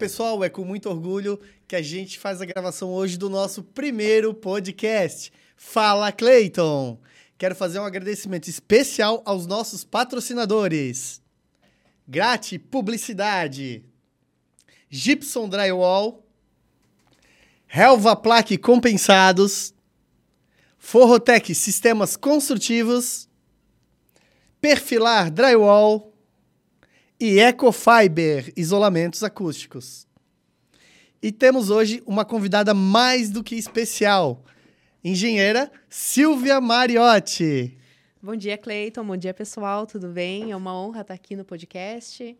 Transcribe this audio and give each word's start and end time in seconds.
pessoal, 0.00 0.42
é 0.42 0.48
com 0.48 0.64
muito 0.64 0.88
orgulho 0.88 1.38
que 1.68 1.76
a 1.76 1.82
gente 1.82 2.18
faz 2.18 2.40
a 2.40 2.46
gravação 2.46 2.88
hoje 2.88 3.18
do 3.18 3.28
nosso 3.28 3.62
primeiro 3.62 4.32
podcast. 4.32 5.30
Fala, 5.54 6.10
Clayton! 6.10 6.98
Quero 7.36 7.54
fazer 7.54 7.80
um 7.80 7.84
agradecimento 7.84 8.48
especial 8.48 9.22
aos 9.26 9.46
nossos 9.46 9.84
patrocinadores. 9.84 11.20
Grate 12.08 12.58
Publicidade, 12.58 13.84
Gibson 14.88 15.46
Drywall, 15.50 16.26
Helva 17.68 18.16
Plaque 18.16 18.56
Compensados, 18.56 19.74
Forrotec 20.78 21.54
Sistemas 21.54 22.16
Construtivos, 22.16 23.28
Perfilar 24.62 25.30
Drywall 25.30 26.09
e 27.20 27.38
Ecofiber 27.38 28.50
Isolamentos 28.56 29.22
Acústicos. 29.22 30.06
E 31.22 31.30
temos 31.30 31.68
hoje 31.68 32.02
uma 32.06 32.24
convidada 32.24 32.72
mais 32.72 33.28
do 33.28 33.44
que 33.44 33.56
especial, 33.56 34.42
engenheira 35.04 35.70
Silvia 35.86 36.58
Mariotti. 36.62 37.76
Bom 38.22 38.34
dia, 38.34 38.56
Cleiton. 38.56 39.04
Bom 39.04 39.18
dia, 39.18 39.34
pessoal. 39.34 39.86
Tudo 39.86 40.08
bem? 40.08 40.50
É 40.50 40.56
uma 40.56 40.74
honra 40.74 41.02
estar 41.02 41.12
aqui 41.12 41.36
no 41.36 41.44
podcast, 41.44 42.34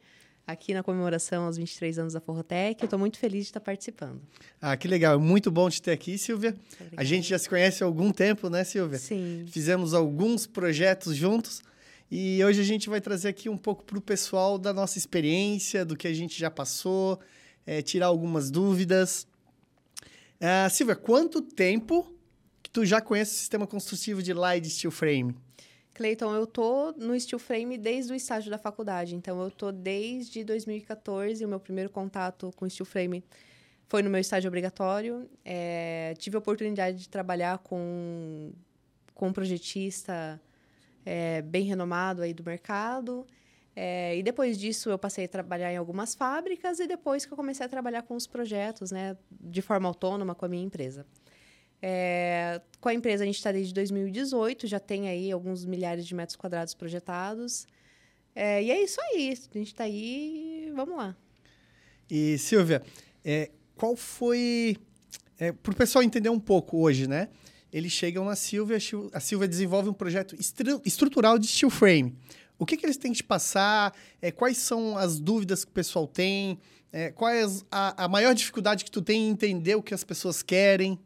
aqui 0.46 0.72
na 0.72 0.82
comemoração 0.82 1.44
aos 1.44 1.58
23 1.58 1.98
anos 1.98 2.14
da 2.14 2.20
Forrotec. 2.20 2.82
Eu 2.82 2.86
estou 2.86 2.98
muito 2.98 3.18
feliz 3.18 3.44
de 3.44 3.50
estar 3.50 3.60
participando. 3.60 4.18
Ah, 4.62 4.78
que 4.78 4.88
legal. 4.88 5.20
Muito 5.20 5.50
bom 5.50 5.68
te 5.68 5.82
ter 5.82 5.92
aqui, 5.92 6.16
Silvia. 6.16 6.56
A 6.96 7.04
gente 7.04 7.28
já 7.28 7.38
se 7.38 7.50
conhece 7.50 7.82
há 7.82 7.86
algum 7.86 8.10
tempo, 8.10 8.48
né, 8.48 8.64
Silvia? 8.64 8.98
Sim. 8.98 9.44
Fizemos 9.46 9.92
alguns 9.92 10.46
projetos 10.46 11.14
juntos. 11.14 11.62
E 12.10 12.42
hoje 12.44 12.60
a 12.60 12.64
gente 12.64 12.90
vai 12.90 13.00
trazer 13.00 13.28
aqui 13.28 13.48
um 13.48 13.56
pouco 13.56 13.84
para 13.84 13.96
o 13.96 14.00
pessoal 14.00 14.58
da 14.58 14.72
nossa 14.72 14.98
experiência, 14.98 15.84
do 15.84 15.96
que 15.96 16.08
a 16.08 16.12
gente 16.12 16.36
já 16.36 16.50
passou, 16.50 17.20
é, 17.64 17.80
tirar 17.82 18.06
algumas 18.06 18.50
dúvidas. 18.50 19.28
Ah, 20.40 20.68
Silvia, 20.68 20.96
quanto 20.96 21.40
tempo 21.40 22.12
que 22.60 22.70
tu 22.70 22.84
já 22.84 23.00
conhece 23.00 23.34
o 23.34 23.38
sistema 23.38 23.64
construtivo 23.66 24.22
de 24.22 24.32
Light 24.32 24.68
Steel 24.68 24.90
Frame? 24.90 25.36
Cleiton, 25.94 26.34
eu 26.34 26.46
tô 26.46 26.92
no 26.92 27.18
steel 27.20 27.38
frame 27.38 27.76
desde 27.76 28.12
o 28.12 28.16
estágio 28.16 28.50
da 28.50 28.56
faculdade. 28.56 29.14
Então, 29.14 29.40
eu 29.42 29.50
tô 29.50 29.70
desde 29.70 30.42
2014. 30.42 31.44
O 31.44 31.48
meu 31.48 31.60
primeiro 31.60 31.90
contato 31.90 32.50
com 32.56 32.68
steel 32.68 32.86
frame 32.86 33.22
foi 33.86 34.02
no 34.02 34.08
meu 34.08 34.20
estágio 34.20 34.48
obrigatório. 34.48 35.28
É, 35.44 36.14
tive 36.18 36.36
a 36.36 36.38
oportunidade 36.38 36.98
de 36.98 37.08
trabalhar 37.08 37.58
com, 37.58 38.50
com 39.14 39.28
um 39.28 39.32
projetista 39.32 40.40
é, 41.04 41.42
bem 41.42 41.64
renomado 41.64 42.22
aí 42.22 42.34
do 42.34 42.44
mercado. 42.44 43.26
É, 43.74 44.16
e 44.16 44.22
depois 44.22 44.58
disso, 44.58 44.90
eu 44.90 44.98
passei 44.98 45.24
a 45.24 45.28
trabalhar 45.28 45.72
em 45.72 45.76
algumas 45.76 46.14
fábricas. 46.14 46.80
E 46.80 46.86
depois 46.86 47.24
que 47.24 47.32
eu 47.32 47.36
comecei 47.36 47.64
a 47.64 47.68
trabalhar 47.68 48.02
com 48.02 48.14
os 48.14 48.26
projetos, 48.26 48.90
né, 48.90 49.16
de 49.30 49.62
forma 49.62 49.88
autônoma 49.88 50.34
com 50.34 50.44
a 50.44 50.48
minha 50.48 50.64
empresa. 50.64 51.06
É, 51.82 52.60
com 52.80 52.88
a 52.90 52.94
empresa 52.94 53.24
a 53.24 53.26
gente 53.26 53.36
está 53.36 53.50
desde 53.50 53.72
2018, 53.72 54.66
já 54.66 54.78
tem 54.78 55.08
aí 55.08 55.32
alguns 55.32 55.64
milhares 55.64 56.06
de 56.06 56.14
metros 56.14 56.36
quadrados 56.36 56.74
projetados. 56.74 57.66
É, 58.34 58.62
e 58.62 58.70
é 58.70 58.82
isso 58.82 59.00
aí, 59.00 59.30
a 59.30 59.58
gente 59.58 59.68
está 59.68 59.84
aí, 59.84 60.70
vamos 60.74 60.96
lá. 60.96 61.16
E 62.08 62.36
Silvia, 62.38 62.82
é, 63.24 63.50
qual 63.76 63.96
foi 63.96 64.76
é, 65.38 65.52
para 65.52 65.72
o 65.72 65.76
pessoal 65.76 66.02
entender 66.02 66.28
um 66.28 66.38
pouco 66.38 66.78
hoje, 66.78 67.08
né? 67.08 67.28
Eles 67.72 67.92
chegam 67.92 68.24
na 68.24 68.36
Silvia, 68.36 68.78
a 69.12 69.20
Silvia 69.20 69.46
desenvolve 69.46 69.88
um 69.88 69.92
projeto 69.92 70.34
estru 70.38 70.80
estrutural 70.84 71.38
de 71.38 71.46
steel 71.46 71.70
frame. 71.70 72.16
O 72.58 72.66
que, 72.66 72.76
que 72.76 72.84
eles 72.84 72.96
têm 72.96 73.12
que 73.12 73.18
te 73.18 73.24
passar? 73.24 73.94
É, 74.20 74.30
quais 74.30 74.58
são 74.58 74.96
as 74.98 75.18
dúvidas 75.18 75.64
que 75.64 75.70
o 75.70 75.74
pessoal 75.74 76.06
tem? 76.06 76.58
É, 76.92 77.10
qual 77.10 77.30
é 77.30 77.44
a, 77.70 78.04
a 78.04 78.08
maior 78.08 78.34
dificuldade 78.34 78.84
que 78.84 78.90
tu 78.90 79.00
tem 79.00 79.28
em 79.28 79.30
entender 79.30 79.76
o 79.76 79.82
que 79.82 79.94
as 79.94 80.04
pessoas 80.04 80.42
querem? 80.42 80.98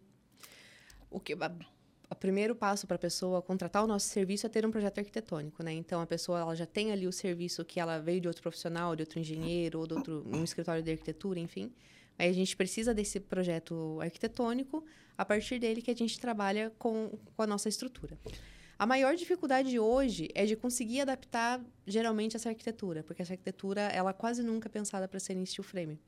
o 1.15 1.21
que 1.21 1.33
o 1.33 2.15
primeiro 2.17 2.57
passo 2.57 2.87
para 2.87 2.97
a 2.97 2.99
pessoa 2.99 3.41
contratar 3.41 3.85
o 3.85 3.87
nosso 3.87 4.09
serviço 4.09 4.47
é 4.47 4.49
ter 4.49 4.67
um 4.67 4.71
projeto 4.71 4.99
arquitetônico, 4.99 5.63
né? 5.63 5.73
Então 5.73 6.01
a 6.01 6.07
pessoa 6.07 6.41
ela 6.41 6.55
já 6.57 6.67
tem 6.67 6.91
ali 6.91 7.07
o 7.07 7.13
serviço 7.13 7.65
que 7.65 7.79
ela 7.79 7.99
veio 7.99 8.21
de 8.21 8.27
outro 8.27 8.43
profissional, 8.43 8.97
de 8.97 9.03
outro 9.03 9.21
engenheiro 9.21 9.79
ou 9.79 9.87
de 9.87 9.95
outro 9.95 10.27
um 10.27 10.43
escritório 10.43 10.83
de 10.83 10.91
arquitetura, 10.91 11.39
enfim. 11.39 11.73
Aí 12.19 12.29
a 12.29 12.33
gente 12.33 12.57
precisa 12.57 12.95
desse 12.95 13.19
projeto 13.21 13.99
arquitetônico, 14.01 14.85
a 15.17 15.25
partir 15.25 15.59
dele 15.59 15.83
que 15.83 15.91
a 15.91 15.95
gente 15.95 16.19
trabalha 16.19 16.73
com, 16.79 17.19
com 17.37 17.43
a 17.43 17.47
nossa 17.47 17.69
estrutura. 17.69 18.19
A 18.79 18.87
maior 18.87 19.15
dificuldade 19.15 19.79
hoje 19.79 20.29
é 20.35 20.45
de 20.45 20.57
conseguir 20.57 21.01
adaptar 21.01 21.61
geralmente 21.87 22.37
essa 22.37 22.49
arquitetura, 22.49 23.05
porque 23.05 23.23
essa 23.23 23.33
arquitetura 23.33 23.83
ela 23.83 24.13
quase 24.13 24.43
nunca 24.43 24.69
é 24.69 24.71
pensada 24.71 25.07
para 25.07 25.21
ser 25.21 25.37
em 25.37 25.47
steel 25.47 25.63
frame. 25.63 25.99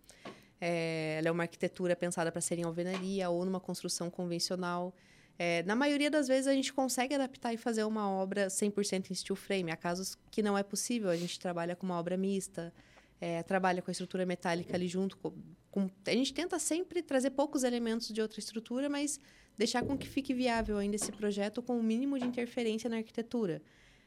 É, 0.60 1.16
ela 1.18 1.28
é 1.28 1.30
uma 1.30 1.44
arquitetura 1.44 1.94
pensada 1.94 2.32
para 2.32 2.40
ser 2.40 2.58
em 2.58 2.64
alvenaria 2.64 3.30
ou 3.30 3.44
numa 3.44 3.60
construção 3.60 4.10
convencional. 4.10 4.92
É, 5.38 5.62
na 5.64 5.76
maioria 5.76 6.10
das 6.10 6.26
vezes 6.26 6.46
a 6.46 6.52
gente 6.52 6.72
consegue 6.72 7.14
adaptar 7.14 7.52
e 7.52 7.56
fazer 7.56 7.84
uma 7.84 8.10
obra 8.10 8.48
100% 8.48 9.10
em 9.10 9.14
steel 9.14 9.36
frame. 9.36 9.70
Há 9.70 9.76
casos 9.76 10.16
que 10.30 10.42
não 10.42 10.56
é 10.58 10.62
possível, 10.62 11.10
a 11.10 11.16
gente 11.16 11.38
trabalha 11.38 11.76
com 11.76 11.86
uma 11.86 11.98
obra 11.98 12.16
mista, 12.16 12.72
é, 13.20 13.42
trabalha 13.42 13.82
com 13.82 13.90
a 13.90 13.92
estrutura 13.92 14.26
metálica 14.26 14.74
ali 14.74 14.88
junto. 14.88 15.16
Com, 15.18 15.32
com, 15.70 15.90
a 16.06 16.10
gente 16.10 16.32
tenta 16.32 16.58
sempre 16.58 17.02
trazer 17.02 17.30
poucos 17.30 17.64
elementos 17.64 18.08
de 18.08 18.20
outra 18.20 18.38
estrutura, 18.38 18.88
mas 18.88 19.18
deixar 19.56 19.82
com 19.82 19.96
que 19.96 20.06
fique 20.06 20.34
viável 20.34 20.78
ainda 20.78 20.96
esse 20.96 21.10
projeto 21.12 21.62
com 21.62 21.78
o 21.78 21.82
mínimo 21.82 22.18
de 22.18 22.26
interferência 22.26 22.90
na 22.90 22.96
arquitetura. 22.96 23.62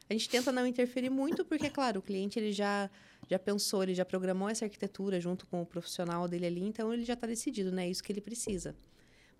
A 0.08 0.12
gente 0.12 0.28
tenta 0.28 0.50
não 0.50 0.66
interferir 0.66 1.10
muito, 1.10 1.44
porque, 1.44 1.70
claro, 1.70 2.00
o 2.00 2.02
cliente 2.02 2.38
ele 2.38 2.52
já 2.52 2.90
já 3.28 3.38
pensou, 3.38 3.84
ele 3.84 3.94
já 3.94 4.04
programou 4.04 4.48
essa 4.48 4.64
arquitetura 4.64 5.20
junto 5.20 5.46
com 5.46 5.62
o 5.62 5.66
profissional 5.66 6.26
dele 6.26 6.46
ali, 6.46 6.62
então 6.62 6.92
ele 6.92 7.04
já 7.04 7.14
está 7.14 7.28
decidido, 7.28 7.70
né? 7.70 7.86
É 7.86 7.90
isso 7.90 8.02
que 8.02 8.10
ele 8.10 8.20
precisa. 8.20 8.74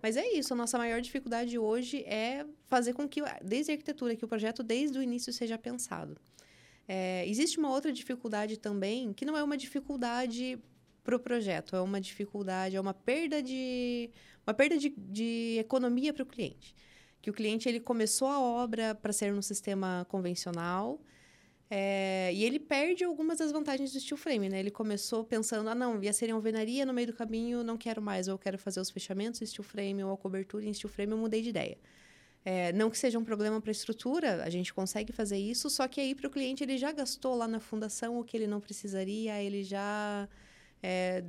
Mas 0.01 0.15
é 0.15 0.25
isso, 0.31 0.53
a 0.53 0.55
nossa 0.55 0.77
maior 0.77 1.01
dificuldade 1.01 1.57
hoje 1.59 2.03
é 2.05 2.45
fazer 2.67 2.93
com 2.93 3.07
que, 3.07 3.21
desde 3.43 3.71
a 3.71 3.75
arquitetura, 3.75 4.15
que 4.15 4.23
o 4.23 4.27
projeto 4.27 4.63
desde 4.63 4.97
o 4.97 5.03
início 5.03 5.33
seja 5.33 5.57
pensado. 5.57 6.17
É, 6.87 7.27
existe 7.27 7.57
uma 7.57 7.69
outra 7.69 7.91
dificuldade 7.91 8.57
também, 8.57 9.13
que 9.13 9.25
não 9.25 9.37
é 9.37 9.43
uma 9.43 9.57
dificuldade 9.57 10.59
para 11.03 11.15
o 11.15 11.19
projeto, 11.19 11.75
é 11.75 11.81
uma 11.81 11.99
dificuldade, 11.99 12.75
é 12.75 12.81
uma 12.81 12.93
perda 12.93 13.41
de, 13.41 14.09
uma 14.45 14.53
perda 14.53 14.77
de, 14.77 14.93
de 14.97 15.57
economia 15.59 16.13
para 16.13 16.23
o 16.23 16.25
cliente. 16.25 16.75
Que 17.21 17.29
o 17.29 17.33
cliente 17.33 17.69
ele 17.69 17.79
começou 17.79 18.27
a 18.27 18.39
obra 18.39 18.95
para 18.95 19.13
ser 19.13 19.31
no 19.33 19.41
sistema 19.41 20.05
convencional, 20.09 21.01
é, 21.73 22.33
e 22.33 22.43
ele 22.43 22.59
perde 22.59 23.05
algumas 23.05 23.37
das 23.37 23.49
vantagens 23.49 23.93
do 23.93 23.99
steel 24.01 24.17
frame, 24.17 24.49
né? 24.49 24.59
Ele 24.59 24.69
começou 24.69 25.23
pensando, 25.23 25.69
ah, 25.69 25.75
não, 25.75 26.03
ia 26.03 26.11
ser 26.11 26.27
em 26.27 26.33
alvenaria, 26.33 26.85
no 26.85 26.93
meio 26.93 27.07
do 27.07 27.13
caminho 27.13 27.63
não 27.63 27.77
quero 27.77 28.01
mais, 28.01 28.27
ou 28.27 28.33
eu 28.33 28.37
quero 28.37 28.57
fazer 28.57 28.81
os 28.81 28.89
fechamentos 28.89 29.41
em 29.41 29.45
steel 29.45 29.63
frame 29.63 30.03
ou 30.03 30.11
a 30.11 30.17
cobertura 30.17 30.65
em 30.65 30.73
steel 30.73 30.89
frame, 30.89 31.13
eu 31.13 31.17
mudei 31.17 31.41
de 31.41 31.47
ideia. 31.47 31.77
É, 32.43 32.73
não 32.73 32.89
que 32.89 32.97
seja 32.97 33.19
um 33.19 33.23
problema 33.23 33.61
para 33.61 33.69
a 33.69 33.71
estrutura, 33.71 34.43
a 34.43 34.49
gente 34.49 34.73
consegue 34.73 35.13
fazer 35.13 35.37
isso, 35.37 35.69
só 35.69 35.87
que 35.87 36.01
aí 36.01 36.15
para 36.15 36.27
o 36.27 36.29
cliente 36.29 36.63
ele 36.63 36.77
já 36.77 36.91
gastou 36.91 37.35
lá 37.35 37.47
na 37.47 37.59
fundação 37.59 38.19
o 38.19 38.23
que 38.23 38.35
ele 38.35 38.47
não 38.47 38.59
precisaria, 38.59 39.41
ele 39.41 39.63
já 39.63 40.27
é, 40.81 41.23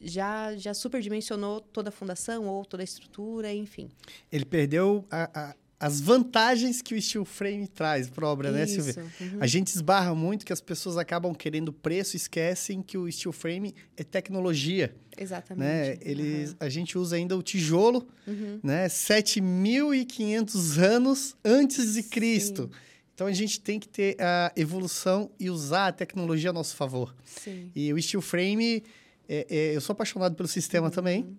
já 0.00 0.56
já 0.56 0.74
superdimensionou 0.74 1.60
toda 1.60 1.90
a 1.90 1.92
fundação 1.92 2.46
ou 2.46 2.64
toda 2.64 2.82
a 2.82 2.84
estrutura, 2.84 3.52
enfim. 3.54 3.88
Ele 4.32 4.44
perdeu 4.44 5.06
a, 5.08 5.50
a 5.50 5.54
as 5.78 6.00
vantagens 6.00 6.80
que 6.80 6.94
o 6.94 7.02
steel 7.02 7.24
frame 7.24 7.68
traz 7.68 8.08
para 8.08 8.26
a 8.26 8.30
obra, 8.30 8.50
né, 8.50 8.64
Isso. 8.64 8.78
né, 8.78 8.92
Silvia? 8.92 9.12
Uhum. 9.20 9.38
A 9.40 9.46
gente 9.46 9.68
esbarra 9.68 10.14
muito 10.14 10.46
que 10.46 10.52
as 10.52 10.60
pessoas 10.60 10.96
acabam 10.96 11.34
querendo 11.34 11.70
preço 11.72 12.16
e 12.16 12.18
esquecem 12.18 12.80
que 12.82 12.96
o 12.96 13.10
steel 13.12 13.32
frame 13.32 13.74
é 13.96 14.02
tecnologia. 14.02 14.94
Exatamente. 15.18 15.66
Né? 15.66 15.98
Eles, 16.00 16.50
uhum. 16.50 16.56
A 16.60 16.68
gente 16.70 16.96
usa 16.96 17.16
ainda 17.16 17.36
o 17.36 17.42
tijolo, 17.42 18.06
uhum. 18.26 18.58
né? 18.62 18.86
7.500 18.86 20.78
anos 20.78 21.36
antes 21.44 21.92
de 21.94 22.02
Cristo. 22.02 22.70
Sim. 22.72 22.80
Então 23.14 23.26
a 23.26 23.32
gente 23.32 23.60
tem 23.60 23.78
que 23.78 23.88
ter 23.88 24.16
a 24.20 24.52
evolução 24.56 25.30
e 25.38 25.50
usar 25.50 25.88
a 25.88 25.92
tecnologia 25.92 26.50
a 26.50 26.52
nosso 26.52 26.74
favor. 26.76 27.14
Sim. 27.24 27.70
E 27.74 27.92
o 27.92 28.00
steel 28.00 28.22
frame, 28.22 28.82
é, 29.28 29.46
é, 29.48 29.76
eu 29.76 29.80
sou 29.80 29.92
apaixonado 29.92 30.34
pelo 30.34 30.48
sistema 30.48 30.86
uhum. 30.86 30.92
também. 30.92 31.36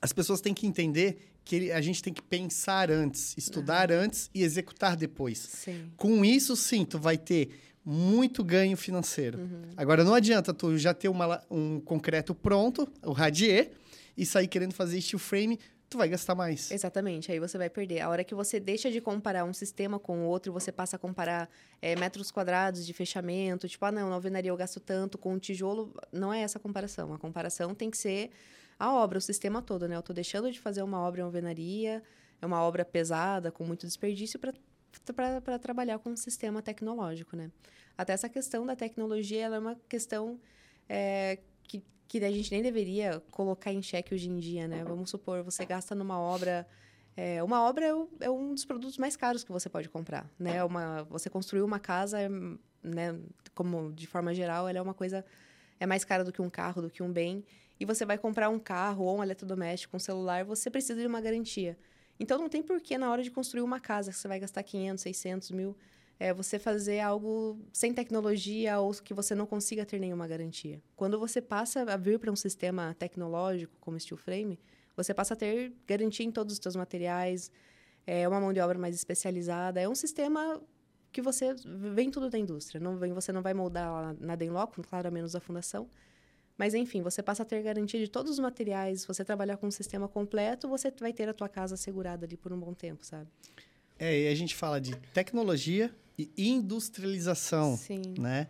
As 0.00 0.12
pessoas 0.12 0.40
têm 0.40 0.52
que 0.52 0.66
entender 0.66 1.35
que 1.46 1.54
ele, 1.54 1.72
a 1.72 1.80
gente 1.80 2.02
tem 2.02 2.12
que 2.12 2.20
pensar 2.20 2.90
antes, 2.90 3.34
estudar 3.38 3.92
uhum. 3.92 4.00
antes 4.00 4.28
e 4.34 4.42
executar 4.42 4.96
depois. 4.96 5.38
Sim. 5.38 5.92
Com 5.96 6.24
isso, 6.24 6.56
sim, 6.56 6.84
tu 6.84 6.98
vai 6.98 7.16
ter 7.16 7.50
muito 7.84 8.42
ganho 8.42 8.76
financeiro. 8.76 9.38
Uhum. 9.38 9.62
Agora, 9.76 10.02
não 10.02 10.12
adianta 10.12 10.52
tu 10.52 10.76
já 10.76 10.92
ter 10.92 11.08
uma, 11.08 11.40
um 11.48 11.78
concreto 11.78 12.34
pronto, 12.34 12.88
o 13.00 13.12
radier, 13.12 13.70
e 14.16 14.26
sair 14.26 14.48
querendo 14.48 14.74
fazer 14.74 15.00
steel 15.00 15.20
frame, 15.20 15.60
tu 15.88 15.96
vai 15.96 16.08
gastar 16.08 16.34
mais. 16.34 16.68
Exatamente, 16.72 17.30
aí 17.30 17.38
você 17.38 17.56
vai 17.56 17.70
perder. 17.70 18.00
A 18.00 18.08
hora 18.08 18.24
que 18.24 18.34
você 18.34 18.58
deixa 18.58 18.90
de 18.90 19.00
comparar 19.00 19.44
um 19.44 19.52
sistema 19.52 20.00
com 20.00 20.22
o 20.22 20.24
outro, 20.24 20.52
você 20.52 20.72
passa 20.72 20.96
a 20.96 20.98
comparar 20.98 21.48
é, 21.80 21.94
metros 21.94 22.32
quadrados 22.32 22.84
de 22.84 22.92
fechamento, 22.92 23.68
tipo, 23.68 23.84
ah, 23.84 23.92
não, 23.92 24.08
na 24.08 24.16
alvenaria 24.16 24.50
eu 24.50 24.56
gasto 24.56 24.80
tanto, 24.80 25.16
com 25.16 25.34
o 25.34 25.38
tijolo, 25.38 25.94
não 26.12 26.34
é 26.34 26.40
essa 26.40 26.58
a 26.58 26.60
comparação. 26.60 27.14
A 27.14 27.18
comparação 27.18 27.72
tem 27.72 27.88
que 27.88 27.98
ser 27.98 28.32
a 28.78 28.92
obra, 28.92 29.18
o 29.18 29.20
sistema 29.20 29.62
todo, 29.62 29.88
né? 29.88 29.96
Eu 29.96 30.00
estou 30.00 30.14
deixando 30.14 30.50
de 30.50 30.60
fazer 30.60 30.82
uma 30.82 31.00
obra 31.00 31.20
em 31.20 31.24
alvenaria, 31.24 32.02
é 32.40 32.46
uma 32.46 32.60
obra 32.62 32.84
pesada, 32.84 33.50
com 33.50 33.64
muito 33.64 33.86
desperdício, 33.86 34.38
para 34.38 35.58
trabalhar 35.58 35.98
com 35.98 36.10
um 36.10 36.16
sistema 36.16 36.62
tecnológico, 36.62 37.36
né? 37.36 37.50
Até 37.96 38.12
essa 38.12 38.28
questão 38.28 38.66
da 38.66 38.76
tecnologia, 38.76 39.44
ela 39.44 39.56
é 39.56 39.58
uma 39.58 39.76
questão 39.88 40.38
é, 40.88 41.38
que 41.62 41.82
que 42.08 42.24
a 42.24 42.30
gente 42.30 42.52
nem 42.52 42.62
deveria 42.62 43.20
colocar 43.32 43.72
em 43.72 43.82
xeque 43.82 44.14
hoje 44.14 44.28
em 44.28 44.38
dia, 44.38 44.68
né? 44.68 44.84
Vamos 44.84 45.10
supor, 45.10 45.42
você 45.42 45.64
gasta 45.64 45.94
numa 45.94 46.18
obra 46.18 46.66
é, 47.16 47.42
uma 47.42 47.62
obra 47.62 47.86
é, 47.86 48.26
é, 48.26 48.30
um 48.30 48.52
dos 48.52 48.64
produtos 48.66 48.98
mais 48.98 49.16
caros 49.16 49.42
que 49.42 49.50
você 49.50 49.70
pode 49.70 49.88
comprar, 49.88 50.30
né? 50.38 50.62
Uma, 50.62 51.02
você 51.04 51.30
construir 51.30 51.62
uma 51.62 51.80
casa, 51.80 52.18
né? 52.82 53.18
Como 53.54 53.90
de 53.92 54.06
forma 54.06 54.34
geral, 54.34 54.68
ela 54.68 54.78
é 54.78 54.82
uma 54.82 54.92
coisa 54.92 55.24
é 55.80 55.86
mais 55.86 56.04
cara 56.04 56.22
do 56.22 56.32
que 56.32 56.42
um 56.42 56.50
carro, 56.50 56.82
do 56.82 56.90
que 56.90 57.02
um 57.02 57.10
bem. 57.10 57.42
E 57.78 57.84
você 57.84 58.04
vai 58.04 58.18
comprar 58.18 58.48
um 58.48 58.58
carro 58.58 59.04
ou 59.04 59.18
um 59.18 59.22
eletrodoméstico, 59.22 59.96
um 59.96 60.00
celular, 60.00 60.44
você 60.44 60.70
precisa 60.70 61.00
de 61.00 61.06
uma 61.06 61.20
garantia. 61.20 61.78
Então 62.18 62.38
não 62.38 62.48
tem 62.48 62.62
porquê 62.62 62.96
na 62.96 63.10
hora 63.10 63.22
de 63.22 63.30
construir 63.30 63.62
uma 63.62 63.78
casa 63.78 64.10
que 64.10 64.16
você 64.16 64.26
vai 64.26 64.40
gastar 64.40 64.62
500, 64.62 65.02
600 65.02 65.50
mil, 65.50 65.76
é, 66.18 66.32
você 66.32 66.58
fazer 66.58 67.00
algo 67.00 67.60
sem 67.72 67.92
tecnologia 67.92 68.78
ou 68.80 68.92
que 68.92 69.12
você 69.12 69.34
não 69.34 69.46
consiga 69.46 69.84
ter 69.84 69.98
nenhuma 69.98 70.26
garantia. 70.26 70.82
Quando 70.96 71.18
você 71.18 71.42
passa 71.42 71.82
a 71.82 71.96
vir 71.96 72.18
para 72.18 72.32
um 72.32 72.36
sistema 72.36 72.94
tecnológico 72.98 73.76
como 73.80 74.00
steel 74.00 74.16
frame, 74.16 74.58
você 74.96 75.12
passa 75.12 75.34
a 75.34 75.36
ter 75.36 75.74
garantia 75.86 76.24
em 76.24 76.30
todos 76.30 76.54
os 76.54 76.60
seus 76.62 76.74
materiais, 76.74 77.50
é 78.06 78.26
uma 78.26 78.40
mão 78.40 78.52
de 78.52 78.60
obra 78.60 78.78
mais 78.78 78.94
especializada, 78.94 79.80
é 79.80 79.86
um 79.88 79.94
sistema 79.94 80.60
que 81.12 81.20
você 81.20 81.54
vem 81.94 82.10
tudo 82.10 82.30
da 82.30 82.38
indústria, 82.38 82.80
não 82.80 82.96
vem, 82.96 83.12
você 83.12 83.32
não 83.32 83.42
vai 83.42 83.52
moldar 83.52 84.16
nada 84.18 84.44
em 84.44 84.50
loco, 84.50 84.82
claro, 84.82 85.08
a 85.08 85.10
menos 85.10 85.34
a 85.34 85.40
fundação. 85.40 85.88
Mas 86.58 86.74
enfim, 86.74 87.02
você 87.02 87.22
passa 87.22 87.42
a 87.42 87.46
ter 87.46 87.62
garantia 87.62 88.00
de 88.00 88.08
todos 88.08 88.32
os 88.32 88.38
materiais, 88.38 89.04
você 89.04 89.24
trabalhar 89.24 89.56
com 89.56 89.66
um 89.66 89.70
sistema 89.70 90.08
completo, 90.08 90.68
você 90.68 90.92
vai 90.98 91.12
ter 91.12 91.28
a 91.28 91.34
tua 91.34 91.48
casa 91.48 91.74
assegurada 91.74 92.24
ali 92.24 92.36
por 92.36 92.52
um 92.52 92.58
bom 92.58 92.72
tempo, 92.72 93.04
sabe? 93.04 93.28
É, 93.98 94.22
e 94.22 94.28
a 94.28 94.34
gente 94.34 94.54
fala 94.54 94.80
de 94.80 94.94
tecnologia 95.12 95.94
e 96.18 96.30
industrialização, 96.36 97.76
Sim. 97.76 98.14
né? 98.18 98.48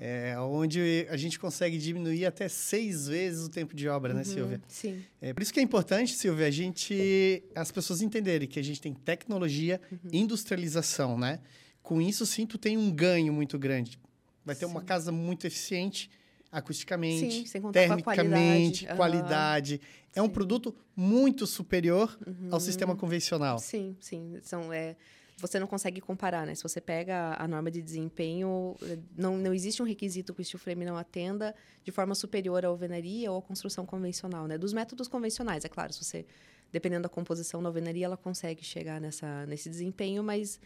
É, 0.00 0.38
onde 0.38 1.08
a 1.10 1.16
gente 1.16 1.40
consegue 1.40 1.76
diminuir 1.76 2.24
até 2.24 2.48
seis 2.48 3.08
vezes 3.08 3.46
o 3.46 3.50
tempo 3.50 3.74
de 3.74 3.88
obra, 3.88 4.14
né, 4.14 4.20
uhum, 4.20 4.28
né, 4.28 4.32
Silvia? 4.32 4.62
Sim. 4.68 5.04
É, 5.20 5.32
por 5.32 5.42
isso 5.42 5.52
que 5.52 5.58
é 5.58 5.62
importante, 5.62 6.14
Silvia, 6.14 6.46
a 6.46 6.50
gente, 6.52 7.42
as 7.52 7.72
pessoas 7.72 8.00
entenderem 8.00 8.46
que 8.46 8.60
a 8.60 8.62
gente 8.62 8.80
tem 8.80 8.94
tecnologia, 8.94 9.80
uhum. 9.90 9.98
industrialização, 10.12 11.18
né? 11.18 11.40
Com 11.82 12.00
isso, 12.00 12.24
sim, 12.24 12.46
tu 12.46 12.56
tem 12.56 12.76
um 12.76 12.92
ganho 12.92 13.32
muito 13.32 13.58
grande. 13.58 13.98
Vai 14.44 14.54
ter 14.54 14.66
sim. 14.66 14.70
uma 14.70 14.82
casa 14.82 15.10
muito 15.10 15.48
eficiente, 15.48 16.08
acusticamente, 16.50 17.48
sim, 17.48 17.60
termicamente, 17.70 18.86
qualidade. 18.86 18.96
qualidade. 18.96 19.80
É 20.14 20.22
um 20.22 20.28
produto 20.28 20.74
muito 20.96 21.46
superior 21.46 22.18
ao 22.50 22.54
uhum. 22.54 22.60
sistema 22.60 22.96
convencional. 22.96 23.58
Sim, 23.58 23.96
sim. 24.00 24.38
São, 24.42 24.72
é, 24.72 24.96
você 25.38 25.60
não 25.60 25.66
consegue 25.66 26.00
comparar, 26.00 26.46
né? 26.46 26.54
Se 26.54 26.62
você 26.62 26.80
pega 26.80 27.36
a 27.38 27.46
norma 27.46 27.70
de 27.70 27.80
desempenho, 27.80 28.74
não, 29.16 29.36
não 29.36 29.54
existe 29.54 29.82
um 29.82 29.86
requisito 29.86 30.34
que 30.34 30.40
o 30.40 30.44
steel 30.44 30.58
frame 30.58 30.84
não 30.84 30.96
atenda 30.96 31.54
de 31.84 31.92
forma 31.92 32.14
superior 32.14 32.64
à 32.64 32.68
alvenaria 32.68 33.30
ou 33.30 33.38
à 33.38 33.42
construção 33.42 33.86
convencional, 33.86 34.46
né? 34.46 34.58
Dos 34.58 34.72
métodos 34.72 35.06
convencionais, 35.06 35.64
é 35.64 35.68
claro, 35.68 35.92
se 35.92 36.04
você, 36.04 36.26
dependendo 36.72 37.02
da 37.02 37.08
composição 37.08 37.62
da 37.62 37.68
alvenaria, 37.68 38.06
ela 38.06 38.16
consegue 38.16 38.64
chegar 38.64 39.00
nessa, 39.00 39.46
nesse 39.46 39.68
desempenho, 39.70 40.24
mas 40.24 40.58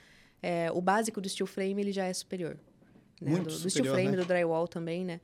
é, 0.42 0.70
o 0.72 0.80
básico 0.80 1.20
do 1.20 1.28
steel 1.28 1.46
frame, 1.46 1.82
ele 1.82 1.92
já 1.92 2.06
é 2.06 2.12
superior. 2.12 2.58
Né? 3.22 3.30
Muito 3.30 3.44
do, 3.44 3.50
superior, 3.52 3.62
do 3.62 3.70
steel 3.70 3.94
frame, 3.94 4.10
né? 4.10 4.16
do 4.16 4.24
drywall 4.26 4.68
também, 4.68 5.04
né? 5.04 5.20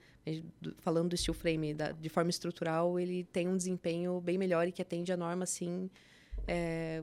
Falando 0.78 1.10
do 1.10 1.16
steel 1.16 1.34
frame 1.34 1.74
da, 1.74 1.92
de 1.92 2.08
forma 2.08 2.30
estrutural, 2.30 2.98
ele 2.98 3.24
tem 3.24 3.48
um 3.48 3.56
desempenho 3.56 4.20
bem 4.20 4.38
melhor 4.38 4.66
e 4.68 4.72
que 4.72 4.82
atende 4.82 5.12
a 5.12 5.16
norma, 5.16 5.44
assim... 5.44 5.90
É, 6.46 7.02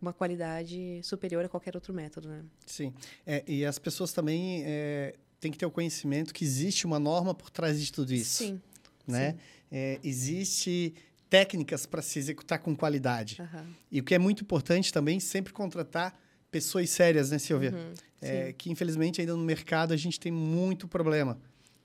uma 0.00 0.12
qualidade 0.12 1.00
superior 1.02 1.44
a 1.44 1.48
qualquer 1.48 1.74
outro 1.74 1.94
método, 1.94 2.28
né? 2.28 2.44
Sim. 2.66 2.92
É, 3.26 3.42
e 3.46 3.64
as 3.64 3.78
pessoas 3.78 4.12
também 4.12 4.62
é, 4.64 5.14
têm 5.40 5.50
que 5.50 5.56
ter 5.56 5.66
o 5.66 5.70
conhecimento 5.70 6.34
que 6.34 6.44
existe 6.44 6.84
uma 6.84 6.98
norma 6.98 7.34
por 7.34 7.48
trás 7.48 7.80
de 7.80 7.90
tudo 7.90 8.12
isso. 8.12 8.44
Sim. 8.44 8.60
Né? 9.06 9.32
Sim. 9.32 9.38
É, 9.72 10.00
existe 10.04 10.94
técnicas 11.30 11.86
para 11.86 12.02
se 12.02 12.18
executar 12.18 12.58
com 12.60 12.76
qualidade. 12.76 13.40
Uhum. 13.40 13.66
E 13.90 14.00
o 14.00 14.04
que 14.04 14.14
é 14.14 14.18
muito 14.18 14.42
importante 14.42 14.92
também, 14.92 15.18
sempre 15.18 15.52
contratar 15.52 16.18
pessoas 16.50 16.90
sérias, 16.90 17.30
né, 17.30 17.38
Silvia? 17.38 17.72
Uhum, 17.72 17.94
é, 18.24 18.52
que, 18.52 18.70
infelizmente, 18.70 19.20
ainda 19.20 19.34
no 19.36 19.44
mercado 19.44 19.92
a 19.92 19.96
gente 19.96 20.18
tem 20.18 20.32
muito 20.32 20.88
problema. 20.88 21.38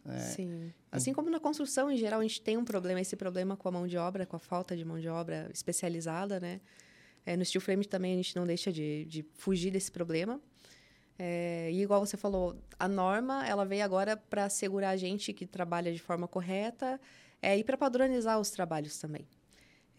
É, 0.06 0.20
sim. 0.20 0.74
Assim 0.92 1.14
como 1.14 1.30
na 1.30 1.40
construção, 1.40 1.92
em 1.92 1.98
geral, 1.98 2.20
a 2.20 2.24
gente 2.24 2.42
tem 2.42 2.58
um 2.58 2.66
problema, 2.66 3.00
esse 3.00 3.16
problema 3.16 3.56
com 3.56 3.68
a 3.68 3.72
mão 3.72 3.88
de 3.88 3.98
obra, 3.98 4.26
com 4.26 4.36
a 4.36 4.40
falta 4.40 4.76
de 4.76 4.84
mão 4.84 5.00
de 5.00 5.08
obra 5.08 5.50
especializada, 5.54 6.40
né? 6.40 6.62
É, 7.26 7.36
no 7.38 7.46
steel 7.46 7.62
frame 7.62 7.86
também 7.86 8.14
a 8.14 8.16
gente 8.16 8.36
não 8.36 8.48
deixa 8.48 8.72
de, 8.72 9.06
de 9.06 9.24
fugir 9.34 9.72
desse 9.72 9.92
problema. 9.92 10.42
É, 11.18 11.70
e 11.72 11.82
igual 11.82 12.04
você 12.06 12.16
falou, 12.16 12.56
a 12.80 12.88
norma 12.88 13.46
ela 13.46 13.66
veio 13.66 13.84
agora 13.84 14.16
para 14.16 14.46
assegurar 14.46 14.94
a 14.94 14.98
gente 14.98 15.34
que 15.34 15.46
trabalha 15.46 15.92
de 15.92 16.00
forma 16.00 16.28
correta 16.28 17.00
é, 17.42 17.58
e 17.58 17.64
para 17.64 17.78
padronizar 17.78 18.40
os 18.40 18.50
trabalhos 18.50 18.98
também. 18.98 19.28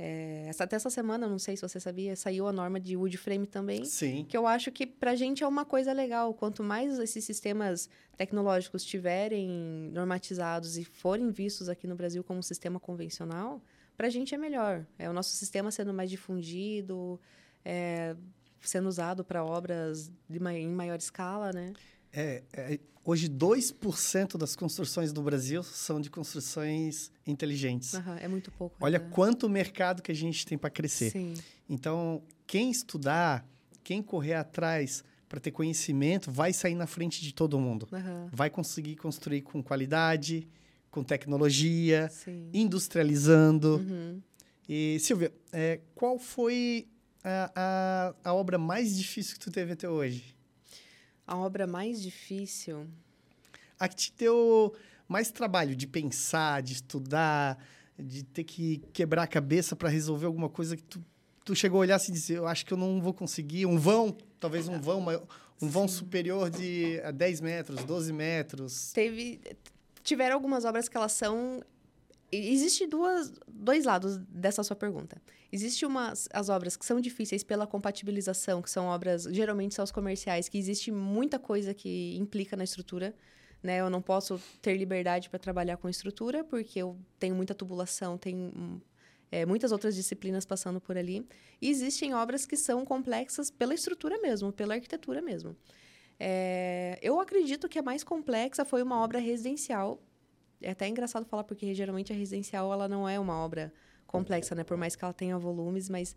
É, 0.02 0.46
essa, 0.48 0.64
até 0.64 0.76
essa 0.76 0.88
semana, 0.88 1.28
não 1.28 1.38
sei 1.38 1.56
se 1.56 1.62
você 1.62 1.78
sabia, 1.78 2.16
saiu 2.16 2.48
a 2.48 2.52
norma 2.52 2.80
de 2.80 2.96
wood 2.96 3.18
frame 3.18 3.46
também. 3.46 3.84
Sim. 3.84 4.24
Que 4.26 4.34
eu 4.34 4.46
acho 4.46 4.72
que 4.72 4.86
para 4.86 5.10
a 5.10 5.14
gente 5.14 5.44
é 5.44 5.46
uma 5.46 5.62
coisa 5.62 5.92
legal. 5.92 6.32
Quanto 6.32 6.64
mais 6.64 6.98
esses 6.98 7.22
sistemas 7.22 7.86
tecnológicos 8.16 8.82
tiverem 8.82 9.50
normatizados 9.92 10.78
e 10.78 10.86
forem 10.86 11.30
vistos 11.30 11.68
aqui 11.68 11.86
no 11.86 11.94
Brasil 11.94 12.24
como 12.24 12.38
um 12.38 12.42
sistema 12.42 12.80
convencional, 12.80 13.62
para 13.94 14.06
a 14.06 14.10
gente 14.10 14.34
é 14.34 14.38
melhor. 14.38 14.86
É 14.98 15.10
o 15.10 15.12
nosso 15.12 15.36
sistema 15.36 15.70
sendo 15.70 15.92
mais 15.92 16.08
difundido, 16.08 17.20
é, 17.62 18.16
sendo 18.62 18.88
usado 18.88 19.22
para 19.22 19.44
obras 19.44 20.10
de, 20.26 20.38
em 20.38 20.70
maior 20.70 20.96
escala, 20.96 21.52
né? 21.52 21.74
É, 22.12 22.42
é, 22.52 22.78
hoje, 23.04 23.28
2% 23.28 24.36
das 24.36 24.56
construções 24.56 25.12
do 25.12 25.22
Brasil 25.22 25.62
são 25.62 26.00
de 26.00 26.10
construções 26.10 27.10
inteligentes. 27.26 27.94
Uhum, 27.94 28.16
é 28.20 28.28
muito 28.28 28.50
pouco. 28.52 28.76
Olha 28.80 28.98
né? 28.98 29.08
quanto 29.10 29.48
mercado 29.48 30.02
que 30.02 30.10
a 30.10 30.14
gente 30.14 30.44
tem 30.46 30.58
para 30.58 30.70
crescer. 30.70 31.10
Sim. 31.10 31.34
Então, 31.68 32.22
quem 32.46 32.70
estudar, 32.70 33.46
quem 33.84 34.02
correr 34.02 34.34
atrás 34.34 35.04
para 35.28 35.38
ter 35.38 35.52
conhecimento, 35.52 36.30
vai 36.32 36.52
sair 36.52 36.74
na 36.74 36.88
frente 36.88 37.22
de 37.22 37.32
todo 37.32 37.58
mundo. 37.60 37.86
Uhum. 37.92 38.28
Vai 38.32 38.50
conseguir 38.50 38.96
construir 38.96 39.42
com 39.42 39.62
qualidade, 39.62 40.48
com 40.90 41.04
tecnologia, 41.04 42.08
Sim. 42.10 42.50
industrializando. 42.52 43.76
Uhum. 43.76 44.20
E, 44.68 44.98
Silvia, 44.98 45.32
é, 45.52 45.80
qual 45.94 46.18
foi 46.18 46.88
a, 47.22 47.52
a, 48.24 48.30
a 48.30 48.34
obra 48.34 48.58
mais 48.58 48.96
difícil 48.96 49.34
que 49.34 49.40
tu 49.40 49.52
teve 49.52 49.72
até 49.72 49.88
hoje? 49.88 50.34
A 51.30 51.36
obra 51.36 51.64
mais 51.64 52.02
difícil? 52.02 52.88
A 53.78 53.86
que 53.86 53.94
te 53.94 54.12
deu 54.18 54.74
mais 55.06 55.30
trabalho 55.30 55.76
de 55.76 55.86
pensar, 55.86 56.60
de 56.60 56.72
estudar, 56.72 57.56
de 57.96 58.24
ter 58.24 58.42
que 58.42 58.78
quebrar 58.92 59.22
a 59.22 59.26
cabeça 59.28 59.76
para 59.76 59.88
resolver 59.88 60.26
alguma 60.26 60.48
coisa 60.48 60.76
que 60.76 60.82
tu, 60.82 61.00
tu 61.44 61.54
chegou 61.54 61.78
a 61.78 61.82
olhar 61.82 61.94
assim 61.94 62.10
e 62.10 62.14
dizer, 62.16 62.38
eu 62.38 62.48
acho 62.48 62.66
que 62.66 62.72
eu 62.72 62.76
não 62.76 63.00
vou 63.00 63.14
conseguir. 63.14 63.64
Um 63.64 63.78
vão, 63.78 64.10
talvez 64.40 64.66
um 64.66 64.80
vão, 64.80 65.06
um 65.62 65.68
vão 65.68 65.86
Sim. 65.86 65.98
superior 65.98 66.50
de 66.50 67.00
a 67.04 67.12
10 67.12 67.40
metros, 67.42 67.84
12 67.84 68.12
metros. 68.12 68.90
Teve, 68.90 69.40
tiveram 70.02 70.34
algumas 70.34 70.64
obras 70.64 70.88
que 70.88 70.96
elas 70.96 71.12
são 71.12 71.62
existe 72.32 72.88
duas, 72.88 73.32
dois 73.46 73.84
lados 73.84 74.16
dessa 74.16 74.64
sua 74.64 74.74
pergunta. 74.74 75.22
Existe 75.52 75.84
umas 75.84 76.28
as 76.32 76.48
obras 76.48 76.76
que 76.76 76.86
são 76.86 77.00
difíceis 77.00 77.42
pela 77.42 77.66
compatibilização, 77.66 78.62
que 78.62 78.70
são 78.70 78.86
obras 78.86 79.24
geralmente 79.24 79.74
são 79.74 79.84
os 79.84 79.90
comerciais, 79.90 80.48
que 80.48 80.56
existe 80.56 80.92
muita 80.92 81.38
coisa 81.38 81.74
que 81.74 82.16
implica 82.16 82.56
na 82.56 82.62
estrutura, 82.62 83.14
né? 83.62 83.80
Eu 83.80 83.90
não 83.90 84.00
posso 84.00 84.40
ter 84.62 84.76
liberdade 84.76 85.28
para 85.28 85.38
trabalhar 85.38 85.76
com 85.76 85.88
estrutura 85.88 86.44
porque 86.44 86.78
eu 86.80 86.96
tenho 87.18 87.34
muita 87.34 87.54
tubulação, 87.54 88.16
tem 88.16 88.52
é, 89.30 89.44
muitas 89.44 89.72
outras 89.72 89.94
disciplinas 89.94 90.44
passando 90.44 90.80
por 90.80 90.96
ali. 90.96 91.26
E 91.60 91.68
existem 91.68 92.14
obras 92.14 92.46
que 92.46 92.56
são 92.56 92.84
complexas 92.84 93.50
pela 93.50 93.74
estrutura 93.74 94.18
mesmo, 94.18 94.52
pela 94.52 94.74
arquitetura 94.74 95.20
mesmo. 95.20 95.56
É, 96.18 96.98
eu 97.02 97.18
acredito 97.18 97.68
que 97.68 97.78
a 97.78 97.82
mais 97.82 98.04
complexa 98.04 98.64
foi 98.64 98.82
uma 98.82 99.00
obra 99.02 99.18
residencial. 99.18 100.00
É 100.60 100.70
até 100.70 100.86
engraçado 100.86 101.24
falar, 101.24 101.44
porque 101.44 101.74
geralmente 101.74 102.12
a 102.12 102.16
residencial 102.16 102.72
ela 102.72 102.86
não 102.86 103.08
é 103.08 103.18
uma 103.18 103.34
obra 103.34 103.72
complexa, 104.10 104.54
né? 104.56 104.64
Por 104.64 104.76
mais 104.76 104.96
que 104.96 105.04
ela 105.04 105.14
tenha 105.14 105.38
volumes, 105.38 105.88
mas 105.88 106.16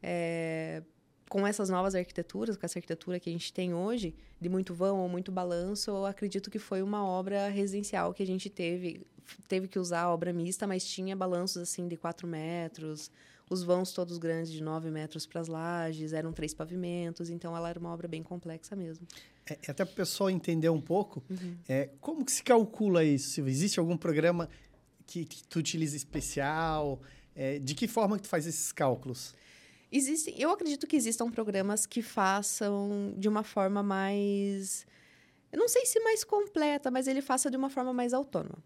é, 0.00 0.82
com 1.28 1.44
essas 1.44 1.68
novas 1.68 1.94
arquiteturas, 1.94 2.56
com 2.56 2.64
essa 2.64 2.78
arquitetura 2.78 3.18
que 3.18 3.28
a 3.28 3.32
gente 3.32 3.52
tem 3.52 3.74
hoje, 3.74 4.14
de 4.40 4.48
muito 4.48 4.72
vão 4.72 5.00
ou 5.00 5.08
muito 5.08 5.32
balanço, 5.32 5.90
eu 5.90 6.06
acredito 6.06 6.50
que 6.50 6.58
foi 6.58 6.82
uma 6.82 7.04
obra 7.04 7.48
residencial 7.48 8.14
que 8.14 8.22
a 8.22 8.26
gente 8.26 8.48
teve. 8.48 9.04
Teve 9.48 9.66
que 9.66 9.78
usar 9.78 10.08
obra 10.08 10.32
mista, 10.32 10.66
mas 10.66 10.84
tinha 10.84 11.16
balanços 11.16 11.62
assim 11.62 11.88
de 11.88 11.96
4 11.96 12.28
metros, 12.28 13.10
os 13.48 13.62
vãos 13.62 13.92
todos 13.92 14.18
grandes 14.18 14.52
de 14.52 14.62
9 14.62 14.90
metros 14.90 15.26
para 15.26 15.40
as 15.40 15.48
lajes, 15.48 16.12
eram 16.12 16.32
três 16.32 16.54
pavimentos, 16.54 17.30
então 17.30 17.56
ela 17.56 17.68
era 17.68 17.78
uma 17.78 17.92
obra 17.92 18.06
bem 18.06 18.22
complexa 18.22 18.76
mesmo. 18.76 19.06
É, 19.46 19.54
até 19.68 19.84
para 19.84 19.92
o 19.92 19.96
pessoal 19.96 20.30
entender 20.30 20.68
um 20.68 20.80
pouco, 20.80 21.22
uhum. 21.30 21.56
é, 21.68 21.90
como 22.00 22.24
que 22.24 22.32
se 22.32 22.42
calcula 22.42 23.04
isso? 23.04 23.40
Existe 23.48 23.80
algum 23.80 23.96
programa 23.96 24.48
que, 25.06 25.24
que 25.24 25.44
tu 25.44 25.58
utiliza 25.58 25.96
especial? 25.96 27.00
É, 27.34 27.58
de 27.58 27.74
que 27.74 27.86
forma 27.86 28.16
que 28.16 28.22
tu 28.22 28.28
faz 28.28 28.46
esses 28.46 28.72
cálculos? 28.72 29.34
Existem, 29.90 30.34
eu 30.38 30.50
acredito 30.50 30.86
que 30.86 30.96
existam 30.96 31.30
programas 31.30 31.84
que 31.84 32.00
façam 32.00 33.14
de 33.16 33.28
uma 33.28 33.42
forma 33.42 33.82
mais... 33.82 34.86
Eu 35.52 35.58
não 35.58 35.68
sei 35.68 35.84
se 35.84 36.00
mais 36.00 36.24
completa, 36.24 36.90
mas 36.90 37.06
ele 37.06 37.20
faça 37.20 37.50
de 37.50 37.56
uma 37.58 37.68
forma 37.68 37.92
mais 37.92 38.14
autônoma. 38.14 38.58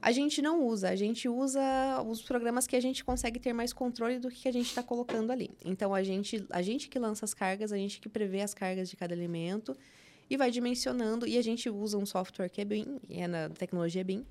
A 0.00 0.12
gente 0.12 0.40
não 0.40 0.64
usa, 0.64 0.88
a 0.88 0.96
gente 0.96 1.28
usa 1.28 1.60
os 2.06 2.22
programas 2.22 2.66
que 2.66 2.76
a 2.76 2.80
gente 2.80 3.04
consegue 3.04 3.40
ter 3.40 3.52
mais 3.52 3.72
controle 3.72 4.18
do 4.18 4.30
que 4.30 4.48
a 4.48 4.52
gente 4.52 4.68
está 4.68 4.82
colocando 4.82 5.30
ali. 5.32 5.50
Então, 5.64 5.92
a 5.92 6.02
gente, 6.02 6.46
a 6.50 6.62
gente 6.62 6.88
que 6.88 6.98
lança 6.98 7.24
as 7.24 7.34
cargas, 7.34 7.72
a 7.72 7.76
gente 7.76 8.00
que 8.00 8.08
prevê 8.08 8.40
as 8.40 8.54
cargas 8.54 8.88
de 8.88 8.96
cada 8.96 9.12
alimento 9.12 9.76
e 10.28 10.36
vai 10.36 10.50
dimensionando. 10.50 11.26
E 11.26 11.36
a 11.36 11.42
gente 11.42 11.68
usa 11.68 11.98
um 11.98 12.06
software 12.06 12.48
que 12.48 12.60
é 12.60 12.64
BIM, 12.64 13.00
é 13.10 13.26
na 13.26 13.48
tecnologia 13.50 14.04
BIM. 14.04 14.24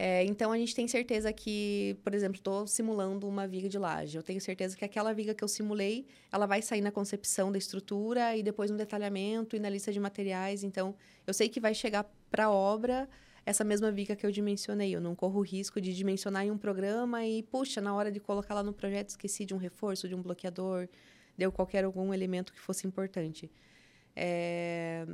É, 0.00 0.24
então, 0.26 0.52
a 0.52 0.56
gente 0.56 0.76
tem 0.76 0.86
certeza 0.86 1.32
que, 1.32 1.96
por 2.04 2.14
exemplo, 2.14 2.36
estou 2.36 2.68
simulando 2.68 3.26
uma 3.26 3.48
viga 3.48 3.68
de 3.68 3.76
laje. 3.76 4.16
Eu 4.16 4.22
tenho 4.22 4.40
certeza 4.40 4.76
que 4.76 4.84
aquela 4.84 5.12
viga 5.12 5.34
que 5.34 5.42
eu 5.42 5.48
simulei, 5.48 6.06
ela 6.30 6.46
vai 6.46 6.62
sair 6.62 6.80
na 6.80 6.92
concepção 6.92 7.50
da 7.50 7.58
estrutura 7.58 8.36
e 8.36 8.42
depois 8.44 8.70
no 8.70 8.76
detalhamento 8.76 9.56
e 9.56 9.58
na 9.58 9.68
lista 9.68 9.92
de 9.92 9.98
materiais. 9.98 10.62
Então, 10.62 10.94
eu 11.26 11.34
sei 11.34 11.48
que 11.48 11.58
vai 11.58 11.74
chegar 11.74 12.08
para 12.30 12.44
a 12.44 12.50
obra 12.50 13.08
essa 13.44 13.64
mesma 13.64 13.90
viga 13.90 14.14
que 14.14 14.24
eu 14.24 14.30
dimensionei. 14.30 14.94
Eu 14.94 15.00
não 15.00 15.16
corro 15.16 15.40
o 15.40 15.42
risco 15.42 15.80
de 15.80 15.92
dimensionar 15.92 16.44
em 16.44 16.52
um 16.52 16.58
programa 16.58 17.26
e, 17.26 17.42
puxa, 17.42 17.80
na 17.80 17.92
hora 17.92 18.12
de 18.12 18.20
colocar 18.20 18.54
lá 18.54 18.62
no 18.62 18.72
projeto, 18.72 19.08
esqueci 19.08 19.44
de 19.44 19.52
um 19.52 19.58
reforço, 19.58 20.08
de 20.08 20.14
um 20.14 20.22
bloqueador, 20.22 20.88
deu 21.36 21.50
qualquer 21.50 21.82
algum 21.82 22.14
elemento 22.14 22.52
que 22.52 22.60
fosse 22.60 22.86
importante. 22.86 23.50
É... 24.14 25.04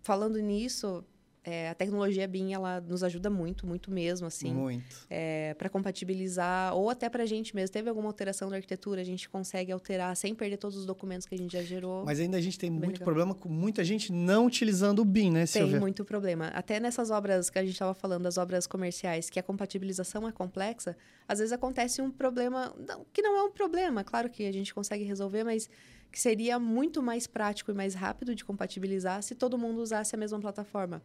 Falando 0.00 0.38
nisso, 0.38 1.04
é, 1.46 1.68
a 1.68 1.74
tecnologia 1.76 2.26
BIM 2.26 2.52
ela 2.52 2.80
nos 2.80 3.04
ajuda 3.04 3.30
muito, 3.30 3.68
muito 3.68 3.88
mesmo, 3.88 4.26
assim. 4.26 4.52
Muito. 4.52 5.06
É, 5.08 5.54
para 5.54 5.68
compatibilizar, 5.68 6.74
ou 6.74 6.90
até 6.90 7.08
para 7.08 7.22
a 7.22 7.26
gente 7.26 7.54
mesmo. 7.54 7.72
Teve 7.72 7.88
alguma 7.88 8.08
alteração 8.08 8.50
na 8.50 8.56
arquitetura, 8.56 9.00
a 9.00 9.04
gente 9.04 9.28
consegue 9.28 9.70
alterar 9.70 10.16
sem 10.16 10.34
perder 10.34 10.56
todos 10.56 10.76
os 10.76 10.84
documentos 10.84 11.24
que 11.24 11.36
a 11.36 11.38
gente 11.38 11.52
já 11.52 11.62
gerou. 11.62 12.04
Mas 12.04 12.18
ainda 12.18 12.36
a 12.36 12.40
gente 12.40 12.58
tem 12.58 12.68
muito 12.68 12.94
legal. 12.94 13.04
problema 13.04 13.32
com 13.32 13.48
muita 13.48 13.84
gente 13.84 14.12
não 14.12 14.44
utilizando 14.44 14.98
o 14.98 15.04
BIM, 15.04 15.30
né, 15.30 15.46
Silvia? 15.46 15.70
Tem 15.70 15.80
muito 15.80 16.04
problema. 16.04 16.48
Até 16.48 16.80
nessas 16.80 17.12
obras 17.12 17.48
que 17.48 17.60
a 17.60 17.62
gente 17.62 17.74
estava 17.74 17.94
falando, 17.94 18.26
as 18.26 18.36
obras 18.38 18.66
comerciais, 18.66 19.30
que 19.30 19.38
a 19.38 19.42
compatibilização 19.42 20.26
é 20.26 20.32
complexa, 20.32 20.96
às 21.28 21.38
vezes 21.38 21.52
acontece 21.52 22.02
um 22.02 22.10
problema, 22.10 22.74
que 23.12 23.22
não 23.22 23.36
é 23.36 23.42
um 23.44 23.52
problema, 23.52 24.02
claro 24.02 24.28
que 24.28 24.44
a 24.44 24.52
gente 24.52 24.74
consegue 24.74 25.04
resolver, 25.04 25.44
mas 25.44 25.70
que 26.10 26.20
seria 26.20 26.58
muito 26.58 27.00
mais 27.02 27.26
prático 27.28 27.70
e 27.70 27.74
mais 27.74 27.94
rápido 27.94 28.34
de 28.34 28.44
compatibilizar 28.44 29.22
se 29.22 29.34
todo 29.34 29.56
mundo 29.56 29.80
usasse 29.80 30.16
a 30.16 30.18
mesma 30.18 30.40
plataforma. 30.40 31.02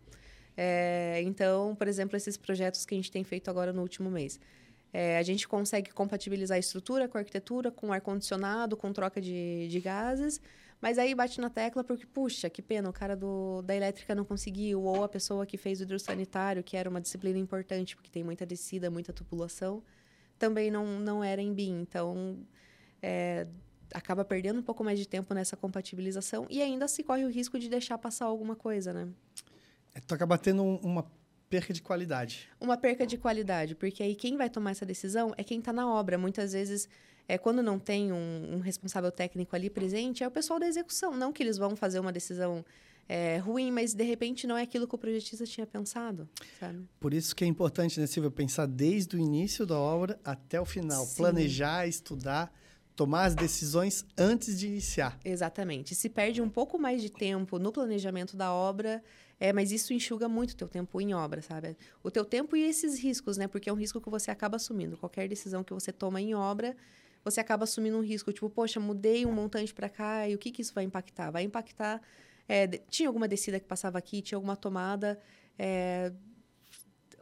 É, 0.55 1.21
então, 1.23 1.75
por 1.75 1.87
exemplo, 1.87 2.15
esses 2.17 2.37
projetos 2.37 2.85
que 2.85 2.93
a 2.93 2.97
gente 2.97 3.11
tem 3.11 3.23
feito 3.23 3.49
agora 3.49 3.71
no 3.71 3.81
último 3.81 4.09
mês. 4.09 4.39
É, 4.93 5.17
a 5.17 5.23
gente 5.23 5.47
consegue 5.47 5.91
compatibilizar 5.91 6.57
a 6.57 6.59
estrutura 6.59 7.07
com 7.07 7.17
a 7.17 7.21
arquitetura, 7.21 7.71
com 7.71 7.93
ar-condicionado, 7.93 8.75
com 8.75 8.91
troca 8.91 9.21
de, 9.21 9.67
de 9.69 9.79
gases, 9.79 10.41
mas 10.81 10.97
aí 10.97 11.15
bate 11.15 11.39
na 11.39 11.49
tecla 11.49 11.83
porque, 11.83 12.05
puxa, 12.05 12.49
que 12.49 12.61
pena, 12.61 12.89
o 12.89 12.93
cara 12.93 13.15
do, 13.15 13.61
da 13.61 13.75
elétrica 13.75 14.13
não 14.13 14.25
conseguiu, 14.25 14.83
ou 14.83 15.03
a 15.03 15.09
pessoa 15.09 15.45
que 15.45 15.57
fez 15.57 15.79
o 15.79 15.83
hidrossanitário, 15.83 16.63
que 16.63 16.75
era 16.75 16.89
uma 16.89 16.99
disciplina 16.99 17.39
importante, 17.39 17.95
porque 17.95 18.09
tem 18.09 18.23
muita 18.23 18.45
descida, 18.45 18.89
muita 18.89 19.13
tubulação, 19.13 19.81
também 20.37 20.69
não, 20.69 20.99
não 20.99 21.23
era 21.23 21.41
em 21.41 21.53
BIM. 21.53 21.81
Então, 21.81 22.39
é, 23.01 23.47
acaba 23.93 24.25
perdendo 24.25 24.59
um 24.59 24.63
pouco 24.63 24.83
mais 24.83 24.97
de 24.97 25.07
tempo 25.07 25.33
nessa 25.33 25.55
compatibilização 25.55 26.47
e 26.49 26.61
ainda 26.61 26.87
se 26.87 27.03
corre 27.03 27.23
o 27.25 27.29
risco 27.29 27.59
de 27.59 27.69
deixar 27.69 27.97
passar 27.97 28.25
alguma 28.25 28.55
coisa, 28.55 28.91
né? 28.91 29.07
É, 29.93 29.99
tu 29.99 30.13
acaba 30.13 30.37
tendo 30.37 30.63
uma 30.63 31.05
perca 31.49 31.73
de 31.73 31.81
qualidade. 31.81 32.49
Uma 32.59 32.77
perca 32.77 33.05
de 33.05 33.17
qualidade, 33.17 33.75
porque 33.75 34.01
aí 34.01 34.15
quem 34.15 34.37
vai 34.37 34.49
tomar 34.49 34.71
essa 34.71 34.85
decisão 34.85 35.33
é 35.37 35.43
quem 35.43 35.59
está 35.59 35.73
na 35.73 35.91
obra. 35.91 36.17
Muitas 36.17 36.53
vezes, 36.53 36.87
é, 37.27 37.37
quando 37.37 37.61
não 37.61 37.77
tem 37.77 38.13
um, 38.13 38.55
um, 38.55 38.59
responsável 38.59 39.11
técnico 39.11 39.53
ali 39.55 39.69
presente, 39.69 40.23
é 40.23 40.27
o 40.27 40.31
pessoal 40.31 40.59
da 40.59 40.67
execução. 40.67 41.15
Não 41.15 41.33
que 41.33 41.43
eles 41.43 41.57
vão 41.57 41.75
fazer 41.75 41.99
uma 41.99 42.11
decisão 42.11 42.63
é, 43.09 43.37
ruim, 43.37 43.69
mas 43.69 43.93
de 43.93 44.03
repente 44.03 44.47
não 44.47 44.57
é 44.57 44.61
aquilo 44.61 44.87
que 44.87 44.95
o 44.95 44.97
projetista 44.97 45.45
tinha 45.45 45.67
pensado, 45.67 46.29
sabe? 46.57 46.87
Por 46.97 47.13
isso 47.13 47.35
que 47.35 47.43
é 47.43 47.47
importante, 47.47 47.99
né, 47.99 48.07
Silvia, 48.07 48.31
pensar 48.31 48.65
desde 48.65 49.17
o 49.17 49.19
início 49.19 49.65
da 49.65 49.77
obra 49.77 50.17
até 50.23 50.61
o 50.61 50.65
final. 50.65 51.05
Sim. 51.05 51.17
Planejar, 51.17 51.85
estudar 51.85 52.53
tomar 52.95 53.25
as 53.25 53.33
decisões 53.35 54.05
antes 54.17 54.59
de 54.59 54.67
iniciar. 54.67 55.17
Exatamente. 55.25 55.95
Se 55.95 56.07
perde 56.07 56.41
um 56.41 56.49
pouco 56.49 56.77
mais 56.77 57.01
de 57.01 57.09
tempo 57.09 57.57
no 57.57 57.71
planejamento 57.71 58.37
da 58.37 58.53
obra, 58.53 59.03
é, 59.41 59.51
mas 59.51 59.71
isso 59.71 59.91
enxuga 59.91 60.29
muito 60.29 60.51
o 60.51 60.55
teu 60.55 60.67
tempo 60.67 61.01
em 61.01 61.15
obra, 61.15 61.41
sabe? 61.41 61.75
O 62.03 62.11
teu 62.11 62.23
tempo 62.23 62.55
e 62.55 62.61
esses 62.61 62.99
riscos, 62.99 63.37
né? 63.37 63.47
Porque 63.47 63.71
é 63.71 63.73
um 63.73 63.75
risco 63.75 63.99
que 63.99 64.07
você 64.07 64.29
acaba 64.29 64.57
assumindo. 64.57 64.95
Qualquer 64.95 65.27
decisão 65.27 65.63
que 65.63 65.73
você 65.73 65.91
toma 65.91 66.21
em 66.21 66.35
obra, 66.35 66.77
você 67.25 67.39
acaba 67.39 67.63
assumindo 67.63 67.97
um 67.97 68.03
risco. 68.03 68.31
Tipo, 68.31 68.51
poxa, 68.51 68.79
mudei 68.79 69.25
um 69.25 69.31
montante 69.31 69.73
para 69.73 69.89
cá 69.89 70.29
e 70.29 70.35
o 70.35 70.37
que, 70.37 70.51
que 70.51 70.61
isso 70.61 70.75
vai 70.75 70.83
impactar? 70.83 71.31
Vai 71.31 71.41
impactar... 71.41 71.99
É, 72.47 72.67
tinha 72.67 73.09
alguma 73.09 73.27
descida 73.27 73.59
que 73.59 73.65
passava 73.65 73.97
aqui, 73.97 74.21
tinha 74.21 74.37
alguma 74.37 74.55
tomada... 74.55 75.19
É, 75.57 76.13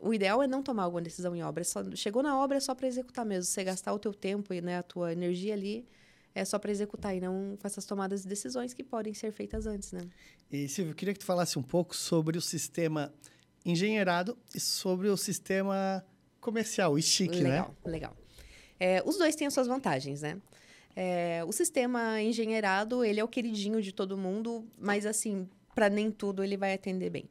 o 0.02 0.14
ideal 0.14 0.44
é 0.44 0.48
não 0.48 0.62
tomar 0.62 0.84
alguma 0.84 1.02
decisão 1.02 1.34
em 1.34 1.42
obra. 1.42 1.62
É 1.62 1.64
só, 1.64 1.82
chegou 1.96 2.22
na 2.22 2.38
obra 2.38 2.58
é 2.58 2.60
só 2.60 2.76
para 2.76 2.86
executar 2.86 3.26
mesmo. 3.26 3.46
Você 3.46 3.64
gastar 3.64 3.94
o 3.94 4.00
teu 4.00 4.14
tempo 4.14 4.54
e 4.54 4.60
né, 4.60 4.78
a 4.80 4.84
tua 4.84 5.14
energia 5.14 5.54
ali 5.54 5.88
é 6.33 6.45
só 6.45 6.59
para 6.59 6.71
executar 6.71 7.15
e 7.15 7.19
não 7.19 7.57
com 7.59 7.67
essas 7.67 7.86
tomadas 7.86 8.24
de 8.24 8.27
decisões 8.27 8.74
que 8.74 8.83
podem 8.83 9.13
ser 9.13 9.31
feitas 9.31 9.65
antes, 9.65 9.91
né? 9.91 10.01
E 10.51 10.67
Silvio, 10.67 10.91
eu 10.91 10.95
queria 10.95 11.13
que 11.13 11.19
tu 11.19 11.25
falasse 11.25 11.57
um 11.57 11.63
pouco 11.63 11.95
sobre 11.95 12.38
o 12.38 12.41
sistema 12.41 13.13
engenheirado 13.65 14.38
e 14.53 14.59
sobre 14.59 15.07
o 15.09 15.17
sistema 15.17 16.03
comercial, 16.39 16.93
o 16.93 17.01
STIC, 17.01 17.36
legal, 17.36 17.43
né? 17.43 17.51
Legal, 17.51 17.75
legal. 17.86 18.17
É, 18.79 19.03
os 19.05 19.17
dois 19.17 19.36
têm 19.36 19.48
as 19.48 19.53
suas 19.53 19.67
vantagens, 19.67 20.21
né? 20.21 20.41
É, 20.95 21.43
o 21.45 21.51
sistema 21.51 22.21
engenheirado, 22.21 23.03
ele 23.03 23.19
é 23.19 23.24
o 23.24 23.27
queridinho 23.27 23.81
de 23.81 23.91
todo 23.91 24.17
mundo, 24.17 24.65
mas 24.77 25.05
assim, 25.05 25.48
para 25.75 25.89
nem 25.89 26.12
tudo 26.12 26.43
ele 26.43 26.57
vai 26.57 26.74
atender 26.74 27.09
bem. 27.09 27.29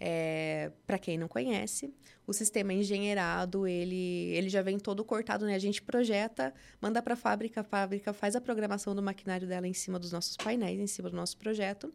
É, 0.00 0.70
para 0.86 0.96
quem 0.96 1.18
não 1.18 1.26
conhece, 1.26 1.92
o 2.28 2.32
sistema 2.32 2.72
engenheirado, 2.72 3.66
ele, 3.66 4.30
ele 4.34 4.48
já 4.48 4.60
vem 4.60 4.78
todo 4.78 5.04
cortado, 5.04 5.46
né? 5.46 5.54
A 5.54 5.58
gente 5.58 5.80
projeta, 5.80 6.52
manda 6.80 7.02
para 7.02 7.14
a 7.14 7.16
fábrica, 7.16 7.62
a 7.62 7.64
fábrica 7.64 8.12
faz 8.12 8.36
a 8.36 8.40
programação 8.40 8.94
do 8.94 9.02
maquinário 9.02 9.48
dela 9.48 9.66
em 9.66 9.72
cima 9.72 9.98
dos 9.98 10.12
nossos 10.12 10.36
painéis, 10.36 10.78
em 10.78 10.86
cima 10.86 11.08
do 11.08 11.16
nosso 11.16 11.36
projeto. 11.38 11.92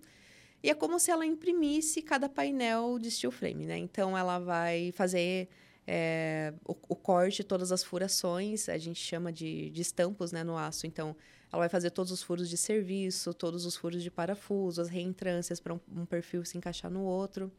E 0.63 0.69
é 0.69 0.74
como 0.74 1.00
se 1.00 1.12
ela 1.12 1.25
imprimisse 1.25 2.01
cada 2.01 2.27
painel 2.27 2.98
de 2.98 3.12
steel 3.12 3.31
frame, 3.31 3.65
né? 3.67 3.77
Então, 3.77 4.17
ela 4.17 4.39
vai 4.39 4.91
fazer 4.93 5.48
é, 5.86 6.53
o, 6.65 6.75
o, 6.89 6.95
corte, 6.95 7.43
todas 7.43 7.72
as 7.72 7.83
furações, 7.83 8.67
a 8.67 8.77
gente 8.77 9.00
chama 9.00 9.31
de, 9.31 9.69
de 9.69 9.81
estampos 9.81 10.31
né, 10.31 10.43
no 10.43 10.57
aço. 10.57 10.88
Então, 10.88 11.15
ela 11.51 11.60
vai 11.60 11.69
fazer 11.69 11.91
todos 11.91 12.12
os 12.12 12.24
furos 12.24 12.50
de 12.50 12.57
serviço, 12.57 13.33
todos 13.36 13.65
os 13.67 13.75
furos 13.75 14.01
de 14.01 14.10
parafuso, 14.10 14.81
as 14.81 14.89
reentrâncias 14.89 15.60
para 15.60 15.75
um, 15.75 15.79
um 15.95 16.05
perfil 16.05 16.43
se 16.43 16.57
encaixar 16.57 16.89
no 16.89 17.03
outro 17.03 17.51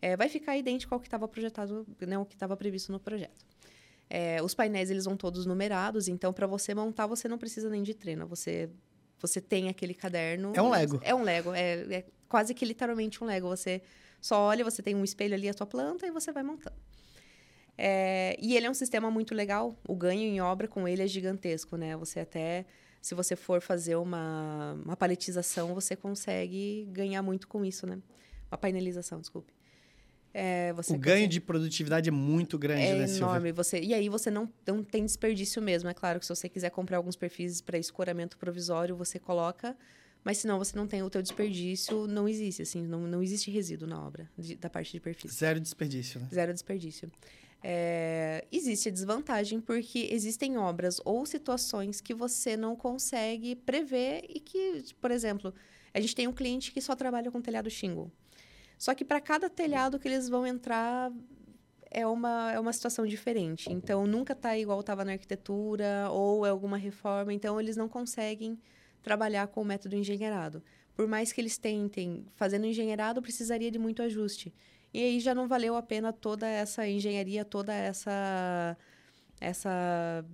é, 0.00 0.16
vai 0.16 0.28
ficar 0.28 0.56
idêntico 0.56 0.94
ao 0.94 1.00
que 1.00 1.06
estava 1.06 1.28
projetado, 1.28 1.86
né, 2.00 2.16
ao 2.16 2.24
que 2.24 2.34
estava 2.34 2.56
previsto 2.56 2.92
no 2.92 3.00
projeto. 3.00 3.44
É, 4.08 4.42
os 4.42 4.54
painéis 4.54 4.90
eles 4.90 5.04
vão 5.04 5.16
todos 5.16 5.46
numerados, 5.46 6.08
então 6.08 6.32
para 6.32 6.46
você 6.46 6.74
montar 6.74 7.06
você 7.06 7.28
não 7.28 7.38
precisa 7.38 7.70
nem 7.70 7.82
de 7.82 7.94
treino, 7.94 8.26
você 8.26 8.68
você 9.20 9.40
tem 9.40 9.68
aquele 9.68 9.92
caderno. 9.92 10.52
É 10.56 10.62
um 10.62 10.70
Lego. 10.70 10.98
É 11.02 11.14
um 11.14 11.22
Lego, 11.22 11.52
é, 11.52 11.94
é 11.94 12.04
quase 12.26 12.54
que 12.54 12.64
literalmente 12.64 13.22
um 13.22 13.26
Lego. 13.26 13.48
Você 13.48 13.82
só 14.20 14.40
olha, 14.40 14.64
você 14.64 14.82
tem 14.82 14.94
um 14.94 15.04
espelho 15.04 15.34
ali 15.34 15.48
a 15.48 15.54
tua 15.54 15.66
planta 15.66 16.06
e 16.06 16.10
você 16.10 16.32
vai 16.32 16.42
montando. 16.42 16.76
É, 17.76 18.36
e 18.40 18.56
ele 18.56 18.66
é 18.66 18.70
um 18.70 18.74
sistema 18.74 19.10
muito 19.10 19.34
legal. 19.34 19.78
O 19.86 19.94
ganho 19.94 20.22
em 20.22 20.40
obra 20.40 20.66
com 20.66 20.88
ele 20.88 21.02
é 21.02 21.06
gigantesco, 21.06 21.76
né? 21.76 21.96
Você 21.96 22.20
até, 22.20 22.66
se 23.00 23.14
você 23.14 23.36
for 23.36 23.60
fazer 23.60 23.96
uma, 23.96 24.78
uma 24.84 24.96
paletização, 24.96 25.74
você 25.74 25.94
consegue 25.94 26.88
ganhar 26.90 27.22
muito 27.22 27.46
com 27.46 27.64
isso, 27.64 27.86
né? 27.86 27.98
Uma 28.50 28.58
painelização, 28.58 29.20
desculpe. 29.20 29.52
É, 30.32 30.72
o 30.88 30.96
ganho 30.96 31.26
de 31.26 31.40
produtividade 31.40 32.08
é 32.08 32.12
muito 32.12 32.56
grande, 32.56 32.82
é 32.82 32.94
né, 32.94 33.16
enorme. 33.16 33.50
Você, 33.52 33.80
e 33.80 33.92
aí 33.92 34.08
você 34.08 34.30
não, 34.30 34.48
não 34.66 34.82
tem 34.82 35.04
desperdício 35.04 35.60
mesmo. 35.60 35.88
É 35.88 35.94
claro 35.94 36.20
que 36.20 36.26
se 36.26 36.34
você 36.34 36.48
quiser 36.48 36.70
comprar 36.70 36.98
alguns 36.98 37.16
perfis 37.16 37.60
para 37.60 37.76
escoramento 37.76 38.38
provisório, 38.38 38.94
você 38.94 39.18
coloca. 39.18 39.76
Mas 40.22 40.38
senão 40.38 40.58
você 40.58 40.76
não 40.76 40.86
tem 40.86 41.02
o 41.02 41.10
teu 41.10 41.22
desperdício, 41.22 42.06
não 42.06 42.28
existe, 42.28 42.62
assim, 42.62 42.82
não, 42.82 43.00
não 43.00 43.22
existe 43.22 43.50
resíduo 43.50 43.88
na 43.88 44.04
obra, 44.04 44.30
de, 44.36 44.54
da 44.54 44.68
parte 44.68 44.92
de 44.92 45.00
perfis. 45.00 45.32
Zero 45.32 45.58
desperdício, 45.58 46.20
né? 46.20 46.28
Zero 46.32 46.52
desperdício. 46.52 47.10
É, 47.62 48.46
existe 48.52 48.88
a 48.88 48.92
desvantagem 48.92 49.60
porque 49.60 50.08
existem 50.10 50.56
obras 50.58 51.00
ou 51.04 51.24
situações 51.26 52.00
que 52.00 52.14
você 52.14 52.56
não 52.56 52.76
consegue 52.76 53.56
prever 53.56 54.24
e 54.28 54.40
que, 54.40 54.84
por 55.00 55.10
exemplo, 55.10 55.54
a 55.92 56.00
gente 56.00 56.14
tem 56.14 56.26
um 56.26 56.32
cliente 56.32 56.70
que 56.70 56.80
só 56.80 56.94
trabalha 56.94 57.30
com 57.30 57.40
telhado 57.40 57.70
shingle. 57.70 58.10
Só 58.80 58.94
que 58.94 59.04
para 59.04 59.20
cada 59.20 59.50
telhado 59.50 59.98
que 59.98 60.08
eles 60.08 60.26
vão 60.26 60.46
entrar 60.46 61.12
é 61.90 62.06
uma, 62.06 62.50
é 62.50 62.58
uma 62.58 62.72
situação 62.72 63.06
diferente. 63.06 63.70
Então, 63.70 64.06
nunca 64.06 64.32
está 64.32 64.56
igual 64.56 64.80
estava 64.80 65.04
na 65.04 65.12
arquitetura 65.12 66.08
ou 66.10 66.46
é 66.46 66.48
alguma 66.48 66.78
reforma. 66.78 67.30
Então, 67.30 67.60
eles 67.60 67.76
não 67.76 67.90
conseguem 67.90 68.58
trabalhar 69.02 69.48
com 69.48 69.60
o 69.60 69.64
método 69.66 69.96
engenheirado. 69.96 70.62
Por 70.94 71.06
mais 71.06 71.30
que 71.30 71.42
eles 71.42 71.58
tentem, 71.58 72.24
fazendo 72.36 72.64
engenheirado, 72.64 73.20
precisaria 73.20 73.70
de 73.70 73.78
muito 73.78 74.02
ajuste. 74.02 74.50
E 74.94 75.02
aí 75.02 75.20
já 75.20 75.34
não 75.34 75.46
valeu 75.46 75.76
a 75.76 75.82
pena 75.82 76.10
toda 76.10 76.48
essa 76.48 76.88
engenharia, 76.88 77.44
toda 77.44 77.74
essa 77.74 78.76
essa 79.38 80.24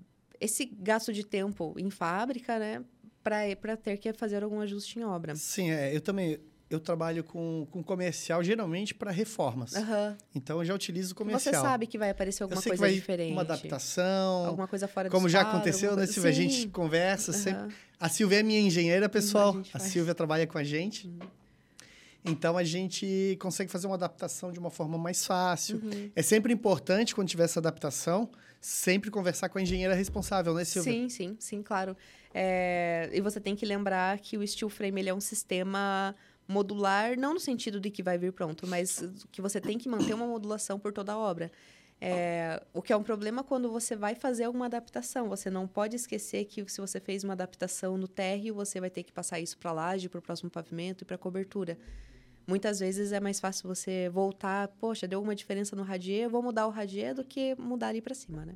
esse 0.40 0.66
gasto 0.66 1.12
de 1.12 1.26
tempo 1.26 1.74
em 1.78 1.90
fábrica, 1.90 2.58
né, 2.60 2.84
para 3.24 3.76
ter 3.76 3.96
que 3.96 4.12
fazer 4.12 4.44
algum 4.44 4.60
ajuste 4.60 5.00
em 5.00 5.04
obra. 5.04 5.34
Sim, 5.34 5.70
é, 5.70 5.94
eu 5.94 6.00
também 6.00 6.38
eu 6.68 6.80
trabalho 6.80 7.22
com, 7.22 7.66
com 7.70 7.82
comercial 7.82 8.42
geralmente 8.42 8.94
para 8.94 9.10
reformas. 9.10 9.74
Aham. 9.74 10.16
Então 10.34 10.58
eu 10.58 10.64
já 10.64 10.74
utilizo 10.74 11.14
comercial. 11.14 11.54
Você 11.54 11.60
sabe 11.60 11.86
que 11.86 11.96
vai 11.96 12.10
aparecer 12.10 12.42
alguma 12.42 12.60
coisa 12.60 12.80
vai 12.80 12.92
diferente. 12.92 13.32
uma 13.32 13.42
adaptação. 13.42 14.46
Alguma 14.46 14.66
coisa 14.66 14.88
fora 14.88 15.08
do 15.08 15.12
Como 15.12 15.28
já 15.28 15.42
aconteceu, 15.42 15.94
né, 15.94 16.06
Silvia? 16.06 16.30
A 16.30 16.34
Sim. 16.34 16.48
gente 16.50 16.68
conversa 16.68 17.32
sempre. 17.32 17.62
Aham. 17.62 17.72
A 17.98 18.08
Silvia 18.08 18.40
é 18.40 18.42
minha 18.42 18.60
engenheira, 18.60 19.08
pessoal. 19.08 19.56
a 19.72 19.76
A. 19.76 19.80
Silvia 19.80 20.14
trabalha 20.14 20.46
com 20.46 20.58
a 20.58 20.64
gente. 20.64 21.10
Então 22.24 22.58
a 22.58 22.64
gente 22.64 23.38
consegue 23.40 23.70
fazer 23.70 23.86
uma 23.86 23.94
adaptação 23.94 24.50
de 24.50 24.58
uma 24.58 24.70
forma 24.70 24.98
mais 24.98 25.24
fácil. 25.24 25.76
Uhum. 25.76 26.10
É 26.14 26.22
sempre 26.22 26.52
importante, 26.52 27.14
quando 27.14 27.28
tiver 27.28 27.44
essa 27.44 27.60
adaptação, 27.60 28.28
sempre 28.60 29.10
conversar 29.10 29.48
com 29.48 29.58
a 29.58 29.62
engenheira 29.62 29.94
responsável, 29.94 30.52
né, 30.52 30.64
Silvia? 30.64 30.92
Sim, 30.92 31.08
sim, 31.08 31.36
sim, 31.38 31.62
claro. 31.62 31.96
É, 32.34 33.08
e 33.12 33.20
você 33.20 33.40
tem 33.40 33.54
que 33.54 33.64
lembrar 33.64 34.18
que 34.18 34.36
o 34.36 34.46
steel 34.46 34.68
frame 34.68 35.00
ele 35.00 35.08
é 35.08 35.14
um 35.14 35.20
sistema 35.20 36.14
modular, 36.48 37.18
não 37.18 37.34
no 37.34 37.40
sentido 37.40 37.80
de 37.80 37.90
que 37.90 38.02
vai 38.02 38.16
vir 38.16 38.32
pronto, 38.32 38.66
mas 38.66 39.02
que 39.32 39.40
você 39.40 39.60
tem 39.60 39.78
que 39.78 39.88
manter 39.88 40.14
uma 40.14 40.26
modulação 40.26 40.78
por 40.78 40.92
toda 40.92 41.12
a 41.12 41.18
obra. 41.18 41.50
É, 41.98 42.62
o 42.74 42.82
que 42.82 42.92
é 42.92 42.96
um 42.96 43.02
problema 43.02 43.42
quando 43.42 43.70
você 43.70 43.96
vai 43.96 44.14
fazer 44.14 44.44
alguma 44.44 44.66
adaptação. 44.66 45.28
Você 45.28 45.48
não 45.48 45.66
pode 45.66 45.96
esquecer 45.96 46.44
que 46.44 46.68
se 46.70 46.80
você 46.80 47.00
fez 47.00 47.24
uma 47.24 47.32
adaptação 47.32 47.96
no 47.96 48.06
térreo, 48.06 48.54
você 48.54 48.80
vai 48.80 48.90
ter 48.90 49.02
que 49.02 49.12
passar 49.12 49.40
isso 49.40 49.56
para 49.56 49.70
a 49.70 49.74
laje, 49.74 50.08
para 50.08 50.18
o 50.18 50.22
próximo 50.22 50.50
pavimento 50.50 51.02
e 51.02 51.04
para 51.04 51.16
a 51.16 51.18
cobertura. 51.18 51.78
Muitas 52.46 52.78
vezes 52.78 53.12
é 53.12 53.18
mais 53.18 53.40
fácil 53.40 53.66
você 53.66 54.08
voltar, 54.08 54.68
poxa, 54.78 55.08
deu 55.08 55.18
alguma 55.18 55.34
diferença 55.34 55.74
no 55.74 55.82
radier, 55.82 56.28
vou 56.28 56.42
mudar 56.42 56.66
o 56.66 56.70
radier 56.70 57.14
do 57.14 57.24
que 57.24 57.56
mudar 57.58 57.88
ali 57.88 58.00
para 58.00 58.14
cima, 58.14 58.44
né? 58.44 58.54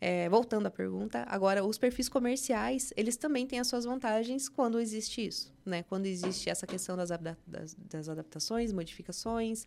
É, 0.00 0.28
voltando 0.30 0.66
à 0.66 0.70
pergunta, 0.70 1.24
agora, 1.28 1.62
os 1.62 1.76
perfis 1.76 2.08
comerciais, 2.08 2.90
eles 2.96 3.16
também 3.18 3.46
têm 3.46 3.58
as 3.60 3.66
suas 3.66 3.84
vantagens 3.84 4.48
quando 4.48 4.80
existe 4.80 5.26
isso, 5.26 5.52
né? 5.64 5.82
Quando 5.82 6.06
existe 6.06 6.48
essa 6.48 6.66
questão 6.66 6.96
das, 6.96 7.10
das- 7.46 7.74
das 7.74 8.08
adaptações, 8.08 8.72
modificações, 8.72 9.66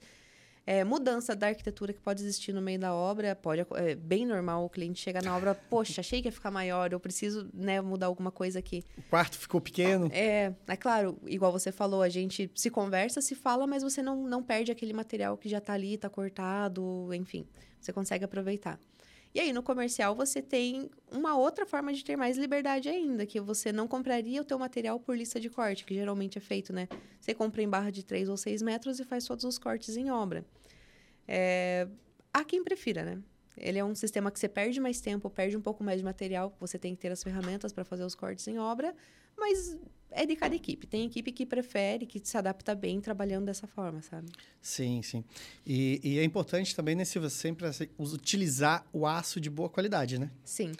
é, 0.65 0.83
mudança 0.83 1.35
da 1.35 1.47
arquitetura 1.47 1.93
que 1.93 1.99
pode 1.99 2.23
existir 2.23 2.51
no 2.51 2.61
meio 2.63 2.79
da 2.79 2.95
obra, 2.95 3.35
pode, 3.35 3.61
é 3.75 3.93
bem 3.93 4.25
normal 4.25 4.65
o 4.65 4.69
cliente 4.69 4.99
chegar 5.01 5.21
na 5.21 5.35
obra, 5.37 5.53
poxa, 5.69 6.01
achei 6.01 6.19
que 6.19 6.29
ia 6.29 6.31
ficar 6.31 6.49
maior, 6.49 6.91
eu 6.91 6.99
preciso 6.99 7.47
né, 7.53 7.79
mudar 7.79 8.07
alguma 8.07 8.31
coisa 8.31 8.57
aqui. 8.57 8.81
O 8.97 9.03
quarto 9.03 9.37
ficou 9.37 9.61
pequeno. 9.61 10.09
É, 10.11 10.51
é 10.67 10.75
claro, 10.77 11.19
igual 11.27 11.51
você 11.51 11.71
falou, 11.71 12.01
a 12.01 12.09
gente 12.09 12.49
se 12.55 12.71
conversa, 12.71 13.21
se 13.21 13.35
fala, 13.35 13.67
mas 13.67 13.83
você 13.83 14.01
não, 14.01 14.23
não 14.27 14.41
perde 14.41 14.71
aquele 14.71 14.93
material 14.93 15.37
que 15.37 15.47
já 15.47 15.61
tá 15.61 15.73
ali, 15.73 15.95
tá 15.95 16.09
cortado, 16.09 17.13
enfim, 17.13 17.45
você 17.79 17.93
consegue 17.93 18.23
aproveitar. 18.25 18.79
E 19.33 19.39
aí, 19.39 19.51
no 19.51 19.63
comercial, 19.63 20.15
você 20.15 20.43
tem 20.43 20.91
uma 21.11 21.35
outra 21.35 21.65
forma 21.65 21.91
de 21.91 22.03
ter 22.05 22.15
mais 22.15 22.37
liberdade 22.37 22.87
ainda, 22.87 23.25
que 23.25 23.39
você 23.39 23.71
não 23.71 23.87
compraria 23.87 24.39
o 24.39 24.45
teu 24.45 24.59
material 24.59 24.99
por 24.99 25.17
lista 25.17 25.39
de 25.39 25.49
corte, 25.49 25.85
que 25.85 25.95
geralmente 25.95 26.37
é 26.37 26.41
feito, 26.41 26.71
né? 26.71 26.87
Você 27.19 27.33
compra 27.33 27.63
em 27.63 27.67
barra 27.67 27.89
de 27.89 28.05
3 28.05 28.29
ou 28.29 28.37
6 28.37 28.61
metros 28.61 28.99
e 28.99 29.03
faz 29.03 29.25
todos 29.25 29.43
os 29.43 29.57
cortes 29.57 29.97
em 29.97 30.11
obra. 30.11 30.45
É, 31.27 31.87
há 32.31 32.43
quem 32.43 32.63
prefira, 32.63 33.03
né? 33.03 33.23
Ele 33.57 33.79
é 33.79 33.85
um 33.85 33.95
sistema 33.95 34.31
que 34.31 34.39
você 34.39 34.47
perde 34.47 34.79
mais 34.79 35.01
tempo, 35.01 35.29
perde 35.29 35.57
um 35.57 35.61
pouco 35.61 35.83
mais 35.83 35.97
de 35.97 36.03
material, 36.03 36.55
você 36.59 36.77
tem 36.77 36.93
que 36.93 37.01
ter 37.01 37.11
as 37.11 37.23
ferramentas 37.23 37.73
para 37.73 37.83
fazer 37.83 38.03
os 38.03 38.13
cortes 38.13 38.47
em 38.47 38.59
obra, 38.59 38.95
mas 39.37 39.77
é 40.11 40.25
de 40.25 40.35
cada 40.35 40.55
equipe. 40.55 40.85
Tem 40.85 41.05
equipe 41.05 41.31
que 41.31 41.45
prefere, 41.45 42.05
que 42.05 42.21
se 42.23 42.37
adapta 42.37 42.75
bem 42.75 43.01
trabalhando 43.01 43.45
dessa 43.45 43.65
forma, 43.67 44.01
sabe? 44.01 44.31
Sim, 44.61 45.01
sim. 45.01 45.23
E, 45.65 45.99
e 46.03 46.19
é 46.19 46.23
importante 46.23 46.75
também, 46.75 46.95
né, 46.95 47.03
Silvia, 47.03 47.29
sempre 47.29 47.65
assim, 47.65 47.87
utilizar 47.97 48.85
o 48.93 49.05
aço 49.07 49.39
de 49.41 49.49
boa 49.49 49.69
qualidade, 49.69 50.19
né? 50.19 50.29
Sim. 50.45 50.71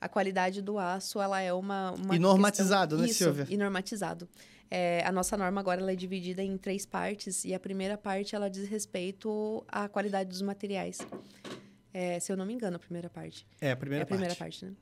A 0.00 0.08
qualidade 0.08 0.60
do 0.62 0.78
aço, 0.78 1.20
ela 1.20 1.40
é 1.40 1.52
uma... 1.52 1.92
uma 1.92 2.16
E 2.16 2.18
normatizado, 2.18 2.96
questão... 2.96 3.04
né, 3.04 3.10
Isso, 3.10 3.24
Silvia? 3.24 3.46
e 3.48 3.56
normatizado. 3.56 4.28
É, 4.70 5.04
a 5.04 5.12
nossa 5.12 5.36
norma 5.36 5.60
agora 5.60 5.80
ela 5.80 5.92
é 5.92 5.96
dividida 5.96 6.42
em 6.42 6.56
três 6.56 6.86
partes, 6.86 7.44
e 7.44 7.52
a 7.52 7.60
primeira 7.60 7.98
parte, 7.98 8.34
ela 8.34 8.48
diz 8.48 8.68
respeito 8.68 9.64
à 9.68 9.88
qualidade 9.88 10.28
dos 10.30 10.42
materiais. 10.42 10.98
É, 11.92 12.18
se 12.20 12.30
eu 12.32 12.36
não 12.36 12.46
me 12.46 12.54
engano, 12.54 12.76
a 12.76 12.78
primeira 12.78 13.10
parte. 13.10 13.46
É 13.60 13.72
a 13.72 13.76
primeira 13.76 14.02
é 14.02 14.04
a 14.04 14.06
primeira 14.06 14.34
parte. 14.34 14.60
parte, 14.60 14.64
né? 14.66 14.72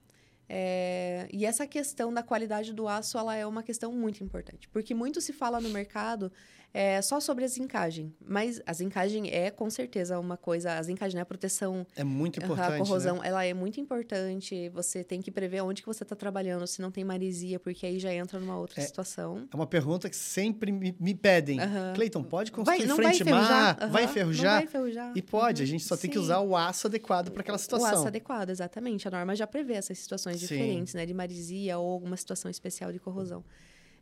É, 0.48 1.28
e 1.32 1.44
essa 1.44 1.66
questão 1.66 2.12
da 2.12 2.22
qualidade 2.22 2.72
do 2.72 2.88
aço, 2.88 3.18
ela 3.18 3.34
é 3.36 3.46
uma 3.46 3.62
questão 3.62 3.92
muito 3.92 4.24
importante. 4.24 4.68
Porque 4.68 4.94
muito 4.94 5.20
se 5.20 5.32
fala 5.32 5.60
no 5.60 5.68
mercado 5.68 6.32
é, 6.72 7.00
só 7.02 7.18
sobre 7.20 7.44
a 7.44 7.48
zincagem. 7.48 8.14
Mas 8.26 8.60
a 8.66 8.72
zincagem 8.72 9.30
é, 9.30 9.50
com 9.50 9.68
certeza, 9.70 10.18
uma 10.18 10.36
coisa... 10.36 10.72
A 10.78 10.82
zincagem, 10.82 11.16
né? 11.16 11.22
A 11.22 11.26
proteção 11.26 11.86
É 11.96 12.04
muito 12.04 12.38
importante, 12.38 12.74
a 12.74 12.78
corrosão, 12.78 13.16
né? 13.20 13.28
ela 13.28 13.44
é 13.44 13.52
muito 13.54 13.80
importante. 13.80 14.68
Você 14.70 15.02
tem 15.02 15.20
que 15.22 15.30
prever 15.30 15.62
onde 15.62 15.80
que 15.82 15.86
você 15.88 16.02
está 16.02 16.14
trabalhando, 16.14 16.66
se 16.66 16.80
não 16.82 16.90
tem 16.90 17.04
maresia, 17.04 17.58
porque 17.58 17.86
aí 17.86 17.98
já 17.98 18.12
entra 18.12 18.38
numa 18.38 18.58
outra 18.58 18.80
É. 18.82 18.84
situação. 18.86 19.48
É 19.52 19.56
uma 19.56 19.66
pergunta 19.66 20.08
que 20.10 20.16
sempre 20.16 20.70
me, 20.72 20.94
me 21.00 21.14
pedem. 21.14 21.58
Aham. 21.60 21.92
Cleiton, 21.94 22.22
pode 22.22 22.52
construir 22.52 22.86
não 22.86 22.96
frente 22.96 23.24
vai 23.24 23.32
mar? 23.32 23.42
enferrujar? 23.42 23.90
Vai 23.90 24.04
enferrujar? 24.04 24.54
Vai 24.56 24.64
enferrujar. 24.64 25.12
E 25.16 25.22
pode, 25.22 25.62
a 25.62 25.64
Uhum, 25.64 25.70
gente 25.70 25.84
só 25.84 25.96
tem 25.96 26.10
que 26.10 26.16
sim. 26.18 26.22
usar 26.22 26.40
o 26.40 26.54
aço 26.56 26.86
adequado 26.86 27.30
para 27.30 27.40
aquela 27.40 27.56
O 27.56 27.60
situação. 27.60 27.88
aço 27.88 28.06
adequado, 28.06 28.50
exatamente. 28.50 29.08
A 29.08 29.10
norma 29.10 29.34
já 29.34 29.46
prevê 29.46 29.74
essas 29.74 29.98
situações 29.98 30.37
Sim. 30.38 30.46
diferentes, 30.46 30.94
né? 30.94 31.04
De 31.06 31.14
maresia 31.14 31.78
ou 31.78 31.92
alguma 31.92 32.16
situação 32.16 32.50
especial 32.50 32.92
de 32.92 32.98
corrosão. 32.98 33.44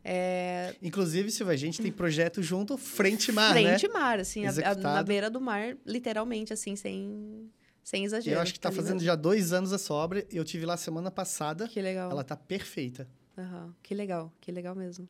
É, 0.03 0.73
Inclusive, 0.81 1.29
Silvia, 1.31 1.53
a 1.53 1.57
gente 1.57 1.81
tem 1.81 1.91
projeto 1.91 2.41
junto 2.41 2.77
frente 2.77 3.31
mar, 3.31 3.51
frente 3.51 3.87
né? 3.87 3.93
mar, 3.93 4.19
assim, 4.19 4.45
a- 4.45 4.51
a- 4.71 4.75
na 4.75 5.03
beira 5.03 5.29
do 5.29 5.41
mar, 5.41 5.75
literalmente, 5.85 6.53
assim, 6.53 6.77
sem, 6.77 7.51
sem 7.83 8.05
exagero. 8.05 8.37
Eu 8.37 8.41
acho 8.41 8.53
que 8.53 8.57
está 8.59 8.69
tá 8.69 8.75
fazendo 8.75 9.03
já 9.03 9.15
dois 9.15 9.51
anos 9.51 9.73
essa 9.73 9.93
obra. 9.93 10.25
Eu 10.31 10.45
tive 10.45 10.65
lá 10.65 10.77
semana 10.77 11.11
passada. 11.11 11.67
Que 11.67 11.81
legal. 11.81 12.09
Ela 12.09 12.23
tá 12.23 12.37
perfeita. 12.37 13.07
Aham, 13.37 13.75
Que 13.83 13.93
legal, 13.93 14.31
que 14.39 14.51
legal 14.51 14.75
mesmo. 14.75 15.09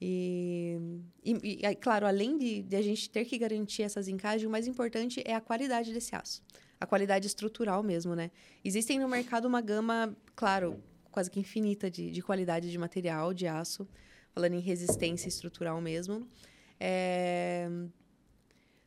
E, 0.00 0.78
e, 1.24 1.58
e, 1.62 1.66
aí, 1.66 1.74
claro, 1.74 2.06
além 2.06 2.38
de, 2.38 2.62
de 2.62 2.76
a 2.76 2.82
gente 2.82 3.10
ter 3.10 3.24
que 3.24 3.36
garantir 3.36 3.82
essas 3.82 4.06
encaixes, 4.08 4.46
o 4.46 4.50
mais 4.50 4.66
importante 4.68 5.22
é 5.24 5.34
a 5.34 5.40
qualidade 5.40 5.92
desse 5.92 6.14
aço. 6.14 6.42
A 6.80 6.86
qualidade 6.86 7.26
estrutural 7.26 7.82
mesmo, 7.82 8.14
né? 8.14 8.30
Existem 8.64 8.98
no 8.98 9.08
mercado 9.08 9.46
uma 9.46 9.60
gama, 9.60 10.16
claro, 10.36 10.82
quase 11.10 11.30
que 11.30 11.40
infinita 11.40 11.90
de, 11.90 12.10
de 12.10 12.22
qualidade 12.22 12.70
de 12.70 12.78
material, 12.78 13.34
de 13.34 13.46
aço, 13.46 13.88
falando 14.30 14.54
em 14.54 14.60
resistência 14.60 15.28
estrutural 15.28 15.80
mesmo. 15.80 16.26
É, 16.78 17.68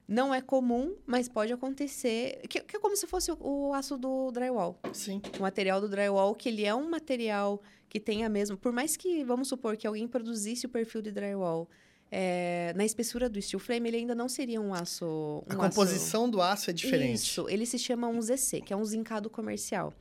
Não 0.07 0.33
é 0.33 0.41
comum, 0.41 0.95
mas 1.05 1.27
pode 1.27 1.51
acontecer. 1.51 2.41
Que, 2.47 2.61
que 2.61 2.77
é 2.77 2.79
como 2.79 2.95
se 2.95 3.05
fosse 3.07 3.31
o, 3.31 3.37
o 3.39 3.73
aço 3.73 3.97
do 3.97 4.31
drywall 4.31 4.79
Sim. 4.93 5.21
o 5.37 5.41
material 5.41 5.81
do 5.81 5.89
drywall, 5.89 6.33
que 6.33 6.47
ele 6.49 6.63
é 6.63 6.73
um 6.73 6.89
material 6.89 7.61
que 7.89 7.99
tem 7.99 8.23
a 8.23 8.29
mesma. 8.29 8.55
Por 8.55 8.71
mais 8.71 8.95
que, 8.95 9.23
vamos 9.25 9.49
supor, 9.49 9.75
que 9.75 9.85
alguém 9.85 10.07
produzisse 10.07 10.65
o 10.65 10.69
perfil 10.69 11.01
de 11.01 11.11
drywall 11.11 11.67
é, 12.11 12.73
na 12.75 12.83
espessura 12.83 13.29
do 13.29 13.41
steel 13.41 13.59
frame, 13.59 13.87
ele 13.89 13.97
ainda 13.97 14.13
não 14.13 14.27
seria 14.27 14.59
um 14.59 14.73
aço. 14.73 15.05
A 15.49 15.55
um 15.55 15.61
aço- 15.61 15.69
composição 15.69 16.29
do 16.29 16.41
aço 16.41 16.69
é 16.69 16.73
diferente. 16.73 17.15
Isso, 17.15 17.47
ele 17.49 17.65
se 17.65 17.79
chama 17.79 18.07
um 18.07 18.21
ZC, 18.21 18.61
que 18.61 18.73
é 18.73 18.75
um 18.77 18.83
zincado 18.83 19.29
comercial. 19.29 19.93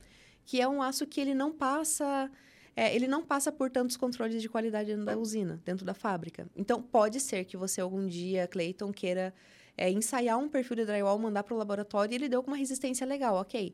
Que 0.45 0.59
é 0.59 0.67
um 0.67 0.81
aço 0.81 1.05
que 1.07 1.21
ele 1.21 1.33
não 1.33 1.51
passa. 1.53 2.29
é, 2.75 2.93
ele 2.95 3.07
não 3.07 3.23
passa 3.23 3.51
por 3.51 3.69
tantos 3.69 3.95
controles 3.97 4.41
de 4.41 4.49
qualidade 4.49 4.89
dentro 4.89 5.05
da 5.05 5.17
usina, 5.17 5.61
dentro 5.63 5.85
da 5.85 5.93
fábrica. 5.93 6.47
Então, 6.55 6.81
pode 6.81 7.19
ser 7.19 7.45
que 7.45 7.55
você 7.55 7.79
algum 7.81 8.05
dia, 8.07 8.47
Clayton, 8.47 8.91
queira 8.91 9.33
é, 9.77 9.89
ensaiar 9.89 10.37
um 10.37 10.49
perfil 10.49 10.75
de 10.77 10.85
drywall, 10.85 11.17
mandar 11.17 11.43
para 11.43 11.53
o 11.53 11.57
laboratório 11.57 12.13
e 12.13 12.15
ele 12.15 12.27
deu 12.29 12.41
com 12.43 12.51
uma 12.51 12.57
resistência 12.57 13.05
legal, 13.05 13.35
ok. 13.35 13.73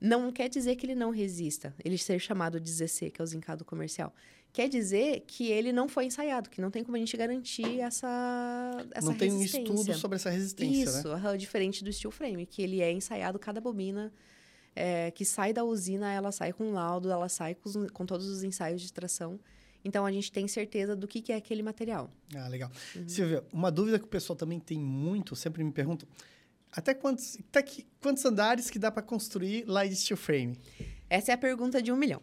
Não 0.00 0.30
quer 0.30 0.48
dizer 0.48 0.76
que 0.76 0.84
ele 0.86 0.94
não 0.94 1.10
resista, 1.10 1.74
ele 1.84 1.96
ser 1.98 2.18
chamado 2.18 2.60
de 2.60 2.70
ZC, 2.70 3.10
que 3.10 3.20
é 3.20 3.24
o 3.24 3.26
zincado 3.26 3.64
comercial. 3.64 4.12
Quer 4.56 4.70
dizer 4.70 5.22
que 5.26 5.50
ele 5.50 5.70
não 5.70 5.86
foi 5.86 6.06
ensaiado, 6.06 6.48
que 6.48 6.62
não 6.62 6.70
tem 6.70 6.82
como 6.82 6.96
a 6.96 6.98
gente 6.98 7.14
garantir 7.14 7.78
essa, 7.78 8.08
essa 8.90 9.06
Não 9.06 9.14
tem 9.14 9.30
um 9.30 9.36
resistência. 9.36 9.70
estudo 9.70 9.94
sobre 9.98 10.16
essa 10.16 10.30
resistência, 10.30 10.84
Isso, 10.84 11.14
né? 11.14 11.36
diferente 11.36 11.84
do 11.84 11.92
steel 11.92 12.10
frame, 12.10 12.46
que 12.46 12.62
ele 12.62 12.80
é 12.80 12.90
ensaiado, 12.90 13.38
cada 13.38 13.60
bobina 13.60 14.10
é, 14.74 15.10
que 15.10 15.26
sai 15.26 15.52
da 15.52 15.62
usina, 15.62 16.10
ela 16.10 16.32
sai 16.32 16.54
com 16.54 16.72
laudo, 16.72 17.10
ela 17.10 17.28
sai 17.28 17.54
com, 17.54 17.86
com 17.88 18.06
todos 18.06 18.26
os 18.26 18.42
ensaios 18.42 18.80
de 18.80 18.90
tração. 18.90 19.38
Então, 19.84 20.06
a 20.06 20.10
gente 20.10 20.32
tem 20.32 20.48
certeza 20.48 20.96
do 20.96 21.06
que, 21.06 21.20
que 21.20 21.32
é 21.32 21.36
aquele 21.36 21.62
material. 21.62 22.10
Ah, 22.34 22.48
legal. 22.48 22.70
Uhum. 22.94 23.06
Silvia, 23.06 23.44
uma 23.52 23.70
dúvida 23.70 23.98
que 23.98 24.06
o 24.06 24.08
pessoal 24.08 24.38
também 24.38 24.58
tem 24.58 24.78
muito, 24.78 25.36
sempre 25.36 25.62
me 25.62 25.70
perguntam, 25.70 26.08
até 26.72 26.94
quantos, 26.94 27.36
até 27.50 27.62
que, 27.62 27.86
quantos 28.00 28.24
andares 28.24 28.70
que 28.70 28.78
dá 28.78 28.90
para 28.90 29.02
construir 29.02 29.66
lá 29.66 29.84
de 29.84 29.94
steel 29.94 30.16
frame? 30.16 30.58
Essa 31.08 31.32
é 31.32 31.34
a 31.34 31.38
pergunta 31.38 31.80
de 31.80 31.92
um 31.92 31.96
milhão. 31.96 32.20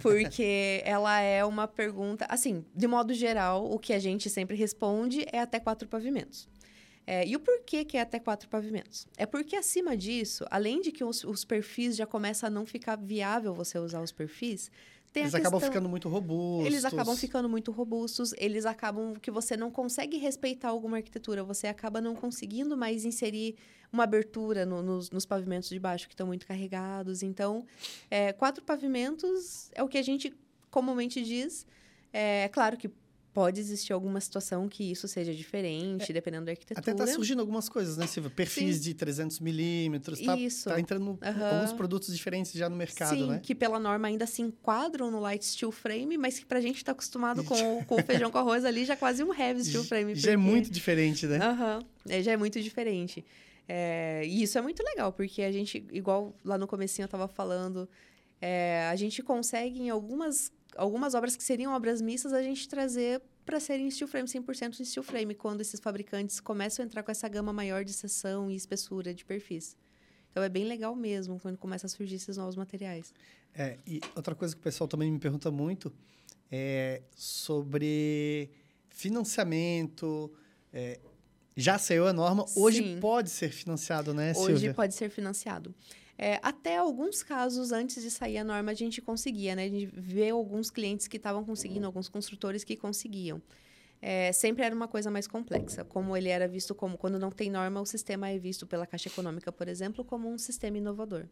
Porque 0.00 0.82
ela 0.86 1.20
é 1.20 1.44
uma 1.44 1.68
pergunta... 1.68 2.26
Assim, 2.28 2.64
de 2.74 2.86
modo 2.86 3.12
geral, 3.12 3.70
o 3.70 3.78
que 3.78 3.92
a 3.92 3.98
gente 3.98 4.30
sempre 4.30 4.56
responde 4.56 5.26
é 5.32 5.40
até 5.40 5.60
quatro 5.60 5.88
pavimentos. 5.88 6.48
É, 7.06 7.26
e 7.26 7.36
o 7.36 7.40
porquê 7.40 7.84
que 7.84 7.98
é 7.98 8.00
até 8.00 8.18
quatro 8.18 8.48
pavimentos? 8.48 9.06
É 9.16 9.26
porque 9.26 9.56
acima 9.56 9.96
disso, 9.96 10.44
além 10.50 10.80
de 10.80 10.90
que 10.90 11.04
os, 11.04 11.22
os 11.22 11.44
perfis 11.44 11.96
já 11.96 12.06
começa 12.06 12.46
a 12.46 12.50
não 12.50 12.64
ficar 12.64 12.96
viável 12.96 13.52
você 13.52 13.78
usar 13.78 14.00
os 14.00 14.10
perfis, 14.10 14.70
tem 15.14 15.22
Eles 15.22 15.34
acabam 15.36 15.60
questão... 15.60 15.72
ficando 15.72 15.88
muito 15.88 16.08
robustos. 16.08 16.66
Eles 16.66 16.84
acabam 16.84 17.16
ficando 17.16 17.48
muito 17.48 17.70
robustos, 17.70 18.34
eles 18.36 18.66
acabam 18.66 19.14
que 19.14 19.30
você 19.30 19.56
não 19.56 19.70
consegue 19.70 20.16
respeitar 20.18 20.68
alguma 20.70 20.96
arquitetura, 20.96 21.44
você 21.44 21.68
acaba 21.68 22.00
não 22.00 22.16
conseguindo 22.16 22.76
mais 22.76 23.04
inserir 23.04 23.54
uma 23.92 24.02
abertura 24.02 24.66
no- 24.66 24.82
nos, 24.82 25.10
nos 25.12 25.24
pavimentos 25.24 25.68
de 25.68 25.78
baixo 25.78 26.08
que 26.08 26.14
estão 26.14 26.26
muito 26.26 26.44
carregados. 26.44 27.22
Então, 27.22 27.64
é, 28.10 28.32
quatro 28.32 28.64
pavimentos 28.64 29.70
é 29.72 29.84
o 29.84 29.88
que 29.88 29.98
a 29.98 30.02
gente 30.02 30.34
comumente 30.68 31.22
diz. 31.22 31.64
É 32.12 32.48
claro 32.48 32.76
que 32.76 32.90
pode 33.34 33.58
existir 33.60 33.92
alguma 33.92 34.20
situação 34.20 34.68
que 34.68 34.92
isso 34.92 35.08
seja 35.08 35.34
diferente, 35.34 36.12
é, 36.12 36.14
dependendo 36.14 36.46
da 36.46 36.52
arquitetura. 36.52 36.80
Até 36.80 36.92
está 36.92 37.06
surgindo 37.06 37.40
algumas 37.40 37.68
coisas, 37.68 37.96
né, 37.96 38.06
Silvia? 38.06 38.30
Perfis 38.30 38.76
Sim. 38.76 38.82
de 38.82 38.94
300 38.94 39.40
milímetros, 39.40 40.20
tá, 40.20 40.36
isso. 40.36 40.70
tá 40.70 40.78
entrando 40.78 41.08
uhum. 41.08 41.18
alguns 41.20 41.72
produtos 41.72 42.14
diferentes 42.14 42.52
já 42.52 42.68
no 42.70 42.76
mercado, 42.76 43.16
Sim, 43.16 43.26
né? 43.26 43.40
que 43.42 43.52
pela 43.52 43.80
norma 43.80 44.06
ainda 44.06 44.24
se 44.24 44.40
enquadram 44.40 45.10
no 45.10 45.18
light 45.18 45.44
steel 45.44 45.72
frame, 45.72 46.16
mas 46.16 46.38
que 46.38 46.46
pra 46.46 46.60
gente 46.60 46.76
está 46.76 46.92
acostumado 46.92 47.42
com, 47.42 47.84
com 47.84 47.96
o 47.96 48.02
feijão 48.06 48.30
com 48.30 48.38
arroz 48.38 48.64
ali, 48.64 48.84
já 48.84 48.94
é 48.94 48.96
quase 48.96 49.24
um 49.24 49.34
heavy 49.34 49.64
steel 49.64 49.82
frame. 49.82 50.14
Já 50.14 50.30
é 50.30 50.34
porque... 50.36 50.48
é 50.48 50.50
muito 50.52 50.70
diferente, 50.70 51.26
né? 51.26 51.38
Aham, 51.38 51.80
uhum. 52.08 52.22
já 52.22 52.32
é 52.32 52.36
muito 52.36 52.62
diferente. 52.62 53.24
É, 53.68 54.22
e 54.24 54.44
isso 54.44 54.56
é 54.56 54.62
muito 54.62 54.80
legal, 54.82 55.12
porque 55.12 55.42
a 55.42 55.50
gente, 55.50 55.84
igual 55.90 56.32
lá 56.44 56.56
no 56.56 56.68
comecinho 56.68 57.04
eu 57.04 57.06
estava 57.06 57.26
falando, 57.26 57.88
é, 58.40 58.86
a 58.90 58.96
gente 58.96 59.22
consegue 59.22 59.80
em 59.80 59.90
algumas, 59.90 60.52
algumas 60.76 61.14
obras 61.14 61.36
que 61.36 61.42
seriam 61.42 61.72
obras 61.72 62.00
mistas, 62.00 62.32
a 62.32 62.42
gente 62.42 62.68
trazer 62.68 63.20
para 63.44 63.60
serem 63.60 63.90
steel 63.90 64.08
frame, 64.08 64.28
100% 64.28 64.80
em 64.80 64.84
steel 64.84 65.02
frame, 65.02 65.34
quando 65.34 65.60
esses 65.60 65.78
fabricantes 65.80 66.40
começam 66.40 66.82
a 66.82 66.86
entrar 66.86 67.02
com 67.02 67.10
essa 67.10 67.28
gama 67.28 67.52
maior 67.52 67.84
de 67.84 67.92
seção 67.92 68.50
e 68.50 68.56
espessura 68.56 69.12
de 69.12 69.24
perfis. 69.24 69.76
Então 70.30 70.42
é 70.42 70.48
bem 70.48 70.64
legal 70.64 70.96
mesmo 70.96 71.38
quando 71.38 71.56
começa 71.56 71.86
a 71.86 71.88
surgir 71.88 72.16
esses 72.16 72.36
novos 72.36 72.56
materiais. 72.56 73.12
É, 73.54 73.78
e 73.86 74.00
outra 74.16 74.34
coisa 74.34 74.54
que 74.54 74.60
o 74.60 74.64
pessoal 74.64 74.88
também 74.88 75.10
me 75.10 75.18
pergunta 75.18 75.50
muito 75.50 75.92
é 76.50 77.02
sobre 77.14 78.50
financiamento. 78.88 80.32
É, 80.72 80.98
já 81.56 81.78
saiu 81.78 82.08
a 82.08 82.12
norma, 82.12 82.44
hoje 82.56 82.78
Sim. 82.78 82.98
pode 83.00 83.30
ser 83.30 83.50
financiado, 83.50 84.12
né, 84.12 84.34
Silvia? 84.34 84.54
Hoje 84.54 84.74
pode 84.74 84.94
ser 84.94 85.08
financiado. 85.08 85.72
É, 86.16 86.38
até 86.42 86.76
alguns 86.76 87.22
casos 87.22 87.72
antes 87.72 88.02
de 88.02 88.10
sair 88.10 88.38
a 88.38 88.44
norma 88.44 88.70
a 88.70 88.74
gente 88.74 89.02
conseguia, 89.02 89.56
né? 89.56 89.64
A 89.64 89.68
gente 89.68 89.86
vê 89.86 90.30
alguns 90.30 90.70
clientes 90.70 91.08
que 91.08 91.16
estavam 91.16 91.44
conseguindo, 91.44 91.86
alguns 91.86 92.08
construtores 92.08 92.62
que 92.62 92.76
conseguiam. 92.76 93.42
É, 94.00 94.32
sempre 94.32 94.62
era 94.62 94.74
uma 94.74 94.86
coisa 94.86 95.10
mais 95.10 95.26
complexa. 95.26 95.84
Como 95.84 96.16
ele 96.16 96.28
era 96.28 96.46
visto 96.46 96.74
como, 96.74 96.96
quando 96.96 97.18
não 97.18 97.30
tem 97.30 97.50
norma, 97.50 97.80
o 97.80 97.86
sistema 97.86 98.28
é 98.28 98.38
visto 98.38 98.66
pela 98.66 98.86
Caixa 98.86 99.08
Econômica, 99.08 99.50
por 99.50 99.66
exemplo, 99.66 100.04
como 100.04 100.30
um 100.30 100.38
sistema 100.38 100.78
inovador. 100.78 101.26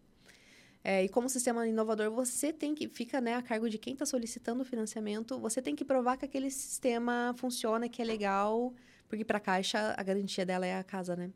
É, 0.84 1.04
e 1.04 1.08
como 1.08 1.28
sistema 1.28 1.66
inovador, 1.68 2.10
você 2.10 2.52
tem 2.52 2.74
que, 2.74 2.88
fica 2.88 3.20
né, 3.20 3.34
a 3.34 3.42
cargo 3.42 3.68
de 3.70 3.78
quem 3.78 3.92
está 3.92 4.04
solicitando 4.04 4.62
o 4.62 4.64
financiamento, 4.64 5.38
você 5.38 5.62
tem 5.62 5.76
que 5.76 5.84
provar 5.84 6.16
que 6.16 6.24
aquele 6.24 6.50
sistema 6.50 7.32
funciona, 7.36 7.88
que 7.88 8.02
é 8.02 8.04
legal, 8.04 8.74
porque 9.08 9.24
para 9.24 9.38
a 9.38 9.40
Caixa 9.40 9.94
a 9.96 10.02
garantia 10.02 10.44
dela 10.44 10.66
é 10.66 10.76
a 10.76 10.82
casa, 10.82 11.14
né? 11.14 11.30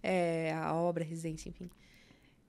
É, 0.00 0.52
a 0.52 0.74
obra, 0.74 1.02
a 1.02 1.06
residência, 1.06 1.48
enfim. 1.48 1.68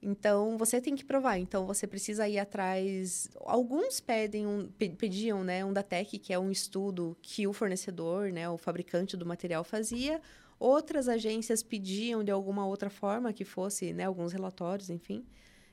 Então, 0.02 0.58
você 0.58 0.80
tem 0.80 0.96
que 0.96 1.04
provar. 1.04 1.38
Então, 1.38 1.66
você 1.66 1.86
precisa 1.86 2.28
ir 2.28 2.40
atrás. 2.40 3.30
Alguns 3.42 4.00
pedem 4.00 4.48
um, 4.48 4.70
pediam 4.98 5.44
né, 5.44 5.64
um 5.66 5.74
DATEC, 5.74 6.18
que 6.20 6.34
é 6.34 6.40
um 6.40 6.50
estudo 6.50 7.18
que 7.22 7.46
o 7.46 7.54
fornecedor, 7.54 8.32
né, 8.32 8.50
o 8.50 8.58
fabricante 8.58 9.18
do 9.18 9.26
material 9.26 9.64
fazia. 9.64 10.22
Outras 10.58 11.08
agências 11.08 11.62
pediam 11.62 12.24
de 12.24 12.32
alguma 12.32 12.66
outra 12.66 12.90
forma 12.90 13.34
que 13.34 13.44
fosse, 13.44 13.94
né, 13.94 14.06
alguns 14.06 14.32
relatórios, 14.32 14.90
enfim 14.90 15.26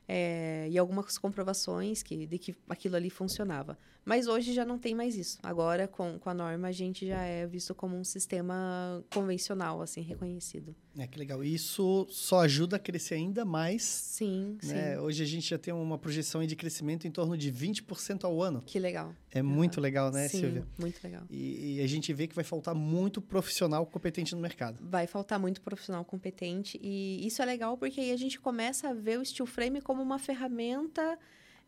é, 0.08 0.68
e 0.70 0.78
algumas 0.78 1.18
comprovações 1.18 2.02
que, 2.02 2.26
de 2.26 2.38
que 2.38 2.54
aquilo 2.68 2.96
ali 2.96 3.10
funcionava. 3.10 3.78
Mas 4.04 4.28
hoje 4.28 4.52
já 4.52 4.64
não 4.64 4.78
tem 4.78 4.94
mais 4.94 5.16
isso. 5.16 5.38
Agora, 5.42 5.88
com, 5.88 6.18
com 6.18 6.30
a 6.30 6.34
norma, 6.34 6.68
a 6.68 6.72
gente 6.72 7.06
já 7.06 7.22
é 7.22 7.46
visto 7.46 7.74
como 7.74 7.96
um 7.96 8.04
sistema 8.04 9.04
convencional, 9.12 9.82
assim, 9.82 10.00
reconhecido. 10.00 10.74
É, 10.98 11.06
que 11.06 11.18
legal. 11.18 11.44
Isso 11.44 12.06
só 12.10 12.40
ajuda 12.40 12.76
a 12.76 12.78
crescer 12.78 13.14
ainda 13.14 13.44
mais. 13.44 13.82
Sim, 13.82 14.58
né? 14.62 14.94
sim. 14.94 15.00
Hoje 15.00 15.22
a 15.22 15.26
gente 15.26 15.48
já 15.48 15.58
tem 15.58 15.72
uma 15.72 15.98
projeção 15.98 16.44
de 16.46 16.56
crescimento 16.56 17.06
em 17.06 17.10
torno 17.10 17.36
de 17.36 17.52
20% 17.52 18.24
ao 18.24 18.42
ano. 18.42 18.62
Que 18.64 18.78
legal. 18.78 19.14
É 19.30 19.42
uhum. 19.42 19.48
muito 19.48 19.80
legal, 19.80 20.10
né, 20.10 20.28
sim, 20.28 20.40
Silvia? 20.40 20.66
muito 20.78 21.02
legal. 21.04 21.22
E, 21.28 21.76
e, 21.76 21.82
a 21.82 21.86
gente 21.86 22.12
vê 22.12 22.26
que 22.26 22.34
vai 22.34 22.44
faltar 22.44 22.74
muito 22.74 23.20
profissional 23.20 23.84
competente 23.84 24.34
no 24.34 24.40
mercado. 24.40 24.78
Vai 24.80 25.06
faltar 25.06 25.38
muito 25.38 25.60
profissional 25.60 26.04
competente. 26.04 26.78
E 26.82 27.26
isso 27.26 27.42
é 27.42 27.44
legal 27.44 27.76
porque 27.76 28.00
aí 28.00 28.12
a 28.12 28.16
gente 28.16 28.40
começa 28.40 28.88
a 28.88 28.94
ver 28.94 29.18
o 29.18 29.24
steel 29.24 29.46
frame 29.46 29.80
como 29.80 30.02
uma 30.02 30.18
ferramenta 30.18 31.18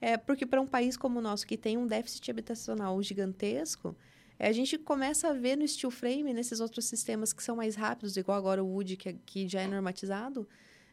é, 0.00 0.16
porque 0.16 0.46
para 0.46 0.60
um 0.60 0.66
país 0.66 0.96
como 0.96 1.18
o 1.18 1.22
nosso, 1.22 1.46
que 1.46 1.56
tem 1.56 1.76
um 1.76 1.86
déficit 1.86 2.30
habitacional 2.30 3.00
gigantesco, 3.02 3.96
a 4.38 4.52
gente 4.52 4.78
começa 4.78 5.28
a 5.28 5.32
ver 5.32 5.56
no 5.56 5.66
steel 5.66 5.90
frame, 5.90 6.32
nesses 6.32 6.60
outros 6.60 6.84
sistemas 6.84 7.32
que 7.32 7.42
são 7.42 7.56
mais 7.56 7.74
rápidos, 7.74 8.16
igual 8.16 8.38
agora 8.38 8.62
o 8.62 8.68
Wood, 8.68 8.96
que, 8.96 9.12
que 9.12 9.48
já 9.48 9.62
é 9.62 9.66
normatizado, 9.66 10.46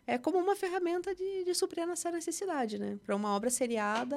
é 0.07 0.17
como 0.17 0.37
uma 0.37 0.55
ferramenta 0.55 1.15
de, 1.15 1.43
de 1.43 1.53
suprir 1.55 1.87
essa 1.89 2.11
necessidade, 2.11 2.77
né? 2.77 2.99
Para 3.03 3.15
uma 3.15 3.35
obra 3.35 3.49
seriada, 3.49 4.15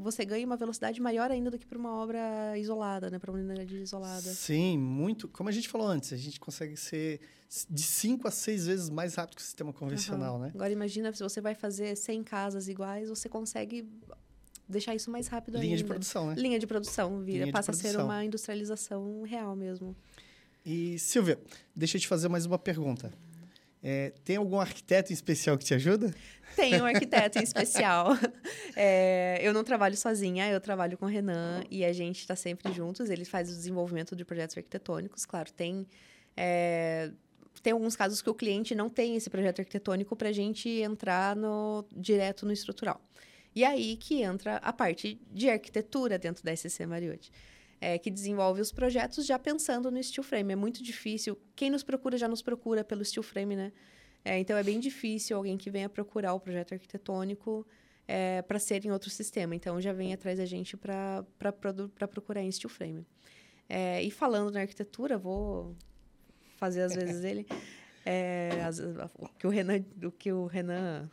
você 0.00 0.24
ganha 0.24 0.46
uma 0.46 0.56
velocidade 0.56 1.00
maior 1.00 1.30
ainda 1.30 1.50
do 1.50 1.58
que 1.58 1.66
para 1.66 1.76
uma 1.76 1.94
obra 1.94 2.56
isolada, 2.56 3.10
né? 3.10 3.18
Para 3.18 3.30
uma 3.30 3.38
unidade 3.38 3.76
isolada. 3.76 4.22
Sim, 4.32 4.78
muito. 4.78 5.28
Como 5.28 5.50
a 5.50 5.52
gente 5.52 5.68
falou 5.68 5.86
antes, 5.86 6.12
a 6.14 6.16
gente 6.16 6.40
consegue 6.40 6.76
ser 6.76 7.20
de 7.68 7.82
5 7.82 8.26
a 8.26 8.30
6 8.30 8.66
vezes 8.66 8.90
mais 8.90 9.14
rápido 9.14 9.36
que 9.36 9.42
o 9.42 9.44
sistema 9.44 9.72
convencional, 9.72 10.36
uhum. 10.36 10.42
né? 10.42 10.52
Agora 10.54 10.72
imagina 10.72 11.12
se 11.12 11.22
você 11.22 11.40
vai 11.42 11.54
fazer 11.54 11.94
100 11.94 12.24
casas 12.24 12.66
iguais, 12.66 13.10
você 13.10 13.28
consegue 13.28 13.86
deixar 14.68 14.94
isso 14.94 15.10
mais 15.10 15.28
rápido 15.28 15.58
Linha 15.58 15.64
ainda. 15.64 15.76
de 15.76 15.84
produção, 15.84 16.26
né? 16.28 16.34
Linha 16.36 16.58
de 16.58 16.66
produção, 16.66 17.20
vira, 17.20 17.50
passa 17.50 17.70
a 17.70 17.74
ser 17.74 17.98
uma 17.98 18.24
industrialização 18.24 19.22
real 19.22 19.54
mesmo. 19.56 19.96
E 20.64 20.98
Silvia, 20.98 21.38
deixa 21.74 21.96
eu 21.96 22.00
te 22.00 22.08
fazer 22.08 22.28
mais 22.28 22.46
uma 22.46 22.58
pergunta. 22.58 23.12
É, 23.84 24.12
tem 24.24 24.36
algum 24.36 24.60
arquiteto 24.60 25.10
em 25.10 25.14
especial 25.14 25.58
que 25.58 25.64
te 25.64 25.74
ajuda? 25.74 26.14
Tem 26.54 26.80
um 26.80 26.84
arquiteto 26.86 27.40
em 27.40 27.42
especial. 27.42 28.16
É, 28.76 29.40
eu 29.42 29.52
não 29.52 29.64
trabalho 29.64 29.96
sozinha, 29.96 30.48
eu 30.48 30.60
trabalho 30.60 30.96
com 30.96 31.04
o 31.04 31.08
Renan 31.08 31.64
e 31.68 31.84
a 31.84 31.92
gente 31.92 32.20
está 32.20 32.36
sempre 32.36 32.72
juntos. 32.72 33.10
Ele 33.10 33.24
faz 33.24 33.50
o 33.50 33.54
desenvolvimento 33.54 34.14
de 34.14 34.24
projetos 34.24 34.56
arquitetônicos. 34.56 35.26
Claro, 35.26 35.52
tem, 35.52 35.84
é, 36.36 37.10
tem 37.60 37.72
alguns 37.72 37.96
casos 37.96 38.22
que 38.22 38.30
o 38.30 38.34
cliente 38.34 38.72
não 38.72 38.88
tem 38.88 39.16
esse 39.16 39.28
projeto 39.28 39.58
arquitetônico 39.58 40.14
para 40.14 40.28
a 40.28 40.32
gente 40.32 40.68
entrar 40.68 41.34
no, 41.34 41.84
direto 41.90 42.46
no 42.46 42.52
estrutural. 42.52 43.00
E 43.54 43.64
aí 43.64 43.96
que 43.96 44.22
entra 44.22 44.56
a 44.56 44.72
parte 44.72 45.20
de 45.30 45.50
arquitetura 45.50 46.18
dentro 46.18 46.42
da 46.44 46.54
SC 46.56 46.86
Mariotti 46.86 47.30
é, 47.82 47.98
que 47.98 48.12
desenvolve 48.12 48.60
os 48.60 48.70
projetos 48.70 49.26
já 49.26 49.36
pensando 49.40 49.90
no 49.90 50.00
steel 50.00 50.22
frame. 50.22 50.52
É 50.52 50.56
muito 50.56 50.80
difícil. 50.84 51.36
Quem 51.56 51.68
nos 51.68 51.82
procura 51.82 52.16
já 52.16 52.28
nos 52.28 52.40
procura 52.40 52.84
pelo 52.84 53.04
steel 53.04 53.24
frame, 53.24 53.56
né? 53.56 53.72
É, 54.24 54.38
então 54.38 54.56
é 54.56 54.62
bem 54.62 54.78
difícil 54.78 55.36
alguém 55.36 55.58
que 55.58 55.68
venha 55.68 55.88
procurar 55.88 56.32
o 56.32 56.38
projeto 56.38 56.74
arquitetônico 56.74 57.66
é, 58.06 58.40
para 58.42 58.60
ser 58.60 58.86
em 58.86 58.92
outro 58.92 59.10
sistema. 59.10 59.56
Então 59.56 59.80
já 59.80 59.92
vem 59.92 60.14
atrás 60.14 60.38
da 60.38 60.46
gente 60.46 60.76
para 60.76 61.24
procurar 62.08 62.40
em 62.40 62.52
steel 62.52 62.70
frame. 62.70 63.04
É, 63.68 64.00
e 64.00 64.12
falando 64.12 64.52
na 64.52 64.60
arquitetura, 64.60 65.18
vou 65.18 65.74
fazer 66.58 66.82
às 66.82 66.94
vezes 66.94 67.24
ele. 67.24 67.44
É, 68.06 68.62
as, 68.64 68.78
o 68.78 69.28
que 69.36 69.44
o 69.44 69.50
Renan, 69.50 69.84
o 70.04 70.12
que 70.12 70.32
o 70.32 70.46
Renan 70.46 71.10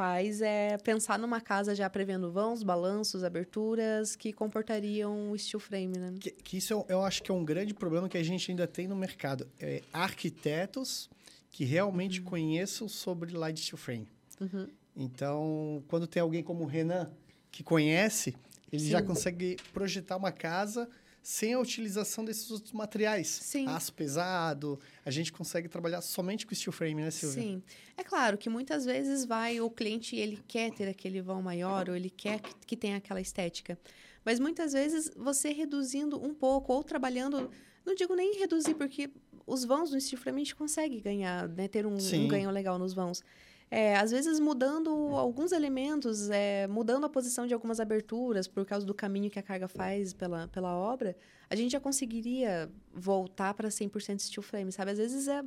faz 0.00 0.40
é 0.40 0.78
pensar 0.78 1.18
numa 1.18 1.42
casa 1.42 1.74
já 1.74 1.90
prevendo 1.90 2.32
vãos, 2.32 2.62
balanços, 2.62 3.22
aberturas 3.22 4.16
que 4.16 4.32
comportariam 4.32 5.30
o 5.30 5.38
steel 5.38 5.60
frame, 5.60 5.98
né? 5.98 6.14
Que, 6.18 6.30
que 6.30 6.56
isso 6.56 6.72
eu, 6.72 6.86
eu, 6.88 7.02
acho 7.02 7.22
que 7.22 7.30
é 7.30 7.34
um 7.34 7.44
grande 7.44 7.74
problema 7.74 8.08
que 8.08 8.16
a 8.16 8.22
gente 8.22 8.50
ainda 8.50 8.66
tem 8.66 8.88
no 8.88 8.96
mercado. 8.96 9.46
É 9.60 9.82
arquitetos 9.92 11.10
que 11.50 11.66
realmente 11.66 12.20
uhum. 12.20 12.24
conheçam 12.24 12.88
sobre 12.88 13.36
light 13.36 13.60
steel 13.60 13.76
frame. 13.76 14.08
Uhum. 14.40 14.68
Então, 14.96 15.84
quando 15.86 16.06
tem 16.06 16.22
alguém 16.22 16.42
como 16.42 16.64
o 16.64 16.66
Renan 16.66 17.10
que 17.50 17.62
conhece, 17.62 18.34
ele 18.72 18.84
Sim. 18.84 18.90
já 18.92 19.02
consegue 19.02 19.58
projetar 19.70 20.16
uma 20.16 20.32
casa 20.32 20.88
sem 21.22 21.54
a 21.54 21.60
utilização 21.60 22.24
desses 22.24 22.50
outros 22.50 22.72
materiais. 22.72 23.28
Sim. 23.28 23.66
Aço 23.66 23.92
pesado, 23.92 24.78
a 25.04 25.10
gente 25.10 25.32
consegue 25.32 25.68
trabalhar 25.68 26.00
somente 26.00 26.46
com 26.46 26.54
steel 26.54 26.72
frame, 26.72 27.02
né, 27.02 27.10
Silvia? 27.10 27.42
Sim. 27.42 27.62
É 27.96 28.02
claro 28.02 28.38
que 28.38 28.48
muitas 28.48 28.84
vezes 28.84 29.24
vai 29.24 29.60
o 29.60 29.70
cliente, 29.70 30.16
ele 30.16 30.42
quer 30.48 30.72
ter 30.72 30.88
aquele 30.88 31.20
vão 31.20 31.42
maior 31.42 31.88
ou 31.88 31.96
ele 31.96 32.10
quer 32.10 32.40
que, 32.40 32.54
que 32.66 32.76
tenha 32.76 32.96
aquela 32.96 33.20
estética. 33.20 33.78
Mas 34.24 34.38
muitas 34.38 34.72
vezes 34.72 35.10
você 35.16 35.52
reduzindo 35.52 36.22
um 36.22 36.34
pouco 36.34 36.72
ou 36.72 36.82
trabalhando, 36.82 37.50
não 37.84 37.94
digo 37.94 38.14
nem 38.14 38.38
reduzir, 38.38 38.74
porque 38.74 39.10
os 39.46 39.64
vãos 39.64 39.90
no 39.90 40.00
steel 40.00 40.20
frame 40.20 40.40
a 40.40 40.44
gente 40.44 40.56
consegue 40.56 41.00
ganhar, 41.00 41.48
né, 41.48 41.68
ter 41.68 41.86
um, 41.86 41.96
um 41.96 42.28
ganho 42.28 42.50
legal 42.50 42.78
nos 42.78 42.92
vãos. 42.92 43.22
É, 43.70 43.96
às 43.96 44.10
vezes 44.10 44.40
mudando 44.40 44.90
alguns 45.14 45.52
elementos, 45.52 46.28
é, 46.28 46.66
mudando 46.66 47.06
a 47.06 47.08
posição 47.08 47.46
de 47.46 47.54
algumas 47.54 47.78
aberturas 47.78 48.48
por 48.48 48.66
causa 48.66 48.84
do 48.84 48.92
caminho 48.92 49.30
que 49.30 49.38
a 49.38 49.42
carga 49.42 49.68
faz 49.68 50.12
pela, 50.12 50.48
pela 50.48 50.74
obra, 50.76 51.16
a 51.48 51.54
gente 51.54 51.70
já 51.70 51.80
conseguiria 51.80 52.68
voltar 52.92 53.54
para 53.54 53.68
100% 53.68 54.18
steel 54.18 54.42
frame, 54.42 54.72
sabe? 54.72 54.90
Às 54.90 54.98
vezes 54.98 55.28
é 55.28 55.44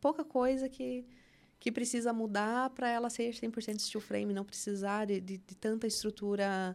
pouca 0.00 0.24
coisa 0.24 0.70
que, 0.70 1.04
que 1.60 1.70
precisa 1.70 2.14
mudar 2.14 2.70
para 2.70 2.88
ela 2.88 3.10
ser 3.10 3.32
100% 3.32 3.78
steel 3.78 4.00
frame, 4.00 4.32
não 4.32 4.44
precisar 4.44 5.04
de, 5.04 5.20
de, 5.20 5.36
de 5.36 5.54
tanta 5.54 5.86
estrutura 5.86 6.74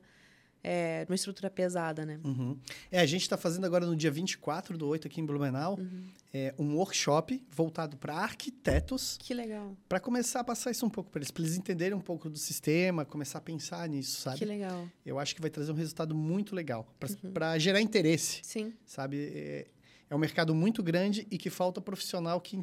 é, 0.64 1.06
uma 1.10 1.16
estrutura 1.16 1.50
pesada, 1.50 2.06
né? 2.06 2.20
Uhum. 2.24 2.58
É, 2.92 3.00
a 3.00 3.06
gente 3.06 3.22
está 3.22 3.38
fazendo 3.38 3.66
agora 3.66 3.86
no 3.86 3.96
dia 3.96 4.12
24 4.12 4.78
do 4.78 4.88
8 4.88 5.08
aqui 5.08 5.20
em 5.20 5.26
Blumenau 5.26 5.78
uhum. 5.80 6.04
é, 6.34 6.54
um 6.58 6.76
workshop 6.76 7.44
voltado 7.50 7.98
para 7.98 8.16
arquitetos. 8.16 9.18
Que 9.20 9.34
legal. 9.34 9.76
Para 9.90 10.00
começar 10.00 10.42
a 10.42 10.44
passar 10.44 10.72
isso 10.72 10.86
um 10.86 10.90
pouco 10.90 11.10
para 11.10 11.20
eles, 11.20 11.32
para 11.32 11.44
eles 11.44 11.58
entenderem 11.58 11.98
um 11.98 12.02
pouco 12.02 12.30
do 12.30 12.38
sistema, 12.38 13.04
começar 13.06 13.40
a 13.40 13.42
pensar 13.42 13.88
nisso, 13.90 14.22
sabe? 14.22 14.40
Que 14.40 14.46
legal. 14.46 14.88
Eu 15.06 15.20
acho 15.20 15.34
que 15.36 15.42
vai 15.42 15.50
trazer 15.50 15.72
um 15.72 15.76
resultado 15.76 16.14
muito 16.14 16.56
legal 16.56 16.88
para 17.34 17.54
uhum. 17.54 17.60
gerar 17.60 17.82
interesse. 17.82 18.40
Sim. 18.44 18.74
Sabe? 18.86 19.32
É, 19.34 19.68
é 20.10 20.16
um 20.16 20.20
mercado 20.20 20.54
muito 20.54 20.84
grande 20.84 21.26
e 21.32 21.38
que 21.38 21.50
falta 21.50 21.82
profissional 21.82 22.40
que 22.40 22.62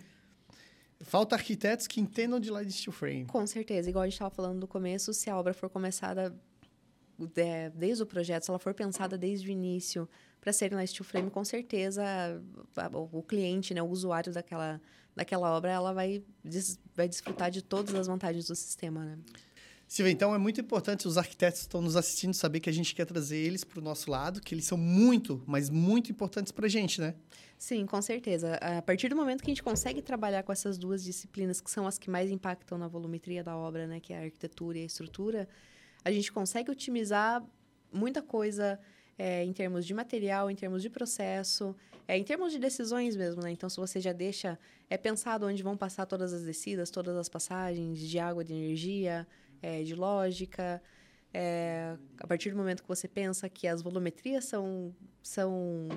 falta 1.01 1.35
arquitetos 1.35 1.87
que 1.87 2.01
entendam 2.01 2.39
de 2.39 2.49
slide 2.49 2.73
steel 2.73 2.93
frame. 2.93 3.25
Com 3.27 3.47
certeza, 3.47 3.89
igual 3.89 4.03
a 4.03 4.07
gente 4.07 4.15
estava 4.15 4.31
falando 4.31 4.61
no 4.61 4.69
começo, 4.69 5.13
se 5.15 5.31
a 5.31 5.37
obra 5.37 5.55
for 5.55 5.71
começada 5.71 6.35
desde 7.75 8.03
o 8.03 8.07
projeto, 8.07 8.45
se 8.45 8.51
ela 8.51 8.59
for 8.59 8.73
pensada 8.75 9.19
desde 9.19 9.49
o 9.49 9.51
início 9.51 10.09
para 10.41 10.53
ser 10.53 10.71
na 10.71 10.87
steel 10.87 11.05
frame, 11.05 11.31
com 11.31 11.45
certeza 11.45 12.05
a, 12.77 12.89
o 12.97 13.23
cliente, 13.23 13.75
né, 13.75 13.83
o 13.83 13.89
usuário 13.89 14.33
daquela, 14.33 14.81
daquela 15.17 15.53
obra, 15.53 15.73
ela 15.73 15.93
vai, 15.93 16.23
des, 16.45 16.79
vai 16.95 17.09
desfrutar 17.09 17.51
de 17.51 17.63
todas 17.63 17.95
as 17.95 18.07
vantagens 18.07 18.47
do 18.47 18.55
sistema, 18.55 19.05
né? 19.05 19.19
Silvia, 19.89 20.13
então 20.13 20.35
é 20.35 20.39
muito 20.39 20.61
importante 20.61 21.09
os 21.09 21.17
arquitetos 21.17 21.61
que 21.61 21.67
estão 21.67 21.81
nos 21.81 21.97
assistindo 21.97 22.35
saber 22.35 22.61
que 22.61 22.69
a 22.69 22.73
gente 22.73 22.95
quer 22.95 23.07
trazer 23.07 23.39
eles 23.39 23.65
para 23.65 23.81
o 23.81 23.83
nosso 23.83 24.11
lado, 24.11 24.39
que 24.39 24.55
eles 24.55 24.67
são 24.67 24.77
muito, 24.77 25.43
mas 25.47 25.71
muito 25.71 26.13
importantes 26.13 26.53
para 26.53 26.67
a 26.67 26.69
gente, 26.69 27.01
né? 27.01 27.15
Sim, 27.57 27.87
com 27.87 28.01
certeza. 28.03 28.57
A 28.57 28.83
partir 28.83 29.09
do 29.09 29.17
momento 29.17 29.43
que 29.43 29.51
a 29.51 29.55
gente 29.55 29.63
consegue 29.63 30.03
trabalhar 30.03 30.43
com 30.43 30.53
essas 30.53 30.77
duas 30.77 31.03
disciplinas, 31.03 31.59
que 31.59 31.71
são 31.71 31.87
as 31.87 31.99
que 31.99 32.11
mais 32.11 32.31
impactam 32.31 32.77
na 32.77 32.87
volumetria 32.87 33.43
da 33.43 33.57
obra, 33.57 33.87
né, 33.87 33.99
que 33.99 34.13
é 34.13 34.19
a 34.19 34.23
arquitetura 34.25 34.77
e 34.77 34.83
a 34.83 34.85
estrutura, 34.85 35.49
a 36.05 36.11
gente 36.11 36.31
consegue 36.33 36.71
otimizar 36.71 37.45
muita 37.93 38.23
coisa 38.23 38.79
é, 39.19 39.45
em 39.45 39.53
termos 39.53 39.85
de 39.85 39.93
material, 39.93 40.51
em 40.51 40.55
termos 40.55 40.83
de 40.83 40.89
processo, 40.89 41.75
é, 42.07 42.17
em 42.17 42.25
termos 42.25 42.53
de 42.53 42.59
decisões 42.59 43.17
mesmo, 43.17 43.43
né? 43.43 43.51
Então, 43.51 43.69
se 43.69 43.77
você 43.77 44.01
já 44.01 44.13
deixa 44.13 44.59
é 44.89 44.97
pensado 44.97 45.47
onde 45.47 45.63
vão 45.63 45.77
passar 45.77 46.07
todas 46.07 46.33
as 46.33 46.43
descidas, 46.45 46.91
todas 46.91 47.17
as 47.17 47.29
passagens 47.29 47.99
de 47.99 48.19
água, 48.19 48.45
de 48.45 48.55
energia, 48.55 49.27
é, 49.61 49.83
de 49.83 49.95
lógica. 49.95 50.83
É, 51.35 51.97
a 52.19 52.27
partir 52.27 52.51
do 52.51 52.57
momento 52.57 52.83
que 52.83 52.89
você 52.89 53.07
pensa 53.07 53.49
que 53.49 53.67
as 53.69 53.83
volumetrias 53.83 54.47
são, 54.47 54.95
são, 55.23 55.89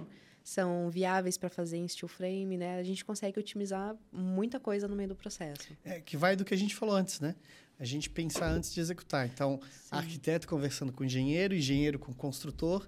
são 0.44 0.90
viáveis 0.90 1.38
para 1.38 1.50
fazer 1.50 1.78
em 1.78 1.88
steel 1.88 2.10
frame, 2.10 2.58
né, 2.58 2.78
a 2.78 2.84
gente 2.84 3.06
consegue 3.06 3.40
otimizar 3.40 3.96
muita 4.12 4.60
coisa 4.60 4.90
no 4.90 4.96
meio 4.96 5.10
do 5.10 5.16
processo. 5.16 5.70
É, 5.86 6.02
que 6.02 6.18
vai 6.18 6.36
do 6.36 6.44
que 6.44 6.54
a 6.54 6.58
gente 6.58 6.76
falou 6.76 6.96
antes, 6.96 7.22
né? 7.22 7.36
A 7.82 7.86
gente 7.86 8.12
pensar 8.12 8.48
antes 8.52 8.72
de 8.72 8.80
executar. 8.80 9.26
Então, 9.26 9.60
Sim. 9.64 9.88
arquiteto 9.90 10.48
conversando 10.48 10.94
com 10.94 11.04
engenheiro, 11.04 11.56
engenheiro 11.56 11.98
com 11.98 12.14
construtor, 12.14 12.88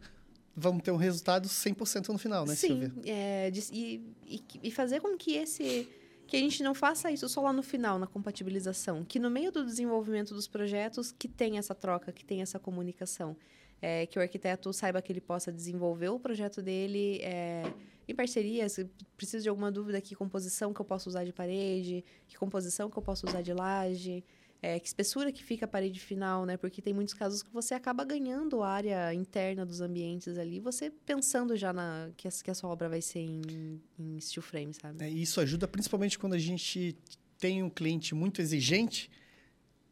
vamos 0.56 0.84
ter 0.84 0.92
um 0.92 0.98
resultado 0.98 1.50
100% 1.50 2.10
no 2.10 2.18
final, 2.20 2.46
né, 2.46 2.54
Sim, 2.54 2.68
Silvia? 2.68 2.94
É, 3.04 3.52
e, 3.72 4.14
e, 4.28 4.44
e 4.62 4.72
fazer 4.72 5.02
com 5.02 5.18
que 5.18 5.34
esse 5.34 5.90
que 6.28 6.38
a 6.38 6.40
gente 6.40 6.62
não 6.62 6.76
faça 6.76 7.12
isso 7.12 7.28
só 7.28 7.42
lá 7.42 7.52
no 7.52 7.64
final, 7.64 7.98
na 7.98 8.06
compatibilização, 8.08 9.04
que 9.04 9.18
no 9.18 9.32
meio 9.32 9.52
do 9.52 9.66
desenvolvimento 9.66 10.34
dos 10.34 10.48
projetos 10.48 11.12
que 11.12 11.28
tem 11.28 11.58
essa 11.58 11.74
troca, 11.74 12.12
que 12.12 12.24
tem 12.24 12.42
essa 12.44 12.60
comunicação, 12.60 13.36
é, 13.82 14.06
que 14.06 14.18
o 14.20 14.22
arquiteto 14.22 14.72
saiba 14.72 15.02
que 15.02 15.12
ele 15.12 15.20
possa 15.20 15.52
desenvolver 15.52 16.10
o 16.10 16.20
projeto 16.20 16.62
dele 16.62 17.20
é, 17.22 17.64
em 18.08 18.16
parceria, 18.16 18.70
se 18.70 18.86
precisa 19.18 19.42
de 19.42 19.50
alguma 19.50 19.72
dúvida, 19.72 20.00
que 20.00 20.16
composição 20.16 20.74
que 20.74 20.80
eu 20.80 20.86
posso 20.86 21.10
usar 21.10 21.26
de 21.26 21.34
parede, 21.34 22.06
que 22.28 22.38
composição 22.38 22.90
que 22.90 22.98
eu 22.98 23.04
posso 23.04 23.28
usar 23.28 23.42
de 23.42 23.54
laje, 23.54 24.24
é, 24.64 24.80
que 24.80 24.88
espessura 24.88 25.30
que 25.30 25.44
fica 25.44 25.66
a 25.66 25.68
parede 25.68 26.00
final, 26.00 26.46
né? 26.46 26.56
Porque 26.56 26.82
tem 26.82 26.94
muitos 26.94 27.14
casos 27.14 27.44
que 27.44 27.52
você 27.52 27.74
acaba 27.74 28.06
ganhando 28.06 28.64
a 28.64 28.70
área 28.70 29.14
interna 29.14 29.66
dos 29.66 29.82
ambientes 29.82 30.38
ali, 30.38 30.62
você 30.62 30.90
pensando 30.90 31.58
já 31.58 31.74
na 31.74 32.10
que 32.16 32.30
a, 32.30 32.32
que 32.32 32.50
a 32.50 32.54
sua 32.56 32.70
obra 32.70 32.88
vai 32.88 33.02
ser 33.02 33.20
em, 33.20 33.82
em 34.00 34.18
steel 34.22 34.42
frame, 34.42 34.74
sabe? 34.74 35.04
É, 35.04 35.10
isso 35.10 35.42
ajuda 35.42 35.68
principalmente 35.68 36.18
quando 36.18 36.32
a 36.32 36.40
gente 36.40 36.96
tem 37.38 37.62
um 37.62 37.70
cliente 37.70 38.16
muito 38.16 38.42
exigente, 38.42 39.12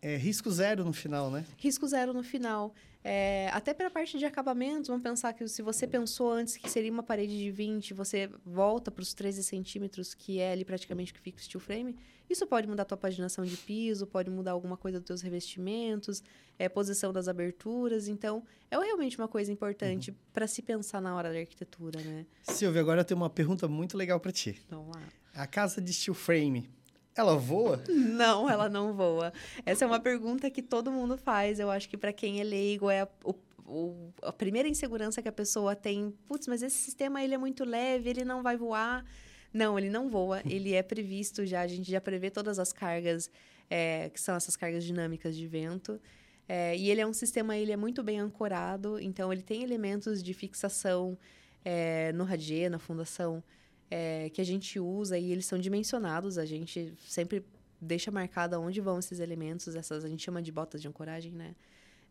é 0.01 0.15
risco 0.15 0.49
zero 0.49 0.85
no 0.85 0.93
final, 0.93 1.29
né? 1.29 1.45
Risco 1.57 1.85
zero 1.85 2.13
no 2.13 2.23
final. 2.23 2.73
É, 3.03 3.49
até 3.51 3.73
pela 3.73 3.89
parte 3.89 4.17
de 4.17 4.25
acabamentos, 4.25 4.87
vamos 4.87 5.01
pensar 5.01 5.33
que 5.33 5.47
se 5.47 5.61
você 5.61 5.87
pensou 5.87 6.31
antes 6.31 6.55
que 6.55 6.69
seria 6.69 6.91
uma 6.91 7.01
parede 7.01 7.37
de 7.37 7.51
20, 7.51 7.93
você 7.93 8.29
volta 8.45 8.91
para 8.91 9.01
os 9.01 9.13
13 9.13 9.43
centímetros, 9.43 10.13
que 10.13 10.39
é 10.39 10.51
ali 10.51 10.63
praticamente 10.63 11.11
o 11.11 11.15
que 11.15 11.21
fica 11.21 11.39
o 11.39 11.41
steel 11.41 11.59
frame, 11.59 11.95
isso 12.31 12.47
pode 12.47 12.65
mudar 12.65 12.83
a 12.83 12.85
tua 12.85 12.97
paginação 12.97 13.43
de 13.43 13.57
piso, 13.57 14.07
pode 14.07 14.29
mudar 14.29 14.51
alguma 14.51 14.77
coisa 14.77 14.99
dos 14.99 15.07
teus 15.07 15.21
revestimentos, 15.21 16.23
é, 16.57 16.69
posição 16.69 17.11
das 17.11 17.27
aberturas. 17.27 18.07
Então, 18.07 18.43
é 18.69 18.77
realmente 18.77 19.17
uma 19.17 19.27
coisa 19.27 19.51
importante 19.51 20.11
uhum. 20.11 20.17
para 20.31 20.47
se 20.47 20.61
pensar 20.61 21.01
na 21.01 21.13
hora 21.13 21.33
da 21.33 21.39
arquitetura, 21.39 21.99
né? 21.99 22.25
Silvia, 22.43 22.79
agora 22.79 23.01
eu 23.01 23.05
tenho 23.05 23.19
uma 23.19 23.29
pergunta 23.29 23.67
muito 23.67 23.97
legal 23.97 24.17
para 24.17 24.31
ti. 24.31 24.61
Vamos 24.69 24.95
lá. 24.95 25.03
A 25.33 25.45
casa 25.45 25.81
de 25.81 25.91
steel 25.91 26.13
frame, 26.13 26.69
ela 27.15 27.35
voa? 27.35 27.83
Não, 27.89 28.49
ela 28.49 28.69
não 28.69 28.93
voa. 28.93 29.33
Essa 29.65 29.85
é 29.85 29.87
uma 29.87 29.99
pergunta 29.99 30.49
que 30.49 30.61
todo 30.61 30.91
mundo 30.91 31.17
faz. 31.17 31.59
Eu 31.59 31.69
acho 31.69 31.89
que 31.89 31.97
para 31.97 32.13
quem 32.13 32.39
é 32.39 32.43
leigo 32.43 32.89
é 32.89 33.01
a, 33.01 33.07
o, 33.23 33.35
o, 33.65 34.13
a 34.21 34.31
primeira 34.31 34.67
insegurança 34.67 35.21
que 35.21 35.27
a 35.27 35.31
pessoa 35.31 35.75
tem. 35.75 36.13
Putz, 36.27 36.47
mas 36.47 36.63
esse 36.63 36.77
sistema 36.77 37.21
ele 37.23 37.33
é 37.33 37.37
muito 37.37 37.65
leve, 37.65 38.09
ele 38.09 38.23
não 38.23 38.41
vai 38.41 38.55
voar. 38.55 39.05
Não, 39.53 39.77
ele 39.77 39.89
não 39.89 40.09
voa. 40.09 40.41
Ele 40.49 40.73
é 40.73 40.81
previsto 40.81 41.45
já. 41.45 41.59
A 41.61 41.67
gente 41.67 41.91
já 41.91 41.99
prevê 41.99 42.29
todas 42.29 42.57
as 42.57 42.71
cargas 42.71 43.29
é, 43.69 44.09
que 44.09 44.19
são 44.19 44.35
essas 44.35 44.55
cargas 44.55 44.83
dinâmicas 44.83 45.35
de 45.35 45.45
vento. 45.45 45.99
É, 46.47 46.75
e 46.77 46.89
ele 46.89 47.01
é 47.01 47.07
um 47.07 47.13
sistema, 47.13 47.55
ele 47.55 47.71
é 47.71 47.77
muito 47.77 48.01
bem 48.01 48.19
ancorado. 48.19 48.97
Então 48.99 49.31
ele 49.31 49.41
tem 49.41 49.61
elementos 49.61 50.23
de 50.23 50.33
fixação 50.33 51.17
é, 51.65 52.13
no 52.13 52.23
radier, 52.23 52.71
na 52.71 52.79
fundação 52.79 53.43
é, 53.91 54.29
que 54.29 54.39
a 54.39 54.43
gente 54.45 54.79
usa 54.79 55.17
e 55.19 55.31
eles 55.31 55.45
são 55.45 55.59
dimensionados. 55.59 56.37
A 56.37 56.45
gente 56.45 56.93
sempre 57.05 57.45
deixa 57.79 58.09
marcado 58.09 58.59
onde 58.59 58.79
vão 58.79 58.97
esses 58.99 59.19
elementos, 59.19 59.75
essas 59.75 60.05
a 60.05 60.07
gente 60.07 60.23
chama 60.23 60.41
de 60.41 60.51
botas 60.51 60.81
de 60.81 60.87
ancoragem, 60.87 61.33
né? 61.33 61.53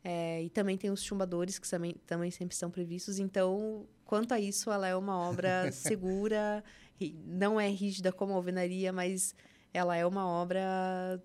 É, 0.05 0.43
e 0.43 0.51
também 0.51 0.77
tem 0.77 0.91
os 0.91 1.03
chumbadores 1.03 1.59
que 1.59 1.69
também, 1.69 1.95
também 2.07 2.31
sempre 2.31 2.55
são 2.55 2.71
previstos. 2.71 3.19
Então, 3.19 3.87
quanto 4.05 4.33
a 4.33 4.41
isso, 4.41 4.71
ela 4.71 4.87
é 4.87 4.97
uma 4.97 5.17
obra 5.17 5.71
segura, 5.73 6.63
não 7.25 7.61
é 7.61 7.69
rígida 7.69 8.13
como 8.13 8.33
a 8.33 8.37
alvenaria, 8.37 8.93
mas 8.93 9.35
ela 9.73 9.97
é 9.97 10.05
uma 10.05 10.27
obra 10.27 11.23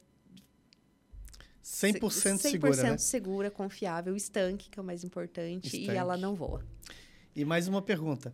100%, 1.63 1.99
100% 1.99 2.37
segura, 2.37 2.73
100% 2.73 2.83
né? 2.83 2.97
segura, 2.97 3.51
confiável, 3.51 4.15
estanque, 4.15 4.69
que 4.69 4.79
é 4.79 4.81
o 4.81 4.85
mais 4.85 5.03
importante, 5.03 5.65
estanque. 5.65 5.91
e 5.91 5.97
ela 5.97 6.15
não 6.15 6.35
voa. 6.35 6.63
E 7.35 7.43
mais 7.43 7.67
uma 7.67 7.81
pergunta. 7.81 8.33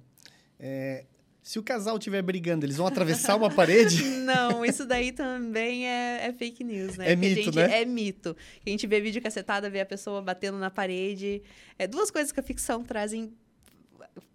É, 0.59 1.05
se 1.41 1.57
o 1.57 1.63
casal 1.63 1.97
estiver 1.97 2.21
brigando, 2.21 2.65
eles 2.65 2.77
vão 2.77 2.85
atravessar 2.85 3.35
uma 3.35 3.49
parede? 3.49 4.03
Não, 4.21 4.63
isso 4.63 4.85
daí 4.85 5.11
também 5.11 5.87
é, 5.87 6.27
é 6.27 6.33
fake 6.33 6.63
news, 6.63 6.97
né? 6.97 7.11
É 7.11 7.15
Porque 7.15 7.29
mito, 7.29 7.43
gente, 7.43 7.55
né? 7.55 7.81
É 7.81 7.85
mito. 7.85 8.37
A 8.65 8.69
gente 8.69 8.85
vê 8.85 9.01
vídeo 9.01 9.21
cacetada, 9.21 9.69
vê 9.69 9.81
a 9.81 9.85
pessoa 9.85 10.21
batendo 10.21 10.59
na 10.59 10.69
parede. 10.69 11.41
É 11.79 11.87
duas 11.87 12.11
coisas 12.11 12.31
que 12.31 12.39
a 12.39 12.43
ficção 12.43 12.83
trazem 12.83 13.33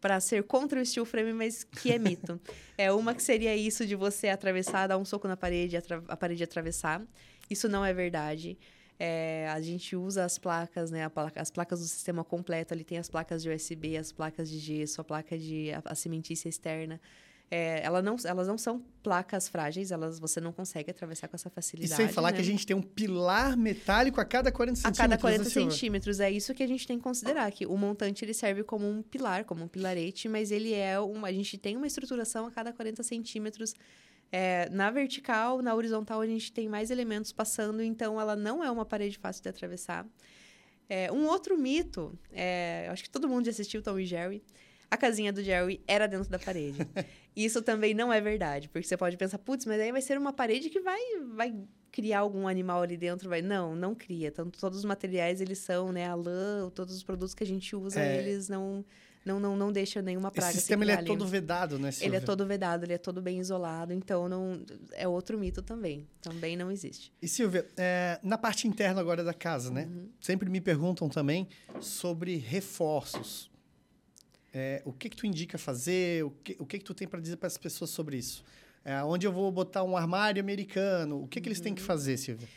para 0.01 0.19
ser 0.21 0.43
contra 0.45 0.81
o 0.81 0.85
steel 0.85 1.05
frame, 1.05 1.33
mas 1.33 1.63
que 1.63 1.93
é 1.93 1.99
mito. 1.99 2.41
é 2.77 2.91
uma 2.91 3.15
que 3.15 3.23
seria 3.23 3.55
isso 3.55 3.87
de 3.87 3.95
você 3.95 4.29
atravessar, 4.29 4.89
dar 4.89 4.99
um 4.99 5.05
soco 5.05 5.29
na 5.29 5.37
parede, 5.37 5.77
a 6.09 6.17
parede 6.17 6.43
atravessar. 6.43 7.03
Isso 7.49 7.69
não 7.69 7.85
é 7.85 7.95
verdade. 7.95 8.59
É, 8.99 9.49
a 9.51 9.61
gente 9.61 9.95
usa 9.95 10.25
as 10.25 10.39
placas, 10.39 10.91
né? 10.91 11.09
Placa, 11.09 11.41
as 11.41 11.51
placas 11.51 11.81
do 11.81 11.87
sistema 11.87 12.25
completo. 12.25 12.73
Ali 12.73 12.85
tem 12.85 12.99
as 12.99 13.09
placas 13.09 13.43
de 13.43 13.51
USB, 13.51 13.97
as 13.97 14.11
placas 14.13 14.49
de 14.49 14.59
gesso, 14.59 15.01
a 15.01 15.05
placa 15.05 15.39
de 15.39 15.73
a, 15.73 15.83
a 15.85 15.95
cimentícia 15.95 16.49
externa. 16.49 17.01
É, 17.49 17.81
ela 17.85 18.03
não, 18.03 18.17
elas 18.25 18.49
não 18.49 18.59
são 18.59 18.83
placas 19.05 19.49
frágeis, 19.49 19.93
elas 19.93 20.19
você 20.19 20.41
não 20.41 20.51
consegue 20.53 20.91
atravessar 20.91 21.29
com 21.29 21.37
essa 21.37 21.49
facilidade. 21.49 21.93
E 21.93 21.97
sem 21.97 22.13
falar 22.13 22.33
né? 22.33 22.37
que 22.37 22.41
a 22.41 22.45
gente 22.45 22.67
tem 22.67 22.75
um 22.75 22.83
pilar 22.83 23.57
metálico 23.57 24.21
a 24.21 24.25
cada 24.25 24.51
40 24.51 24.77
centímetros. 24.77 24.99
A 24.99 25.03
cada 25.03 25.19
40 25.19 25.45
centímetros. 25.45 26.19
É 26.19 26.29
isso 26.29 26.53
que 26.53 26.63
a 26.63 26.67
gente 26.67 26.87
tem 26.87 26.99
que 26.99 27.05
considerar, 27.05 27.51
que 27.53 27.65
o 27.65 27.77
montante 27.77 28.25
ele 28.25 28.35
serve 28.35 28.65
como 28.65 28.89
um 28.89 29.01
pilar, 29.01 29.45
como 29.45 29.63
um 29.63 29.69
pilarete, 29.69 30.29
mas 30.29 30.51
ele 30.51 30.75
é 30.75 30.99
uma. 30.99 31.29
A 31.29 31.33
gente 31.33 31.57
tem 31.57 31.77
uma 31.77 31.87
estruturação 31.87 32.47
a 32.47 32.51
cada 32.51 32.73
40 32.73 33.05
centímetros 33.05 33.75
é, 34.39 34.69
na 34.69 34.91
vertical, 34.91 35.63
na 35.63 35.75
horizontal, 35.75 36.21
a 36.21 36.27
gente 36.27 36.53
tem 36.53 36.69
mais 36.69 36.91
elementos 36.91 37.33
passando, 37.33 37.83
então 37.83 38.21
ela 38.21 38.37
não 38.37 38.63
é 38.63 38.71
uma 38.71 38.85
parede 38.85 39.17
fácil 39.17 39.43
de 39.43 39.49
atravessar. 39.49 40.07
É, 40.91 41.11
um 41.11 41.25
outro 41.25 41.57
mito, 41.57 42.13
é, 42.31 42.87
acho 42.91 43.03
que 43.05 43.09
todo 43.09 43.27
mundo 43.31 43.47
já 43.47 43.51
assistiu 43.51 43.81
Tom 43.81 43.99
e 43.99 44.05
Jerry. 44.05 44.43
A 44.91 44.97
casinha 44.99 45.33
do 45.33 45.43
Jerry 45.43 45.83
era 45.89 46.07
dentro 46.07 46.29
da 46.29 46.39
parede. 46.39 46.77
Isso 47.35 47.63
também 47.63 47.95
não 47.95 48.13
é 48.13 48.21
verdade, 48.21 48.69
porque 48.69 48.87
você 48.87 48.95
pode 48.95 49.17
pensar, 49.17 49.39
putz, 49.39 49.65
mas 49.65 49.81
aí 49.81 49.91
vai 49.91 50.03
ser 50.03 50.19
uma 50.19 50.35
parede 50.35 50.69
que 50.69 50.81
vai, 50.81 51.01
vai 51.35 51.55
criar 51.91 52.19
algum 52.19 52.47
animal 52.47 52.83
ali 52.83 52.99
dentro, 52.99 53.31
vai. 53.31 53.41
Não, 53.41 53.75
não 53.75 53.95
cria. 53.95 54.31
Tanto 54.31 54.61
todos 54.61 54.81
os 54.81 54.85
materiais 54.85 55.41
eles 55.41 55.61
são, 55.61 55.93
né, 55.93 56.07
a 56.07 56.15
lã, 56.15 56.71
todos 56.75 56.95
os 56.95 57.03
produtos 57.03 57.35
que 57.35 57.43
a 57.43 57.47
gente 57.47 57.75
usa, 57.75 58.01
é. 58.01 58.19
eles 58.19 58.51
não 58.51 58.85
não, 59.27 59.41
não, 59.41 59.57
não 59.57 59.73
deixa 59.73 60.01
nenhuma 60.01 60.31
praga. 60.31 60.51
Esse 60.51 60.61
sistema 60.61 60.85
ele 60.85 60.93
é 60.93 61.03
todo 61.03 61.27
vedado, 61.27 61.81
né, 61.81 61.91
Silvia? 61.91 62.07
Ele 62.07 62.17
é 62.17 62.21
todo 62.21 62.47
vedado, 62.47 62.85
ele 62.85 62.93
é 62.93 62.99
todo 62.99 63.21
bem 63.21 63.41
isolado, 63.41 63.93
então 63.93 64.29
não 64.29 64.65
é 64.93 65.09
outro 65.09 65.37
mito 65.37 65.61
também. 65.61 66.07
Também 66.23 66.57
não 66.57 66.71
existe. 66.71 67.13
E 67.21 67.27
Silvia, 67.27 67.67
é, 67.77 68.21
na 68.23 68.39
parte 68.39 68.69
interna 68.69 69.01
agora 69.01 69.25
da 69.25 69.35
casa, 69.35 69.69
né? 69.69 69.87
Uhum. 69.91 70.09
Sempre 70.21 70.49
me 70.49 70.61
perguntam 70.61 71.09
também 71.09 71.49
sobre 71.81 72.37
reforços. 72.37 73.51
É, 74.55 74.81
o 74.85 74.93
que 74.93 75.11
que 75.11 75.17
tu 75.17 75.27
indica 75.27 75.59
fazer? 75.59 76.25
O 76.25 76.31
que, 76.31 76.57
o 76.61 76.65
que 76.65 76.79
que 76.79 76.85
tu 76.85 76.95
tem 76.95 77.09
para 77.09 77.21
dizer 77.21 77.37
para 77.37 77.49
as 77.49 77.59
pessoas 77.59 77.91
sobre 77.91 78.17
isso? 78.17 78.45
É, 78.85 79.03
onde 79.03 79.27
eu 79.27 79.33
vou 79.33 79.51
botar 79.51 79.83
um 79.83 79.97
armário 79.97 80.41
americano? 80.41 81.25
O 81.25 81.27
que, 81.27 81.41
que 81.41 81.49
eles 81.49 81.61
têm 81.61 81.75
que 81.75 81.81
uhum. 81.81 81.87
fazer, 81.89 82.17
Silvia? 82.17 82.49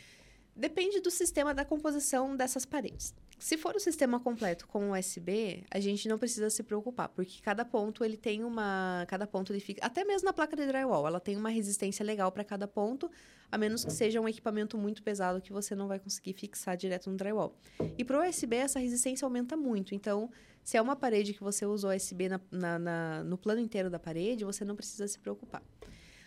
Depende 0.54 1.00
do 1.00 1.10
sistema 1.10 1.52
da 1.52 1.64
composição 1.64 2.36
dessas 2.36 2.64
paredes. 2.64 3.12
Se 3.40 3.56
for 3.56 3.74
o 3.74 3.80
sistema 3.80 4.20
completo 4.20 4.68
com 4.68 4.90
USB, 4.90 5.64
a 5.70 5.80
gente 5.80 6.06
não 6.06 6.18
precisa 6.18 6.50
se 6.50 6.62
preocupar, 6.62 7.08
porque 7.08 7.40
cada 7.40 7.64
ponto 7.64 8.04
ele 8.04 8.18
tem 8.18 8.44
uma, 8.44 9.06
cada 9.08 9.26
ponto 9.26 9.50
ele 9.50 9.60
fica, 9.60 9.84
até 9.84 10.04
mesmo 10.04 10.26
na 10.26 10.32
placa 10.34 10.54
de 10.54 10.66
drywall, 10.66 11.06
ela 11.06 11.18
tem 11.18 11.38
uma 11.38 11.48
resistência 11.48 12.04
legal 12.04 12.30
para 12.30 12.44
cada 12.44 12.68
ponto, 12.68 13.10
a 13.50 13.56
menos 13.56 13.82
que 13.82 13.92
seja 13.92 14.20
um 14.20 14.28
equipamento 14.28 14.76
muito 14.76 15.02
pesado 15.02 15.40
que 15.40 15.54
você 15.54 15.74
não 15.74 15.88
vai 15.88 15.98
conseguir 15.98 16.34
fixar 16.34 16.76
direto 16.76 17.08
no 17.08 17.16
drywall. 17.16 17.56
E 17.96 18.04
para 18.04 18.20
o 18.20 18.28
USB 18.28 18.56
essa 18.56 18.78
resistência 18.78 19.24
aumenta 19.24 19.56
muito, 19.56 19.94
então 19.94 20.30
se 20.62 20.76
é 20.76 20.82
uma 20.82 20.94
parede 20.94 21.32
que 21.32 21.42
você 21.42 21.64
usa 21.64 21.96
USB 21.96 22.28
na, 22.28 22.40
na, 22.50 22.78
na, 22.78 23.24
no 23.24 23.38
plano 23.38 23.62
inteiro 23.62 23.88
da 23.88 23.98
parede, 23.98 24.44
você 24.44 24.66
não 24.66 24.76
precisa 24.76 25.08
se 25.08 25.18
preocupar. 25.18 25.62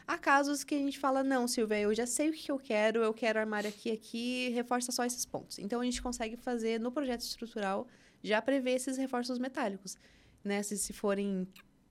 Há 0.06 0.18
casos 0.18 0.64
que 0.64 0.76
a 0.76 0.78
gente 0.78 1.00
fala, 1.00 1.24
não, 1.24 1.48
Silvia, 1.48 1.80
eu 1.80 1.94
já 1.94 2.06
sei 2.06 2.30
o 2.30 2.34
que 2.34 2.52
eu 2.52 2.60
quero, 2.60 3.04
eu 3.04 3.14
quero 3.14 3.40
armário 3.40 3.70
aqui 3.70 3.92
aqui, 3.92 4.50
reforça 4.50 4.92
só 4.92 5.06
esses 5.06 5.26
pontos. 5.26 5.60
Então, 5.60 5.80
a 5.80 5.84
gente 5.86 6.02
consegue 6.02 6.36
fazer 6.36 6.80
no 6.80 6.92
projeto 6.92 7.22
estrutural, 7.22 7.88
já 8.22 8.42
prever 8.42 8.72
esses 8.72 8.98
reforços 8.98 9.40
metálicos. 9.40 9.98
Né? 10.44 10.62
Se, 10.62 10.78
se 10.78 10.92
forem 10.92 11.48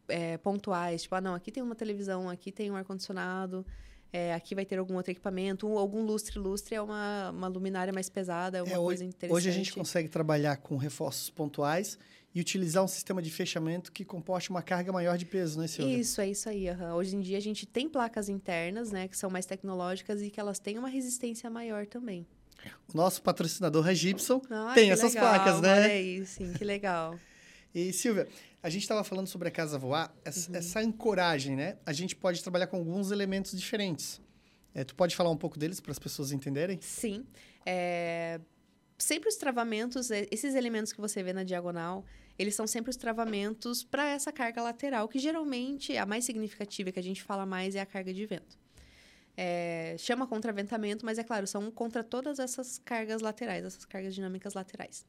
é, 0.09 0.37
pontuais, 0.39 1.03
tipo, 1.03 1.15
ah, 1.15 1.21
não, 1.21 1.35
aqui 1.35 1.51
tem 1.51 1.63
uma 1.63 1.75
televisão, 1.75 2.29
aqui 2.29 2.53
tem 2.53 2.71
um 2.71 2.77
ar-condicionado, 2.77 3.65
é, 4.13 4.35
aqui 4.35 4.55
vai 4.55 4.67
ter 4.67 4.79
algum 4.79 4.97
outro 4.97 5.11
equipamento, 5.11 5.67
algum 5.79 6.03
lustre. 6.05 6.39
Lustre 6.39 6.75
é 6.75 6.83
uma, 6.83 7.31
uma 7.31 7.49
luminária 7.49 7.93
mais 7.93 8.11
pesada, 8.11 8.59
é 8.59 8.63
uma 8.63 8.75
é, 8.75 8.77
coisa 8.77 9.05
interessante. 9.05 9.35
Hoje 9.35 9.49
a 9.49 9.53
gente 9.53 9.73
consegue 9.73 10.09
trabalhar 10.09 10.59
com 10.59 10.77
reforços 10.77 11.31
pontuais 11.31 11.99
e 12.35 12.41
utilizar 12.41 12.83
um 12.83 12.89
sistema 12.89 13.21
de 13.21 13.31
fechamento 13.31 13.93
que 13.93 14.05
comporte 14.05 14.51
uma 14.51 14.63
carga 14.63 14.91
maior 14.91 15.19
de 15.19 15.27
peso, 15.27 15.61
né, 15.61 15.67
Silvia? 15.67 15.99
Isso, 15.99 16.21
é 16.21 16.31
isso 16.31 16.49
aí. 16.49 16.71
Uhum. 16.71 16.95
Hoje 16.95 17.17
em 17.17 17.21
dia 17.21 17.37
a 17.37 17.41
gente 17.41 17.67
tem 17.67 17.89
placas 17.89 18.29
internas, 18.29 18.91
né, 18.91 19.07
que 19.09 19.17
são 19.17 19.29
mais 19.29 19.45
tecnológicas 19.45 20.23
e 20.23 20.31
que 20.31 20.41
elas 20.41 20.59
têm 20.59 20.79
uma 20.79 20.89
resistência 20.89 21.51
maior 21.51 21.87
também. 21.87 22.27
O 22.93 22.97
nosso 22.97 23.23
patrocinador 23.23 23.89
é 23.89 23.95
Gibson 23.95 24.41
ah, 24.49 24.73
tem 24.75 24.91
essas 24.91 25.15
legal. 25.15 25.31
placas, 25.31 25.61
né? 25.61 25.73
Olha 25.73 25.93
aí, 25.93 26.27
sim, 26.27 26.53
que 26.53 26.65
legal. 26.65 27.19
e 27.75 27.93
Silvia, 27.93 28.29
a 28.63 28.71
gente 28.71 28.83
estava 28.83 29.03
falando 29.03 29.27
sobre 29.27 29.49
a 29.49 29.51
casa 29.51 29.79
voar, 29.79 30.15
essa, 30.25 30.51
uhum. 30.51 30.57
essa, 30.57 30.81
ancoragem, 30.81 31.57
né? 31.57 31.77
A 31.85 31.93
gente 31.93 32.15
pode 32.15 32.41
trabalhar 32.43 32.69
com 32.69 32.77
alguns 32.77 33.11
elementos 33.11 33.59
diferentes. 33.59 34.21
É, 34.75 34.85
tu 34.85 34.95
pode 34.95 35.15
falar 35.17 35.31
um 35.31 35.37
pouco 35.37 35.59
deles 35.59 35.81
para 35.81 35.91
as 35.91 35.99
pessoas 35.99 36.33
entenderem? 36.33 36.79
Sim. 36.81 37.27
É, 37.67 38.41
sempre 39.03 39.29
os 39.29 39.37
travamentos, 39.37 40.11
é, 40.11 40.27
esses 40.31 40.55
elementos 40.55 40.93
que 40.93 41.01
você 41.01 41.23
vê 41.23 41.33
na 41.33 41.45
diagonal, 41.45 42.05
eles 42.39 42.55
são 42.55 42.67
sempre 42.67 42.91
os 42.91 42.97
travamentos 42.97 43.85
para 43.85 44.09
essa 44.09 44.33
carga 44.33 44.63
lateral, 44.63 45.09
que 45.09 45.19
geralmente 45.19 45.97
a 45.97 46.07
mais 46.07 46.25
significativa 46.25 46.91
que 46.91 46.99
a 46.99 47.03
gente 47.03 47.23
fala 47.23 47.45
mais 47.45 47.75
é 47.75 47.81
a 47.81 47.87
carga 47.87 48.13
de 48.13 48.25
vento. 48.25 48.59
É, 49.37 49.97
chama 49.99 50.27
contraventamento, 50.27 51.05
mas 51.05 51.19
é 51.19 51.25
claro, 51.25 51.47
são 51.47 51.71
contra 51.71 52.05
todas 52.05 52.39
essas 52.39 52.79
cargas 52.79 53.23
laterais, 53.23 53.65
essas 53.65 53.85
cargas 53.85 54.15
dinâmicas 54.15 54.55
laterais. 54.55 55.07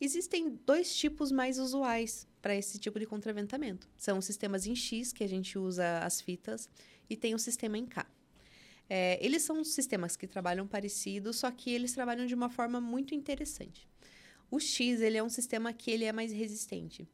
Existem 0.00 0.58
dois 0.64 0.94
tipos 0.96 1.32
mais 1.32 1.58
usuais 1.58 2.26
para 2.40 2.54
esse 2.54 2.78
tipo 2.78 3.00
de 3.00 3.06
contraventamento. 3.06 3.88
São 3.96 4.18
os 4.18 4.24
sistemas 4.24 4.64
em 4.64 4.76
X, 4.76 5.12
que 5.12 5.24
a 5.24 5.28
gente 5.28 5.58
usa 5.58 5.98
as 5.98 6.20
fitas, 6.20 6.68
e 7.10 7.16
tem 7.16 7.34
o 7.34 7.38
sistema 7.38 7.76
em 7.76 7.84
K. 7.84 8.06
É, 8.88 9.18
eles 9.24 9.42
são 9.42 9.62
sistemas 9.62 10.16
que 10.16 10.26
trabalham 10.26 10.66
parecidos, 10.66 11.36
só 11.36 11.50
que 11.50 11.70
eles 11.70 11.92
trabalham 11.92 12.26
de 12.26 12.34
uma 12.34 12.48
forma 12.48 12.80
muito 12.80 13.14
interessante. 13.14 13.86
O 14.50 14.58
X 14.58 15.00
ele 15.00 15.18
é 15.18 15.22
um 15.22 15.28
sistema 15.28 15.72
que 15.72 15.90
ele 15.90 16.04
é 16.04 16.12
mais 16.12 16.32
resistente. 16.32 17.06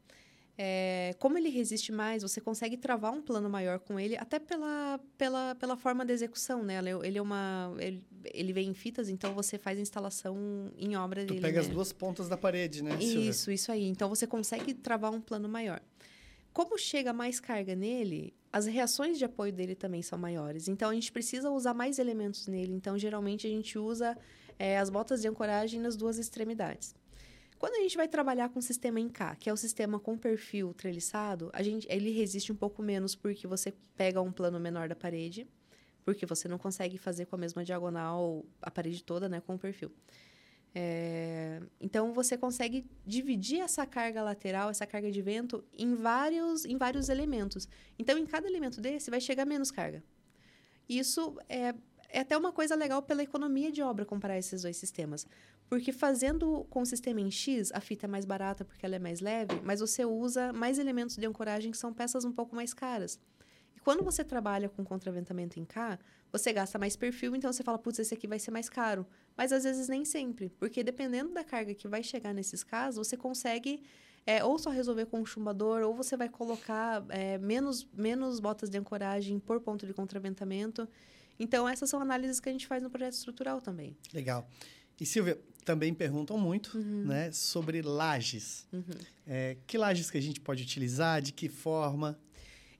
É, 0.56 1.16
como 1.18 1.36
ele 1.36 1.48
resiste 1.48 1.90
mais, 1.90 2.22
você 2.22 2.40
consegue 2.40 2.76
travar 2.76 3.12
um 3.12 3.20
plano 3.20 3.50
maior 3.50 3.80
com 3.80 3.98
ele, 3.98 4.16
até 4.16 4.38
pela, 4.38 5.00
pela, 5.18 5.56
pela 5.56 5.76
forma 5.76 6.04
da 6.04 6.12
execução, 6.12 6.62
né? 6.62 6.78
Ele 7.02 7.18
é 7.18 7.22
uma. 7.22 7.74
Ele, 7.78 8.04
ele 8.32 8.52
vem 8.52 8.68
em 8.68 8.74
fitas, 8.74 9.08
então 9.08 9.34
você 9.34 9.58
faz 9.58 9.76
a 9.78 9.82
instalação 9.82 10.70
em 10.78 10.94
obra 10.96 11.22
tu 11.22 11.28
dele. 11.28 11.40
Tu 11.40 11.42
pega 11.42 11.60
né? 11.60 11.66
as 11.66 11.68
duas 11.68 11.92
pontas 11.92 12.28
da 12.28 12.36
parede, 12.36 12.84
né? 12.84 12.96
Isso, 13.02 13.50
isso 13.50 13.72
aí. 13.72 13.84
Então 13.84 14.08
você 14.08 14.28
consegue 14.28 14.74
travar 14.74 15.10
um 15.10 15.20
plano 15.20 15.48
maior. 15.48 15.82
Como 16.54 16.78
chega 16.78 17.12
mais 17.12 17.40
carga 17.40 17.74
nele, 17.74 18.32
as 18.52 18.66
reações 18.66 19.18
de 19.18 19.24
apoio 19.24 19.52
dele 19.52 19.74
também 19.74 20.02
são 20.02 20.16
maiores. 20.16 20.68
Então, 20.68 20.88
a 20.88 20.94
gente 20.94 21.10
precisa 21.10 21.50
usar 21.50 21.74
mais 21.74 21.98
elementos 21.98 22.46
nele. 22.46 22.72
Então, 22.72 22.96
geralmente, 22.96 23.44
a 23.44 23.50
gente 23.50 23.76
usa 23.76 24.16
é, 24.56 24.78
as 24.78 24.88
botas 24.88 25.20
de 25.20 25.26
ancoragem 25.26 25.80
nas 25.80 25.96
duas 25.96 26.16
extremidades. 26.16 26.94
Quando 27.58 27.74
a 27.74 27.80
gente 27.80 27.96
vai 27.96 28.06
trabalhar 28.06 28.50
com 28.50 28.60
o 28.60 28.62
sistema 28.62 29.00
em 29.00 29.08
K, 29.08 29.34
que 29.34 29.50
é 29.50 29.52
o 29.52 29.56
sistema 29.56 29.98
com 29.98 30.16
perfil 30.16 30.72
treliçado, 30.72 31.50
a 31.52 31.60
gente, 31.60 31.88
ele 31.90 32.12
resiste 32.12 32.52
um 32.52 32.56
pouco 32.56 32.84
menos 32.84 33.16
porque 33.16 33.48
você 33.48 33.74
pega 33.96 34.22
um 34.22 34.30
plano 34.30 34.60
menor 34.60 34.88
da 34.88 34.94
parede, 34.94 35.48
porque 36.04 36.24
você 36.24 36.46
não 36.46 36.56
consegue 36.56 36.98
fazer 36.98 37.26
com 37.26 37.34
a 37.34 37.38
mesma 37.38 37.64
diagonal 37.64 38.44
a 38.62 38.70
parede 38.70 39.02
toda, 39.02 39.28
né, 39.28 39.40
com 39.40 39.56
o 39.56 39.58
perfil. 39.58 39.90
É, 40.76 41.62
então 41.80 42.12
você 42.12 42.36
consegue 42.36 42.84
dividir 43.06 43.60
essa 43.60 43.86
carga 43.86 44.22
lateral, 44.22 44.70
essa 44.70 44.84
carga 44.84 45.10
de 45.10 45.22
vento, 45.22 45.64
em 45.72 45.94
vários, 45.94 46.64
em 46.64 46.76
vários 46.76 47.08
elementos. 47.08 47.68
Então, 47.98 48.18
em 48.18 48.26
cada 48.26 48.48
elemento 48.48 48.80
desse 48.80 49.10
vai 49.10 49.20
chegar 49.20 49.44
menos 49.44 49.70
carga. 49.70 50.02
Isso 50.88 51.38
é, 51.48 51.74
é 52.08 52.20
até 52.20 52.36
uma 52.36 52.52
coisa 52.52 52.74
legal 52.74 53.02
pela 53.02 53.22
economia 53.22 53.70
de 53.70 53.82
obra 53.82 54.04
comparar 54.04 54.36
esses 54.36 54.62
dois 54.62 54.76
sistemas. 54.76 55.26
Porque 55.68 55.92
fazendo 55.92 56.66
com 56.68 56.82
o 56.82 56.86
sistema 56.86 57.20
em 57.20 57.30
X, 57.30 57.70
a 57.72 57.80
fita 57.80 58.06
é 58.06 58.08
mais 58.08 58.24
barata 58.24 58.64
porque 58.64 58.84
ela 58.84 58.96
é 58.96 58.98
mais 58.98 59.20
leve, 59.20 59.60
mas 59.62 59.80
você 59.80 60.04
usa 60.04 60.52
mais 60.52 60.78
elementos 60.78 61.16
de 61.16 61.24
ancoragem 61.24 61.70
que 61.70 61.78
são 61.78 61.92
peças 61.92 62.24
um 62.24 62.32
pouco 62.32 62.54
mais 62.54 62.74
caras. 62.74 63.18
E 63.76 63.80
quando 63.80 64.04
você 64.04 64.22
trabalha 64.22 64.68
com 64.68 64.84
contraventamento 64.84 65.58
em 65.58 65.64
K, 65.64 65.98
você 66.30 66.52
gasta 66.52 66.78
mais 66.78 66.96
perfil, 66.96 67.34
então 67.34 67.52
você 67.52 67.62
fala, 67.62 67.78
putz, 67.78 67.98
esse 67.98 68.12
aqui 68.12 68.26
vai 68.26 68.38
ser 68.38 68.50
mais 68.50 68.68
caro. 68.68 69.06
Mas 69.36 69.52
às 69.52 69.64
vezes 69.64 69.88
nem 69.88 70.04
sempre, 70.04 70.50
porque 70.58 70.82
dependendo 70.82 71.32
da 71.32 71.42
carga 71.42 71.74
que 71.74 71.88
vai 71.88 72.02
chegar 72.02 72.32
nesses 72.32 72.62
casos, 72.62 73.06
você 73.06 73.16
consegue 73.16 73.82
é, 74.26 74.42
ou 74.42 74.58
só 74.58 74.70
resolver 74.70 75.06
com 75.06 75.20
um 75.20 75.26
chumbador, 75.26 75.82
ou 75.82 75.94
você 75.94 76.16
vai 76.16 76.28
colocar 76.28 77.04
é, 77.10 77.36
menos, 77.38 77.86
menos 77.92 78.40
botas 78.40 78.70
de 78.70 78.78
ancoragem 78.78 79.38
por 79.38 79.60
ponto 79.60 79.86
de 79.86 79.92
contraventamento. 79.92 80.88
Então, 81.38 81.68
essas 81.68 81.90
são 81.90 82.00
análises 82.00 82.40
que 82.40 82.48
a 82.48 82.52
gente 82.52 82.66
faz 82.66 82.82
no 82.82 82.88
projeto 82.88 83.14
estrutural 83.14 83.60
também. 83.60 83.96
Legal. 84.12 84.48
E, 84.98 85.04
Silvia, 85.04 85.38
também 85.64 85.92
perguntam 85.92 86.38
muito 86.38 86.78
uhum. 86.78 87.04
né, 87.06 87.32
sobre 87.32 87.82
lajes. 87.82 88.66
Uhum. 88.72 88.84
É, 89.26 89.56
que 89.66 89.76
lajes 89.76 90.10
que 90.10 90.16
a 90.16 90.22
gente 90.22 90.40
pode 90.40 90.62
utilizar, 90.62 91.20
de 91.20 91.32
que 91.32 91.48
forma? 91.48 92.18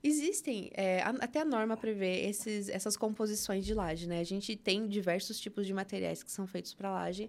Existem, 0.07 0.69
é, 0.75 1.01
até 1.01 1.41
a 1.41 1.45
norma 1.45 1.75
prevê 1.75 2.27
esses, 2.27 2.69
essas 2.69 2.95
composições 2.95 3.65
de 3.65 3.73
laje, 3.73 4.07
né? 4.07 4.19
A 4.19 4.23
gente 4.23 4.55
tem 4.55 4.87
diversos 4.87 5.39
tipos 5.39 5.65
de 5.65 5.73
materiais 5.73 6.21
que 6.21 6.31
são 6.31 6.45
feitos 6.45 6.75
para 6.75 6.91
laje. 6.91 7.27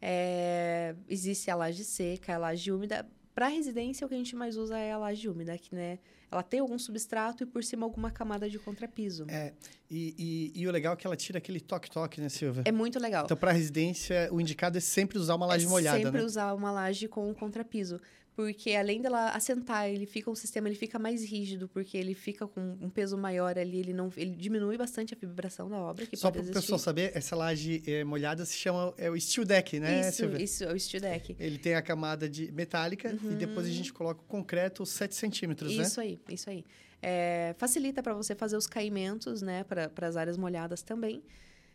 É, 0.00 0.94
existe 1.08 1.50
a 1.50 1.56
laje 1.56 1.82
seca, 1.82 2.36
a 2.36 2.38
laje 2.38 2.70
úmida. 2.70 3.04
Para 3.34 3.48
residência, 3.48 4.06
o 4.06 4.08
que 4.08 4.14
a 4.14 4.18
gente 4.18 4.36
mais 4.36 4.56
usa 4.56 4.78
é 4.78 4.92
a 4.92 4.98
laje 4.98 5.28
úmida, 5.28 5.58
que 5.58 5.74
né, 5.74 5.98
ela 6.30 6.44
tem 6.44 6.60
algum 6.60 6.78
substrato 6.78 7.42
e 7.42 7.46
por 7.46 7.64
cima 7.64 7.84
alguma 7.86 8.08
camada 8.08 8.48
de 8.48 8.56
contrapiso. 8.56 9.26
É, 9.28 9.52
e, 9.90 10.14
e, 10.54 10.62
e 10.62 10.68
o 10.68 10.70
legal 10.70 10.94
é 10.94 10.96
que 10.96 11.04
ela 11.04 11.16
tira 11.16 11.38
aquele 11.38 11.58
toque-toque, 11.58 12.20
né, 12.20 12.28
Silvia? 12.28 12.62
É 12.64 12.70
muito 12.70 13.00
legal. 13.00 13.24
Então, 13.24 13.36
para 13.36 13.50
residência, 13.50 14.28
o 14.30 14.40
indicado 14.40 14.78
é 14.78 14.80
sempre 14.80 15.18
usar 15.18 15.34
uma 15.34 15.46
laje 15.46 15.66
é 15.66 15.68
molhada, 15.68 15.98
sempre 15.98 16.20
né? 16.20 16.24
usar 16.24 16.54
uma 16.54 16.70
laje 16.70 17.08
com 17.08 17.34
contrapiso 17.34 18.00
porque 18.34 18.74
além 18.74 19.02
dela 19.02 19.30
assentar, 19.30 19.88
ele 19.88 20.06
fica 20.06 20.30
o 20.30 20.34
sistema 20.34 20.68
ele 20.68 20.76
fica 20.76 20.98
mais 20.98 21.24
rígido, 21.24 21.68
porque 21.68 21.96
ele 21.96 22.14
fica 22.14 22.46
com 22.46 22.78
um 22.80 22.88
peso 22.88 23.16
maior 23.16 23.58
ali, 23.58 23.78
ele 23.78 23.92
não 23.92 24.10
ele 24.16 24.34
diminui 24.34 24.78
bastante 24.78 25.14
a 25.14 25.16
vibração 25.16 25.68
da 25.68 25.76
obra. 25.76 26.06
Só 26.14 26.30
para 26.30 26.40
o 26.40 26.46
pessoal 26.46 26.78
saber, 26.78 27.12
essa 27.14 27.36
laje 27.36 27.82
é, 27.86 28.02
molhada 28.04 28.44
se 28.44 28.56
chama 28.56 28.94
é 28.96 29.10
o 29.10 29.20
steel 29.20 29.44
deck, 29.44 29.78
né? 29.78 30.00
Isso, 30.00 30.12
Silvia? 30.12 30.42
isso, 30.42 30.64
é 30.64 30.72
o 30.72 30.80
steel 30.80 31.00
deck. 31.02 31.36
Ele 31.38 31.58
tem 31.58 31.74
a 31.74 31.82
camada 31.82 32.28
de 32.28 32.50
metálica 32.52 33.10
uhum. 33.22 33.32
e 33.32 33.34
depois 33.34 33.66
a 33.66 33.70
gente 33.70 33.92
coloca 33.92 34.22
o 34.22 34.24
concreto 34.24 34.86
7 34.86 35.14
centímetros, 35.14 35.70
isso 35.70 35.80
né? 35.80 35.86
Isso 35.86 36.00
aí, 36.00 36.20
isso 36.30 36.50
aí. 36.50 36.64
É, 37.02 37.54
facilita 37.58 38.02
para 38.02 38.14
você 38.14 38.34
fazer 38.34 38.56
os 38.56 38.66
caimentos, 38.66 39.42
né, 39.42 39.64
para 39.64 39.90
as 40.06 40.16
áreas 40.16 40.36
molhadas 40.36 40.82
também. 40.82 41.22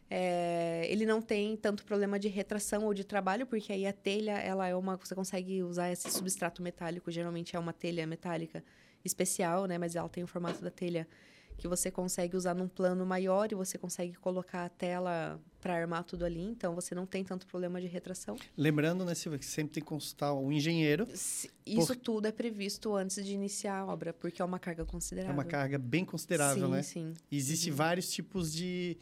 É, 0.10 0.88
ele 0.90 1.06
não 1.06 1.22
tem 1.22 1.58
tanto 1.58 1.84
problema 1.84 2.18
de 2.18 2.28
retração 2.28 2.86
ou 2.86 2.94
de 2.94 3.04
trabalho, 3.04 3.46
porque 3.46 3.74
aí 3.74 3.86
a 3.86 3.94
telha, 3.94 4.40
ela 4.40 4.68
é 4.68 4.76
uma. 4.76 4.96
Você 4.98 5.14
consegue 5.14 5.62
usar 5.64 5.92
esse 5.92 6.10
substrato 6.10 6.62
metálico, 6.62 7.12
geralmente 7.12 7.56
é 7.56 7.60
uma 7.60 7.74
telha 7.74 8.08
metálica 8.08 8.64
especial, 9.04 9.66
né? 9.66 9.78
Mas 9.78 9.96
ela 9.96 10.08
tem 10.08 10.24
o 10.24 10.28
formato 10.28 10.62
da 10.62 10.72
telha 10.72 11.08
que 11.58 11.68
você 11.68 11.90
consegue 11.90 12.38
usar 12.38 12.54
num 12.54 12.68
plano 12.68 13.06
maior 13.06 13.52
e 13.52 13.56
você 13.56 13.78
consegue 13.78 14.14
colocar 14.14 14.66
a 14.66 14.70
tela 14.70 15.42
para 15.60 15.76
armar 15.76 16.04
tudo 16.04 16.24
ali, 16.24 16.42
então 16.42 16.76
você 16.76 16.94
não 16.94 17.06
tem 17.06 17.24
tanto 17.24 17.48
problema 17.48 17.82
de 17.82 17.88
retração. 17.88 18.38
Lembrando, 18.56 19.04
né, 19.04 19.16
Silvia, 19.16 19.40
que 19.40 19.46
sempre 19.46 19.74
tem 19.74 19.84
que 19.84 19.90
consultar 19.90 20.34
um 20.34 20.52
engenheiro. 20.52 21.08
Isso 21.12 21.50
por... 21.66 21.96
tudo 21.96 22.28
é 22.28 22.32
previsto 22.32 22.96
antes 22.96 23.26
de 23.26 23.34
iniciar 23.34 23.80
a 23.80 23.86
obra, 23.88 24.14
porque 24.14 24.42
é 24.42 24.46
uma 24.46 24.60
carga 24.60 24.86
considerável. 24.86 25.32
É 25.32 25.34
uma 25.34 25.44
carga 25.44 25.80
bem 25.80 26.06
considerável, 26.06 26.68
sim, 26.68 26.72
né? 26.72 26.84
Sim, 26.84 27.14
sim. 27.16 27.24
Existem 27.32 27.72
uhum. 27.72 27.78
vários 27.78 28.10
tipos 28.12 28.54
de 28.54 28.98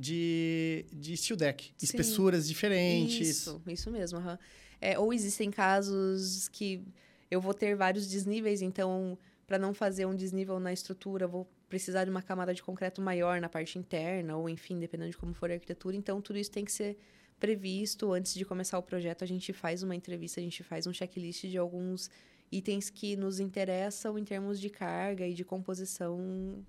de, 0.00 0.86
de 0.92 1.16
steel 1.16 1.36
deck. 1.36 1.64
Sim. 1.64 1.72
Espessuras 1.84 2.48
diferentes. 2.48 3.28
Isso, 3.28 3.62
isso 3.66 3.90
mesmo. 3.90 4.18
Uhum. 4.18 4.38
É, 4.80 4.98
ou 4.98 5.12
existem 5.12 5.50
casos 5.50 6.48
que 6.48 6.82
eu 7.30 7.40
vou 7.40 7.52
ter 7.52 7.76
vários 7.76 8.08
desníveis, 8.08 8.62
então, 8.62 9.18
para 9.46 9.58
não 9.58 9.74
fazer 9.74 10.06
um 10.06 10.16
desnível 10.16 10.58
na 10.58 10.72
estrutura, 10.72 11.26
vou 11.26 11.46
precisar 11.68 12.04
de 12.04 12.10
uma 12.10 12.22
camada 12.22 12.54
de 12.54 12.62
concreto 12.62 13.00
maior 13.02 13.40
na 13.40 13.48
parte 13.48 13.78
interna, 13.78 14.36
ou 14.36 14.48
enfim, 14.48 14.80
dependendo 14.80 15.10
de 15.10 15.16
como 15.16 15.34
for 15.34 15.50
a 15.50 15.54
arquitetura. 15.54 15.94
Então, 15.94 16.20
tudo 16.20 16.38
isso 16.38 16.50
tem 16.50 16.64
que 16.64 16.72
ser 16.72 16.96
previsto, 17.38 18.12
antes 18.12 18.34
de 18.34 18.44
começar 18.44 18.78
o 18.78 18.82
projeto, 18.82 19.22
a 19.22 19.26
gente 19.26 19.52
faz 19.52 19.82
uma 19.82 19.94
entrevista, 19.94 20.40
a 20.40 20.42
gente 20.42 20.62
faz 20.62 20.86
um 20.86 20.92
checklist 20.92 21.44
de 21.46 21.58
alguns 21.58 22.10
itens 22.50 22.90
que 22.90 23.16
nos 23.16 23.38
interessam 23.38 24.18
em 24.18 24.24
termos 24.24 24.58
de 24.58 24.68
carga 24.68 25.26
e 25.26 25.34
de 25.34 25.44
composição 25.44 26.64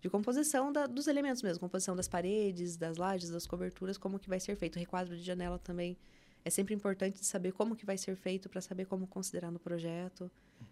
de 0.00 0.08
composição 0.08 0.72
da, 0.72 0.86
dos 0.86 1.06
elementos 1.06 1.42
mesmo, 1.42 1.60
composição 1.60 1.94
das 1.94 2.08
paredes, 2.08 2.76
das 2.76 2.96
lajes, 2.96 3.30
das 3.30 3.46
coberturas, 3.46 3.98
como 3.98 4.18
que 4.18 4.28
vai 4.28 4.40
ser 4.40 4.56
feito. 4.56 4.76
O 4.76 4.78
requadro 4.78 5.16
de 5.16 5.22
janela 5.22 5.58
também 5.58 5.96
é 6.44 6.50
sempre 6.50 6.74
importante 6.74 7.24
saber 7.24 7.52
como 7.52 7.76
que 7.76 7.84
vai 7.84 7.98
ser 7.98 8.16
feito 8.16 8.48
para 8.48 8.60
saber 8.60 8.86
como 8.86 9.06
considerar 9.06 9.50
no 9.50 9.58
projeto. 9.58 10.30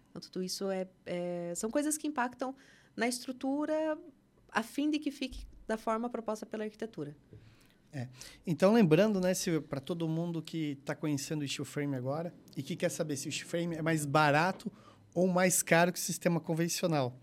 Então, 0.09 0.21
tudo 0.21 0.43
isso 0.43 0.69
é, 0.71 0.87
é, 1.05 1.53
são 1.55 1.69
coisas 1.69 1.97
que 1.97 2.07
impactam 2.07 2.55
na 2.95 3.07
estrutura 3.07 3.97
a 4.51 4.63
fim 4.63 4.89
de 4.89 4.97
que 4.97 5.11
fique 5.11 5.45
da 5.67 5.77
forma 5.77 6.09
proposta 6.09 6.45
pela 6.45 6.63
arquitetura. 6.63 7.15
É. 7.93 8.07
Então, 8.45 8.73
lembrando, 8.73 9.19
né, 9.19 9.33
para 9.67 9.79
todo 9.79 10.07
mundo 10.07 10.41
que 10.41 10.77
está 10.79 10.95
conhecendo 10.95 11.43
o 11.43 11.47
steel 11.47 11.65
frame 11.65 11.95
agora 11.95 12.33
e 12.55 12.63
que 12.63 12.75
quer 12.75 12.89
saber 12.89 13.15
se 13.15 13.27
o 13.27 13.31
steel 13.31 13.47
frame 13.47 13.75
é 13.75 13.81
mais 13.81 14.05
barato 14.05 14.71
ou 15.13 15.27
mais 15.27 15.61
caro 15.61 15.91
que 15.91 15.99
o 15.99 16.01
sistema 16.01 16.39
convencional. 16.39 17.15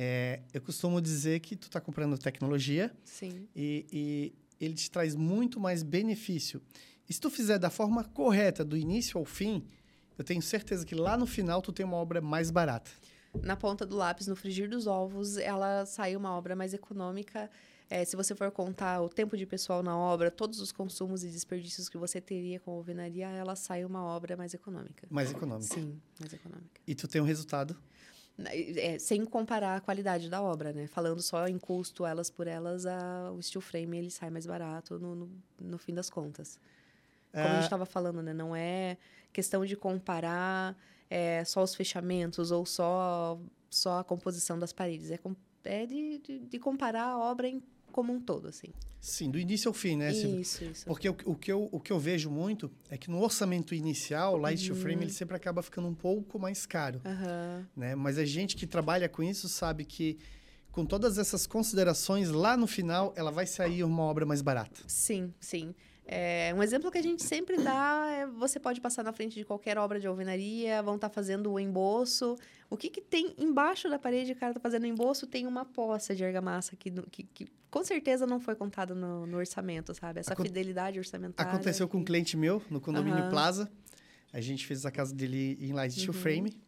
É, 0.00 0.42
eu 0.54 0.60
costumo 0.60 1.00
dizer 1.00 1.40
que 1.40 1.56
tu 1.56 1.64
está 1.64 1.80
comprando 1.80 2.16
tecnologia 2.16 2.94
Sim. 3.04 3.48
E, 3.56 3.84
e 3.92 4.32
ele 4.64 4.74
te 4.74 4.88
traz 4.88 5.16
muito 5.16 5.58
mais 5.58 5.82
benefício. 5.82 6.62
E 7.08 7.12
se 7.12 7.20
tu 7.20 7.28
fizer 7.28 7.58
da 7.58 7.68
forma 7.68 8.04
correta, 8.04 8.64
do 8.64 8.76
início 8.76 9.18
ao 9.18 9.24
fim, 9.24 9.66
eu 10.16 10.22
tenho 10.22 10.40
certeza 10.40 10.86
que 10.86 10.94
lá 10.94 11.16
no 11.16 11.26
final 11.26 11.60
tu 11.60 11.72
tem 11.72 11.84
uma 11.84 11.96
obra 11.96 12.20
mais 12.20 12.48
barata. 12.48 12.92
Na 13.42 13.56
ponta 13.56 13.84
do 13.84 13.96
lápis, 13.96 14.28
no 14.28 14.36
frigir 14.36 14.70
dos 14.70 14.86
ovos, 14.86 15.36
ela 15.36 15.84
sai 15.84 16.14
uma 16.14 16.30
obra 16.30 16.54
mais 16.54 16.72
econômica 16.72 17.50
é, 17.90 18.04
se 18.04 18.16
você 18.16 18.34
for 18.34 18.50
contar 18.50 19.00
o 19.00 19.08
tempo 19.08 19.36
de 19.36 19.46
pessoal 19.46 19.82
na 19.82 19.96
obra, 19.96 20.30
todos 20.30 20.60
os 20.60 20.70
consumos 20.70 21.24
e 21.24 21.28
desperdícios 21.28 21.88
que 21.88 21.96
você 21.96 22.20
teria 22.20 22.60
com 22.60 22.70
a 22.70 22.74
alvenaria, 22.74 23.28
ela 23.28 23.56
sai 23.56 23.84
uma 23.84 24.04
obra 24.04 24.36
mais 24.36 24.52
econômica. 24.52 25.06
Mais 25.10 25.30
econômica. 25.30 25.74
Sim, 25.74 25.98
mais 26.20 26.32
econômica. 26.32 26.80
E 26.86 26.94
tu 26.94 27.08
tem 27.08 27.20
um 27.20 27.24
resultado? 27.24 27.74
É, 28.46 28.98
sem 29.00 29.24
comparar 29.24 29.76
a 29.76 29.80
qualidade 29.80 30.30
da 30.30 30.40
obra, 30.40 30.72
né? 30.72 30.86
Falando 30.86 31.20
só 31.20 31.48
em 31.48 31.58
custo, 31.58 32.06
elas 32.06 32.30
por 32.30 32.46
elas, 32.46 32.86
a, 32.86 33.32
o 33.32 33.42
steel 33.42 33.60
frame 33.60 33.98
ele 33.98 34.10
sai 34.10 34.30
mais 34.30 34.46
barato 34.46 34.98
no, 34.98 35.14
no, 35.14 35.30
no 35.60 35.78
fim 35.78 35.92
das 35.92 36.08
contas. 36.08 36.58
Como 37.32 37.44
é... 37.44 37.48
a 37.48 37.54
gente 37.54 37.64
estava 37.64 37.84
falando, 37.84 38.22
né? 38.22 38.32
Não 38.32 38.54
é 38.54 38.96
questão 39.32 39.64
de 39.66 39.76
comparar 39.76 40.76
é, 41.10 41.44
só 41.44 41.62
os 41.62 41.74
fechamentos 41.74 42.50
ou 42.50 42.64
só, 42.64 43.40
só 43.68 43.98
a 43.98 44.04
composição 44.04 44.58
das 44.58 44.72
paredes. 44.72 45.10
É, 45.10 45.18
é 45.64 45.86
de, 45.86 46.18
de, 46.18 46.38
de 46.40 46.58
comparar 46.58 47.04
a 47.04 47.18
obra 47.18 47.48
em 47.48 47.60
como 47.92 48.12
um 48.12 48.20
todo, 48.20 48.48
assim. 48.48 48.68
Sim, 49.00 49.30
do 49.30 49.38
início 49.38 49.68
ao 49.68 49.74
fim, 49.74 49.96
né? 49.96 50.12
Isso, 50.12 50.64
isso. 50.64 50.86
Porque 50.86 51.08
o, 51.08 51.16
o, 51.24 51.34
que 51.34 51.50
eu, 51.52 51.68
o 51.70 51.80
que 51.80 51.92
eu 51.92 51.98
vejo 51.98 52.30
muito 52.30 52.70
é 52.90 52.96
que 52.96 53.10
no 53.10 53.22
orçamento 53.22 53.74
inicial, 53.74 54.34
o 54.34 54.36
Light 54.36 54.70
uhum. 54.70 54.76
Frame 54.76 55.04
ele 55.04 55.12
sempre 55.12 55.36
acaba 55.36 55.62
ficando 55.62 55.88
um 55.88 55.94
pouco 55.94 56.38
mais 56.38 56.66
caro. 56.66 57.00
Uhum. 57.04 57.64
Né? 57.76 57.94
Mas 57.94 58.18
a 58.18 58.24
gente 58.24 58.56
que 58.56 58.66
trabalha 58.66 59.08
com 59.08 59.22
isso 59.22 59.48
sabe 59.48 59.84
que 59.84 60.18
com 60.72 60.84
todas 60.84 61.18
essas 61.18 61.46
considerações, 61.46 62.28
lá 62.28 62.56
no 62.56 62.66
final, 62.66 63.12
ela 63.16 63.30
vai 63.30 63.46
sair 63.46 63.82
uma 63.82 64.02
obra 64.02 64.24
mais 64.24 64.42
barata. 64.42 64.80
Sim, 64.86 65.32
sim. 65.40 65.74
É, 66.10 66.54
um 66.56 66.62
exemplo 66.62 66.90
que 66.90 66.96
a 66.96 67.02
gente 67.02 67.22
sempre 67.22 67.58
dá 67.58 68.06
é 68.10 68.26
você 68.26 68.58
pode 68.58 68.80
passar 68.80 69.04
na 69.04 69.12
frente 69.12 69.34
de 69.34 69.44
qualquer 69.44 69.76
obra 69.76 70.00
de 70.00 70.06
alvenaria, 70.06 70.82
vão 70.82 70.94
estar 70.94 71.10
tá 71.10 71.14
fazendo 71.14 71.52
o 71.52 71.60
emboço. 71.60 72.34
O 72.70 72.78
que, 72.78 72.88
que 72.88 73.02
tem 73.02 73.34
embaixo 73.36 73.90
da 73.90 73.98
parede, 73.98 74.32
o 74.32 74.36
cara 74.36 74.52
está 74.52 74.60
fazendo 74.60 74.84
o 74.84 74.86
emboço, 74.86 75.26
tem 75.26 75.46
uma 75.46 75.66
poça 75.66 76.16
de 76.16 76.24
argamassa 76.24 76.74
que, 76.76 76.90
que, 77.10 77.24
que 77.24 77.46
com 77.70 77.84
certeza 77.84 78.26
não 78.26 78.40
foi 78.40 78.54
contada 78.54 78.94
no, 78.94 79.26
no, 79.26 79.36
orçamento, 79.36 79.92
sabe? 79.94 80.20
Essa 80.20 80.34
fidelidade 80.34 80.98
orçamentária. 80.98 81.52
Aconteceu 81.52 81.86
com 81.86 81.98
um 81.98 82.04
cliente 82.04 82.38
meu 82.38 82.62
no 82.70 82.80
condomínio 82.80 83.24
uhum. 83.24 83.28
Plaza. 83.30 83.70
A 84.32 84.40
gente 84.40 84.66
fez 84.66 84.86
a 84.86 84.90
casa 84.90 85.14
dele 85.14 85.58
em 85.60 85.74
light 85.74 85.92
steel 85.92 86.14
uhum. 86.14 86.20
frame. 86.20 86.58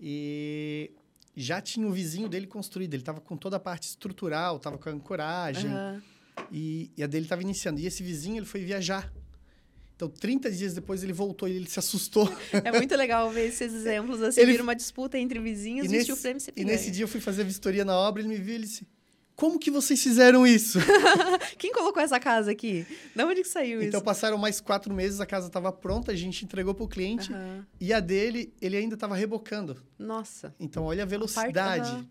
E 0.00 0.90
já 1.36 1.60
tinha 1.60 1.86
o 1.86 1.92
vizinho 1.92 2.28
dele 2.28 2.48
construído. 2.48 2.94
Ele 2.94 3.02
estava 3.02 3.20
com 3.20 3.36
toda 3.36 3.56
a 3.56 3.60
parte 3.60 3.84
estrutural, 3.84 4.56
estava 4.56 4.76
com 4.78 4.88
a 4.88 4.92
ancoragem. 4.92 5.70
Uhum 5.70 6.13
e, 6.50 6.90
e 6.96 7.02
a 7.02 7.06
dele 7.06 7.24
estava 7.24 7.42
iniciando. 7.42 7.80
E 7.80 7.86
esse 7.86 8.02
vizinho, 8.02 8.38
ele 8.38 8.46
foi 8.46 8.62
viajar. 8.62 9.12
Então, 9.96 10.08
30 10.08 10.50
dias 10.50 10.74
depois, 10.74 11.04
ele 11.04 11.12
voltou 11.12 11.48
e 11.48 11.52
ele 11.52 11.68
se 11.68 11.78
assustou. 11.78 12.32
É 12.52 12.72
muito 12.72 12.94
legal 12.96 13.30
ver 13.30 13.48
esses 13.48 13.72
exemplos. 13.74 14.20
Assim, 14.20 14.40
ele... 14.40 14.52
vira 14.52 14.62
uma 14.62 14.74
disputa 14.74 15.18
entre 15.18 15.38
vizinhos 15.38 15.86
e, 15.86 15.88
nesse, 15.88 16.12
o 16.12 16.16
frame 16.16 16.40
E 16.56 16.64
nesse 16.64 16.90
dia, 16.90 17.04
eu 17.04 17.08
fui 17.08 17.20
fazer 17.20 17.42
a 17.42 17.44
vistoria 17.44 17.84
na 17.84 17.96
obra, 17.96 18.20
ele 18.20 18.28
me 18.28 18.36
viu 18.36 18.54
e 18.54 18.56
ele 18.56 18.66
disse... 18.66 18.86
Como 19.36 19.58
que 19.58 19.68
vocês 19.68 20.00
fizeram 20.00 20.46
isso? 20.46 20.78
Quem 21.58 21.72
colocou 21.72 22.00
essa 22.00 22.20
casa 22.20 22.52
aqui? 22.52 22.86
De 23.16 23.24
onde 23.24 23.42
que 23.42 23.48
saiu 23.48 23.78
então, 23.78 23.80
isso? 23.80 23.88
Então, 23.88 24.00
passaram 24.00 24.38
mais 24.38 24.60
quatro 24.60 24.94
meses, 24.94 25.20
a 25.20 25.26
casa 25.26 25.48
estava 25.48 25.72
pronta, 25.72 26.12
a 26.12 26.14
gente 26.14 26.44
entregou 26.44 26.72
para 26.72 26.84
o 26.84 26.88
cliente. 26.88 27.32
Uhum. 27.32 27.64
E 27.80 27.92
a 27.92 27.98
dele, 27.98 28.54
ele 28.60 28.76
ainda 28.76 28.94
estava 28.94 29.16
rebocando. 29.16 29.82
Nossa. 29.98 30.54
Então, 30.58 30.84
olha 30.84 31.02
a 31.02 31.06
velocidade. 31.06 31.58
A 31.58 31.64
parte, 31.64 31.90
uhum. 31.90 32.08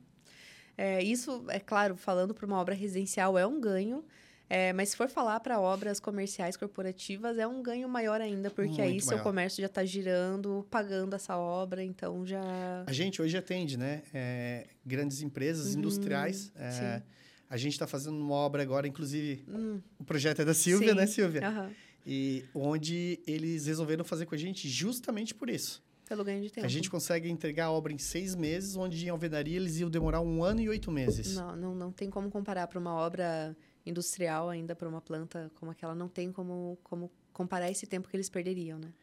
É, 0.78 1.04
isso, 1.04 1.46
é 1.50 1.60
claro, 1.60 1.96
falando 1.96 2.34
para 2.34 2.46
uma 2.46 2.60
obra 2.60 2.74
residencial 2.74 3.38
é 3.38 3.46
um 3.46 3.60
ganho, 3.62 4.04
é, 4.50 4.74
mas 4.74 4.90
se 4.90 4.98
for 4.98 5.10
falar 5.10 5.40
para 5.40 5.60
obras 5.60 6.00
comerciais 6.00 6.56
corporativas, 6.56 7.38
é 7.38 7.48
um 7.48 7.64
ganho 7.64 7.88
maior 7.90 8.22
ainda, 8.22 8.50
porque 8.52 8.70
Muito 8.70 8.82
aí 8.82 9.02
seu 9.02 9.20
comércio 9.20 9.62
já 9.62 9.68
está 9.68 9.84
girando, 9.84 10.66
pagando 10.70 11.16
essa 11.16 11.38
obra, 11.38 11.84
então 11.84 12.26
já. 12.26 12.42
A 12.86 12.94
gente 12.94 13.22
hoje 13.22 13.38
atende, 13.38 13.78
né? 13.78 14.04
É, 14.14 14.68
grandes 14.86 15.22
empresas 15.22 15.74
uhum, 15.74 15.80
industriais. 15.80 16.52
É, 16.56 17.02
a 17.50 17.58
gente 17.58 17.74
está 17.74 17.88
fazendo 17.88 18.18
uma 18.18 18.36
obra 18.36 18.62
agora, 18.62 18.88
inclusive, 18.88 19.44
hum. 19.48 19.80
o 20.00 20.04
projeto 20.04 20.42
é 20.42 20.46
da 20.46 20.54
Silvia, 20.54 20.90
Sim. 20.90 20.96
né, 20.96 21.08
Silvia? 21.08 21.50
Uhum. 21.50 21.70
E 22.06 22.46
onde 22.54 23.20
eles 23.26 23.66
resolveram 23.66 24.04
fazer 24.04 24.26
com 24.26 24.36
a 24.36 24.38
gente 24.38 24.68
justamente 24.68 25.34
por 25.34 25.50
isso. 25.50 25.82
Pelo 26.14 26.24
ganho 26.24 26.44
de 26.44 26.52
tempo. 26.52 26.68
A 26.68 26.70
gente 26.70 26.92
consegue 26.92 27.28
entregar 27.28 27.66
a 27.66 27.72
obra 27.72 27.92
em 27.92 27.98
seis 27.98 28.36
meses, 28.36 28.76
onde 28.76 29.04
em 29.04 29.10
alvenaria 29.10 29.58
eles 29.58 29.80
iam 29.80 29.90
demorar 29.90 30.22
um 30.22 30.44
ano 30.44 30.62
e 30.62 30.70
oito 30.70 30.92
meses. 30.92 31.36
Não, 31.36 31.56
não, 31.56 31.74
não 31.74 31.92
tem 31.92 32.08
como 32.08 32.30
comparar 32.30 32.68
para 32.68 32.78
uma 32.78 32.94
obra 32.94 33.58
industrial 33.84 34.48
ainda, 34.48 34.76
para 34.76 34.88
uma 34.88 35.02
planta 35.02 35.52
como 35.56 35.72
aquela, 35.72 35.96
não 35.96 36.08
tem 36.08 36.32
como, 36.32 36.78
como 36.84 37.12
comparar 37.32 37.72
esse 37.72 37.88
tempo 37.88 38.08
que 38.08 38.16
eles 38.16 38.30
perderiam, 38.30 38.78
né? 38.78 38.94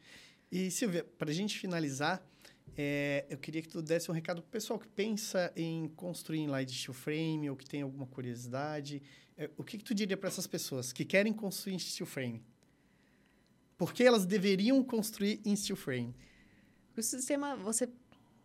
E, 0.49 0.71
Silvia, 0.71 1.03
para 1.17 1.29
a 1.29 1.33
gente 1.33 1.59
finalizar, 1.59 2.25
é, 2.77 3.25
eu 3.29 3.37
queria 3.37 3.61
que 3.61 3.67
tu 3.67 3.81
desse 3.81 4.09
um 4.09 4.13
recado 4.13 4.41
para 4.41 4.47
o 4.47 4.51
pessoal 4.51 4.79
que 4.79 4.87
pensa 4.87 5.51
em 5.53 5.89
construir 5.89 6.39
em 6.39 6.47
light 6.47 6.71
steel 6.71 6.93
frame 6.93 7.49
ou 7.49 7.57
que 7.57 7.65
tem 7.65 7.81
alguma 7.81 8.05
curiosidade. 8.05 9.03
É, 9.37 9.49
o 9.57 9.65
que, 9.65 9.77
que 9.77 9.83
tu 9.83 9.93
diria 9.93 10.15
para 10.15 10.29
essas 10.29 10.47
pessoas 10.47 10.93
que 10.93 11.03
querem 11.03 11.33
construir 11.33 11.73
em 11.73 11.79
steel 11.79 12.07
frame? 12.07 12.41
Por 13.77 13.93
que 13.93 14.01
elas 14.01 14.25
deveriam 14.25 14.81
construir 14.81 15.41
em 15.43 15.53
steel 15.55 15.75
frame? 15.75 16.15
O 17.01 17.03
sistema, 17.03 17.55
você 17.55 17.89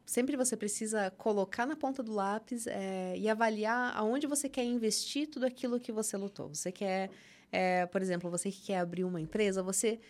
sempre 0.06 0.34
você 0.34 0.56
precisa 0.56 1.10
colocar 1.10 1.66
na 1.66 1.76
ponta 1.76 2.02
do 2.02 2.10
lápis 2.10 2.66
é, 2.66 3.14
e 3.18 3.28
avaliar 3.28 3.94
aonde 3.94 4.26
você 4.26 4.48
quer 4.48 4.64
investir 4.64 5.28
tudo 5.28 5.44
aquilo 5.44 5.78
que 5.78 5.92
você 5.92 6.16
lutou. 6.16 6.48
Você 6.48 6.72
quer, 6.72 7.10
é, 7.52 7.84
por 7.84 8.00
exemplo, 8.00 8.30
você 8.30 8.50
que 8.50 8.62
quer 8.62 8.78
abrir 8.78 9.04
uma 9.04 9.20
empresa, 9.20 9.62
você 9.62 10.00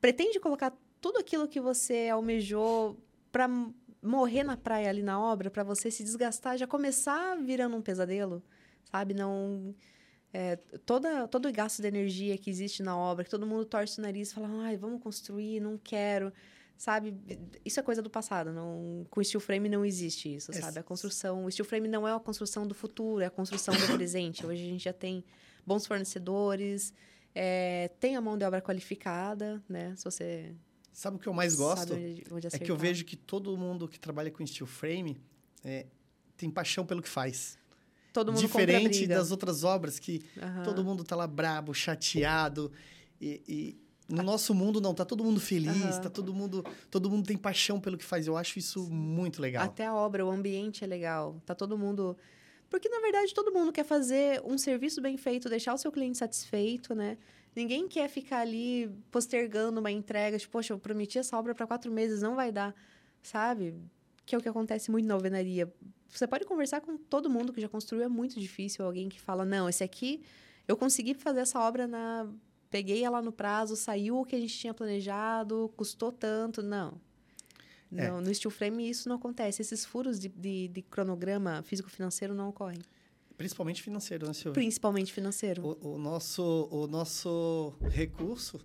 pretende 0.00 0.38
colocar 0.38 0.72
tudo 1.00 1.18
aquilo 1.18 1.48
que 1.48 1.60
você 1.60 2.08
almejou 2.08 2.96
para 3.32 3.48
morrer 4.00 4.44
na 4.44 4.56
praia 4.56 4.88
ali 4.88 5.02
na 5.02 5.20
obra, 5.20 5.50
para 5.50 5.64
você 5.64 5.90
se 5.90 6.04
desgastar, 6.04 6.56
já 6.56 6.66
começar 6.66 7.36
virando 7.36 7.76
um 7.76 7.82
pesadelo, 7.82 8.40
sabe? 8.84 9.14
Não 9.14 9.74
é, 10.32 10.54
toda, 10.84 11.26
todo 11.26 11.48
o 11.48 11.52
gasto 11.52 11.82
de 11.82 11.88
energia 11.88 12.38
que 12.38 12.50
existe 12.50 12.84
na 12.84 12.96
obra, 12.96 13.24
que 13.24 13.30
todo 13.30 13.44
mundo 13.44 13.64
torce 13.64 13.98
o 13.98 14.02
nariz 14.02 14.32
fala, 14.32 14.48
ai, 14.62 14.76
vamos 14.76 15.02
construir, 15.02 15.58
não 15.58 15.76
quero 15.76 16.32
sabe? 16.76 17.16
Isso 17.64 17.80
é 17.80 17.82
coisa 17.82 18.02
do 18.02 18.10
passado. 18.10 18.52
Não, 18.52 19.06
com 19.10 19.22
steel 19.22 19.40
frame 19.40 19.68
não 19.68 19.84
existe 19.84 20.34
isso, 20.34 20.52
é. 20.52 20.54
sabe? 20.54 20.78
A 20.78 20.82
construção, 20.82 21.44
o 21.44 21.50
steel 21.50 21.64
frame 21.64 21.88
não 21.88 22.06
é 22.06 22.14
a 22.14 22.20
construção 22.20 22.66
do 22.66 22.74
futuro, 22.74 23.22
é 23.22 23.26
a 23.26 23.30
construção 23.30 23.74
do 23.74 23.94
presente. 23.94 24.46
Hoje 24.46 24.62
a 24.62 24.66
gente 24.66 24.84
já 24.84 24.92
tem 24.92 25.24
bons 25.64 25.86
fornecedores, 25.86 26.92
é, 27.34 27.90
tem 28.00 28.16
a 28.16 28.20
mão 28.20 28.36
de 28.36 28.44
obra 28.44 28.60
qualificada, 28.60 29.62
né? 29.68 29.94
Se 29.96 30.04
você 30.04 30.54
sabe 30.92 31.16
o 31.16 31.20
que 31.20 31.26
eu 31.26 31.34
mais 31.34 31.54
gosto 31.54 31.92
onde, 31.92 32.24
onde 32.30 32.46
é 32.46 32.58
que 32.58 32.70
eu 32.70 32.76
vejo 32.76 33.04
que 33.04 33.16
todo 33.16 33.54
mundo 33.56 33.86
que 33.86 34.00
trabalha 34.00 34.30
com 34.30 34.46
steel 34.46 34.66
frame 34.66 35.20
é, 35.62 35.86
tem 36.36 36.50
paixão 36.50 36.86
pelo 36.86 37.02
que 37.02 37.08
faz. 37.08 37.58
Todo 38.12 38.32
mundo 38.32 38.40
Diferente 38.40 39.06
das 39.06 39.30
outras 39.30 39.62
obras 39.62 39.98
que 39.98 40.24
uhum. 40.36 40.62
todo 40.62 40.82
mundo 40.82 41.04
tá 41.04 41.14
lá 41.14 41.26
brabo, 41.26 41.74
chateado 41.74 42.72
e, 43.20 43.42
e 43.46 43.85
no 44.08 44.22
nosso 44.22 44.54
mundo 44.54 44.80
não, 44.80 44.94
tá 44.94 45.04
todo 45.04 45.24
mundo 45.24 45.40
feliz, 45.40 45.96
uhum. 45.96 46.00
tá 46.00 46.10
todo 46.10 46.32
mundo, 46.32 46.64
todo 46.90 47.10
mundo 47.10 47.26
tem 47.26 47.36
paixão 47.36 47.80
pelo 47.80 47.98
que 47.98 48.04
faz. 48.04 48.26
Eu 48.26 48.36
acho 48.36 48.58
isso 48.58 48.88
muito 48.90 49.40
legal. 49.42 49.64
Até 49.64 49.86
a 49.86 49.94
obra, 49.94 50.24
o 50.24 50.30
ambiente 50.30 50.84
é 50.84 50.86
legal. 50.86 51.40
Tá 51.44 51.54
todo 51.54 51.76
mundo 51.76 52.16
porque 52.68 52.88
na 52.88 53.00
verdade 53.00 53.32
todo 53.32 53.52
mundo 53.52 53.72
quer 53.72 53.84
fazer 53.84 54.42
um 54.44 54.58
serviço 54.58 55.00
bem 55.00 55.16
feito, 55.16 55.48
deixar 55.48 55.74
o 55.74 55.78
seu 55.78 55.92
cliente 55.92 56.18
satisfeito, 56.18 56.94
né? 56.94 57.16
Ninguém 57.54 57.88
quer 57.88 58.08
ficar 58.08 58.40
ali 58.40 58.90
postergando 59.10 59.80
uma 59.80 59.90
entrega, 59.90 60.38
tipo, 60.38 60.52
poxa, 60.52 60.72
eu 60.74 60.78
prometi 60.78 61.18
essa 61.18 61.38
obra 61.38 61.54
para 61.54 61.66
quatro 61.66 61.90
meses, 61.90 62.20
não 62.20 62.34
vai 62.34 62.52
dar, 62.52 62.74
sabe? 63.22 63.74
Que 64.26 64.34
é 64.34 64.38
o 64.38 64.42
que 64.42 64.48
acontece 64.48 64.90
muito 64.90 65.06
na 65.06 65.14
alvenaria. 65.14 65.72
Você 66.08 66.26
pode 66.26 66.44
conversar 66.44 66.80
com 66.80 66.96
todo 66.96 67.30
mundo 67.30 67.52
que 67.52 67.60
já 67.60 67.68
construiu, 67.68 68.04
é 68.04 68.08
muito 68.08 68.38
difícil 68.38 68.84
alguém 68.84 69.08
que 69.08 69.20
fala, 69.20 69.44
não, 69.44 69.68
esse 69.68 69.82
aqui 69.82 70.22
eu 70.68 70.76
consegui 70.76 71.14
fazer 71.14 71.40
essa 71.40 71.60
obra 71.60 71.86
na 71.86 72.28
peguei 72.76 73.02
ela 73.02 73.22
no 73.22 73.32
prazo, 73.32 73.74
saiu 73.74 74.18
o 74.18 74.24
que 74.24 74.36
a 74.36 74.38
gente 74.38 74.54
tinha 74.54 74.74
planejado, 74.74 75.72
custou 75.78 76.12
tanto. 76.12 76.62
Não. 76.62 77.00
É. 77.96 78.10
No, 78.10 78.20
no 78.20 78.34
steel 78.34 78.50
frame 78.50 78.90
isso 78.90 79.08
não 79.08 79.16
acontece. 79.16 79.62
Esses 79.62 79.86
furos 79.86 80.20
de, 80.20 80.28
de, 80.28 80.68
de 80.68 80.82
cronograma 80.82 81.62
físico-financeiro 81.62 82.34
não 82.34 82.50
ocorrem. 82.50 82.78
Principalmente 83.38 83.82
financeiro, 83.82 84.26
né, 84.26 84.34
Silvia? 84.34 84.52
Principalmente 84.52 85.10
financeiro. 85.10 85.78
O, 85.80 85.94
o 85.94 85.98
nosso, 85.98 86.68
o 86.70 86.86
nosso 86.86 87.72
recurso, 87.80 88.60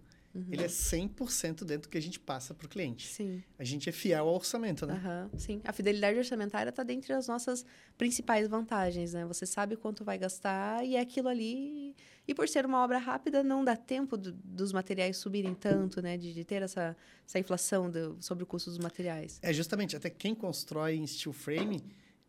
ele 0.49 0.63
é 0.63 0.67
100% 0.67 1.65
dentro 1.65 1.83
do 1.83 1.89
que 1.89 1.97
a 1.97 2.01
gente 2.01 2.19
passa 2.19 2.53
para 2.53 2.65
o 2.65 2.69
cliente. 2.69 3.07
Sim. 3.07 3.43
A 3.59 3.63
gente 3.63 3.89
é 3.89 3.91
fiel 3.91 4.27
ao 4.27 4.35
orçamento, 4.35 4.85
né? 4.85 4.93
Aham, 4.93 5.29
sim. 5.37 5.61
A 5.65 5.73
fidelidade 5.73 6.17
orçamentária 6.17 6.69
está 6.69 6.83
dentre 6.83 7.11
as 7.11 7.27
nossas 7.27 7.65
principais 7.97 8.47
vantagens, 8.47 9.13
né? 9.13 9.25
Você 9.25 9.45
sabe 9.45 9.75
quanto 9.75 10.05
vai 10.05 10.17
gastar 10.17 10.85
e 10.85 10.95
é 10.95 11.01
aquilo 11.01 11.27
ali. 11.27 11.95
E 12.31 12.33
por 12.33 12.47
ser 12.47 12.65
uma 12.65 12.81
obra 12.81 12.97
rápida, 12.97 13.43
não 13.43 13.61
dá 13.61 13.75
tempo 13.75 14.15
do- 14.15 14.31
dos 14.31 14.71
materiais 14.71 15.17
subirem 15.17 15.53
tanto, 15.53 16.01
né? 16.01 16.15
De, 16.15 16.33
de 16.33 16.45
ter 16.45 16.61
essa, 16.61 16.95
essa 17.27 17.37
inflação 17.37 17.91
do- 17.91 18.15
sobre 18.21 18.45
o 18.45 18.47
custo 18.47 18.69
dos 18.69 18.79
materiais. 18.79 19.37
É 19.43 19.51
justamente, 19.51 19.97
até 19.97 20.09
quem 20.09 20.33
constrói 20.33 20.95
em 20.95 21.05
steel 21.05 21.33
frame 21.33 21.83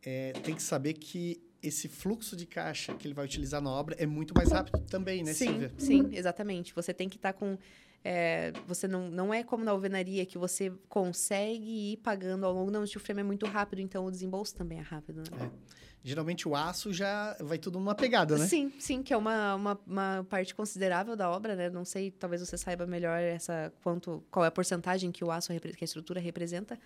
é, 0.04 0.32
tem 0.42 0.56
que 0.56 0.62
saber 0.62 0.94
que 0.94 1.40
esse 1.62 1.86
fluxo 1.88 2.34
de 2.34 2.46
caixa 2.46 2.92
que 2.94 3.06
ele 3.06 3.14
vai 3.14 3.24
utilizar 3.24 3.62
na 3.62 3.70
obra 3.70 3.94
é 3.96 4.04
muito 4.04 4.34
mais 4.34 4.50
rápido 4.50 4.80
também, 4.90 5.22
né, 5.22 5.32
sim, 5.32 5.46
Silvia? 5.46 5.72
sim, 5.78 6.08
exatamente. 6.10 6.74
Você 6.74 6.92
tem 6.92 7.08
que 7.08 7.14
estar 7.14 7.32
com. 7.32 7.56
é, 8.02 8.52
você 8.66 8.88
não, 8.88 9.08
não 9.08 9.32
é 9.32 9.44
como 9.44 9.62
na 9.64 9.70
alvenaria 9.70 10.26
que 10.26 10.36
você 10.36 10.72
consegue 10.88 11.92
ir 11.92 11.98
pagando 11.98 12.44
ao 12.44 12.52
longo. 12.52 12.72
Não, 12.72 12.82
o 12.82 12.86
steel 12.88 13.00
frame 13.00 13.20
é 13.20 13.24
muito 13.24 13.46
rápido, 13.46 13.78
então 13.80 14.04
o 14.04 14.10
desembolso 14.10 14.52
também 14.56 14.80
é 14.80 14.82
rápido, 14.82 15.22
né? 15.30 15.48
Geralmente 16.04 16.48
o 16.48 16.56
aço 16.56 16.92
já 16.92 17.36
vai 17.40 17.58
tudo 17.58 17.78
numa 17.78 17.94
pegada, 17.94 18.36
né? 18.36 18.46
Sim, 18.46 18.72
sim, 18.78 19.02
que 19.02 19.14
é 19.14 19.16
uma, 19.16 19.54
uma, 19.54 19.80
uma 19.86 20.26
parte 20.28 20.52
considerável 20.54 21.14
da 21.14 21.30
obra, 21.30 21.54
né? 21.54 21.70
Não 21.70 21.84
sei, 21.84 22.10
talvez 22.10 22.40
você 22.40 22.58
saiba 22.58 22.86
melhor 22.86 23.20
essa 23.20 23.72
quanto 23.84 24.22
qual 24.30 24.44
é 24.44 24.48
a 24.48 24.50
porcentagem 24.50 25.12
que 25.12 25.24
o 25.24 25.30
aço 25.30 25.52
que 25.52 25.82
a 25.82 25.84
estrutura 25.84 26.20
representa. 26.20 26.78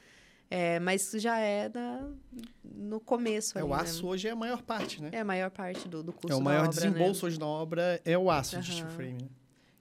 É, 0.50 0.78
mas 0.78 1.10
já 1.16 1.38
é 1.40 1.68
na, 1.68 2.08
no 2.62 3.00
começo. 3.00 3.58
É, 3.58 3.62
ali, 3.62 3.70
o 3.70 3.74
né? 3.74 3.82
aço 3.82 4.06
hoje 4.06 4.28
é 4.28 4.30
a 4.30 4.36
maior 4.36 4.62
parte, 4.62 5.02
né? 5.02 5.08
É 5.12 5.20
a 5.20 5.24
maior 5.24 5.50
parte 5.50 5.88
do, 5.88 6.02
do 6.02 6.12
custo 6.12 6.32
É 6.32 6.36
o 6.36 6.40
maior 6.40 6.68
obra, 6.68 6.80
né? 6.80 6.90
desembolso 6.90 7.26
hoje 7.26 7.40
na 7.40 7.46
obra 7.46 8.00
é 8.04 8.16
o 8.16 8.30
aço 8.30 8.60
de 8.60 8.72
steel 8.72 8.88
frame. 8.90 9.30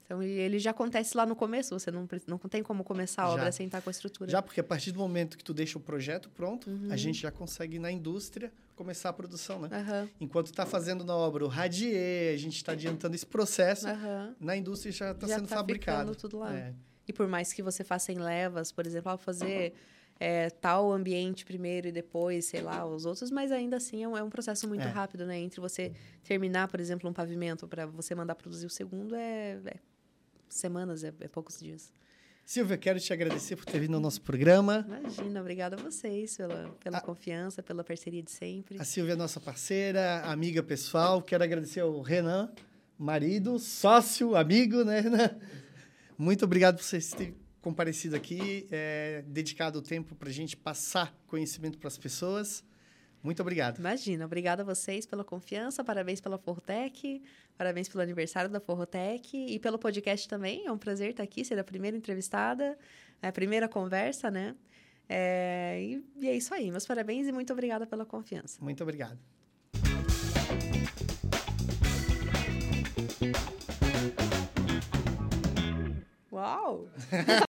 Então, 0.06 0.22
ele 0.22 0.58
já 0.60 0.70
acontece 0.70 1.16
lá 1.16 1.26
no 1.26 1.34
começo. 1.34 1.76
Você 1.76 1.90
não, 1.90 2.08
não 2.28 2.38
tem 2.38 2.62
como 2.62 2.84
começar 2.84 3.24
a 3.24 3.26
Já. 3.26 3.32
obra 3.32 3.52
sem 3.52 3.66
estar 3.66 3.82
com 3.82 3.90
a 3.90 3.92
estrutura. 3.92 4.30
Já 4.30 4.40
porque 4.40 4.60
a 4.60 4.64
partir 4.64 4.92
do 4.92 5.00
momento 5.00 5.36
que 5.36 5.42
tu 5.42 5.52
deixa 5.52 5.76
o 5.76 5.80
projeto 5.80 6.30
pronto, 6.30 6.70
Uhum. 6.70 6.86
a 6.90 6.96
gente 6.96 7.20
já 7.20 7.30
consegue 7.32 7.78
na 7.80 7.90
indústria 7.90 8.52
começar 8.76 9.08
a 9.08 9.12
produção, 9.12 9.60
né? 9.60 9.68
Aham, 9.72 10.08
Enquanto 10.20 10.46
está 10.46 10.64
fazendo 10.64 11.04
na 11.04 11.16
obra 11.16 11.44
o 11.44 11.48
radier, 11.48 12.32
a 12.34 12.36
gente 12.36 12.56
está 12.56 12.70
adiantando 12.72 13.16
esse 13.16 13.26
processo, 13.26 13.88
aham. 13.88 14.34
na 14.38 14.56
indústria 14.56 14.92
já 14.92 15.10
está 15.10 15.26
sendo 15.26 15.48
tá 15.48 15.56
fabricado. 15.56 16.14
tudo 16.14 16.38
lá. 16.38 16.54
É. 16.56 16.72
E 17.08 17.12
por 17.12 17.26
mais 17.26 17.52
que 17.52 17.60
você 17.62 17.82
faça 17.82 18.12
em 18.12 18.18
levas, 18.18 18.70
por 18.70 18.86
exemplo, 18.86 19.10
ao 19.10 19.18
fazer 19.18 19.74
é, 20.20 20.50
tal 20.50 20.92
ambiente 20.92 21.44
primeiro 21.44 21.88
e 21.88 21.92
depois, 21.92 22.44
sei 22.44 22.60
lá, 22.60 22.86
os 22.86 23.04
outros, 23.06 23.30
mas 23.30 23.50
ainda 23.50 23.76
assim 23.76 24.04
é 24.04 24.08
um, 24.08 24.16
é 24.16 24.22
um 24.22 24.30
processo 24.30 24.68
muito 24.68 24.82
É. 24.86 24.90
rápido, 24.90 25.26
né? 25.26 25.36
Entre 25.38 25.60
você 25.60 25.92
terminar, 26.22 26.68
por 26.68 26.78
exemplo, 26.78 27.08
um 27.10 27.12
pavimento 27.12 27.66
para 27.66 27.86
você 27.86 28.14
mandar 28.14 28.34
produzir 28.36 28.66
o 28.66 28.70
segundo 28.70 29.14
é, 29.16 29.58
é 29.66 29.76
semanas, 30.48 31.04
é, 31.04 31.12
é 31.20 31.28
poucos 31.28 31.58
dias. 31.60 31.92
Silvia, 32.44 32.76
quero 32.78 33.00
te 33.00 33.12
agradecer 33.12 33.56
por 33.56 33.64
ter 33.64 33.80
vindo 33.80 33.94
ao 33.94 34.00
nosso 34.00 34.20
programa. 34.22 34.86
Imagina, 34.88 35.40
obrigada 35.40 35.74
a 35.74 35.78
vocês 35.82 36.36
pela, 36.36 36.68
pela 36.82 36.98
A- 36.98 37.00
confiança, 37.00 37.60
pela 37.62 37.82
parceria 37.82 38.22
de 38.22 38.30
sempre. 38.30 38.80
A 38.80 38.84
Silvia 38.84 39.14
é 39.14 39.16
nossa 39.16 39.40
parceira, 39.40 40.20
amiga 40.22 40.62
pessoal. 40.62 41.20
Quero 41.20 41.42
agradecer 41.42 41.80
ao 41.80 42.00
Renan, 42.02 42.48
marido, 42.96 43.58
sócio, 43.58 44.36
amigo, 44.36 44.84
né, 44.84 45.00
Renan? 45.00 45.36
Muito 46.16 46.44
obrigado 46.44 46.76
por 46.76 46.84
vocês 46.84 47.10
terem 47.10 47.34
comparecido 47.60 48.14
aqui, 48.14 48.68
é, 48.70 49.24
dedicado 49.26 49.80
o 49.80 49.82
tempo 49.82 50.14
para 50.14 50.28
a 50.28 50.32
gente 50.32 50.56
passar 50.56 51.12
conhecimento 51.26 51.78
para 51.78 51.88
as 51.88 51.98
pessoas. 51.98 52.62
Muito 53.26 53.42
obrigado. 53.42 53.80
Imagina, 53.80 54.24
obrigada 54.24 54.62
a 54.62 54.64
vocês 54.64 55.04
pela 55.04 55.24
confiança, 55.24 55.82
parabéns 55.82 56.20
pela 56.20 56.38
Forrotec, 56.38 57.20
parabéns 57.58 57.88
pelo 57.88 58.00
aniversário 58.00 58.48
da 58.48 58.60
Forrotec 58.60 59.36
e 59.36 59.58
pelo 59.58 59.80
podcast 59.80 60.28
também. 60.28 60.64
É 60.64 60.70
um 60.70 60.78
prazer 60.78 61.10
estar 61.10 61.24
aqui, 61.24 61.44
ser 61.44 61.58
a 61.58 61.64
primeira 61.64 61.96
entrevistada, 61.96 62.78
a 63.20 63.32
primeira 63.32 63.68
conversa, 63.68 64.30
né? 64.30 64.54
É, 65.08 65.76
e, 65.82 66.04
e 66.20 66.28
é 66.28 66.36
isso 66.36 66.54
aí, 66.54 66.70
meus 66.70 66.86
parabéns 66.86 67.26
e 67.26 67.32
muito 67.32 67.52
obrigada 67.52 67.84
pela 67.84 68.06
confiança. 68.06 68.62
Muito 68.62 68.84
obrigado. 68.84 69.18
Uau! 76.30 76.88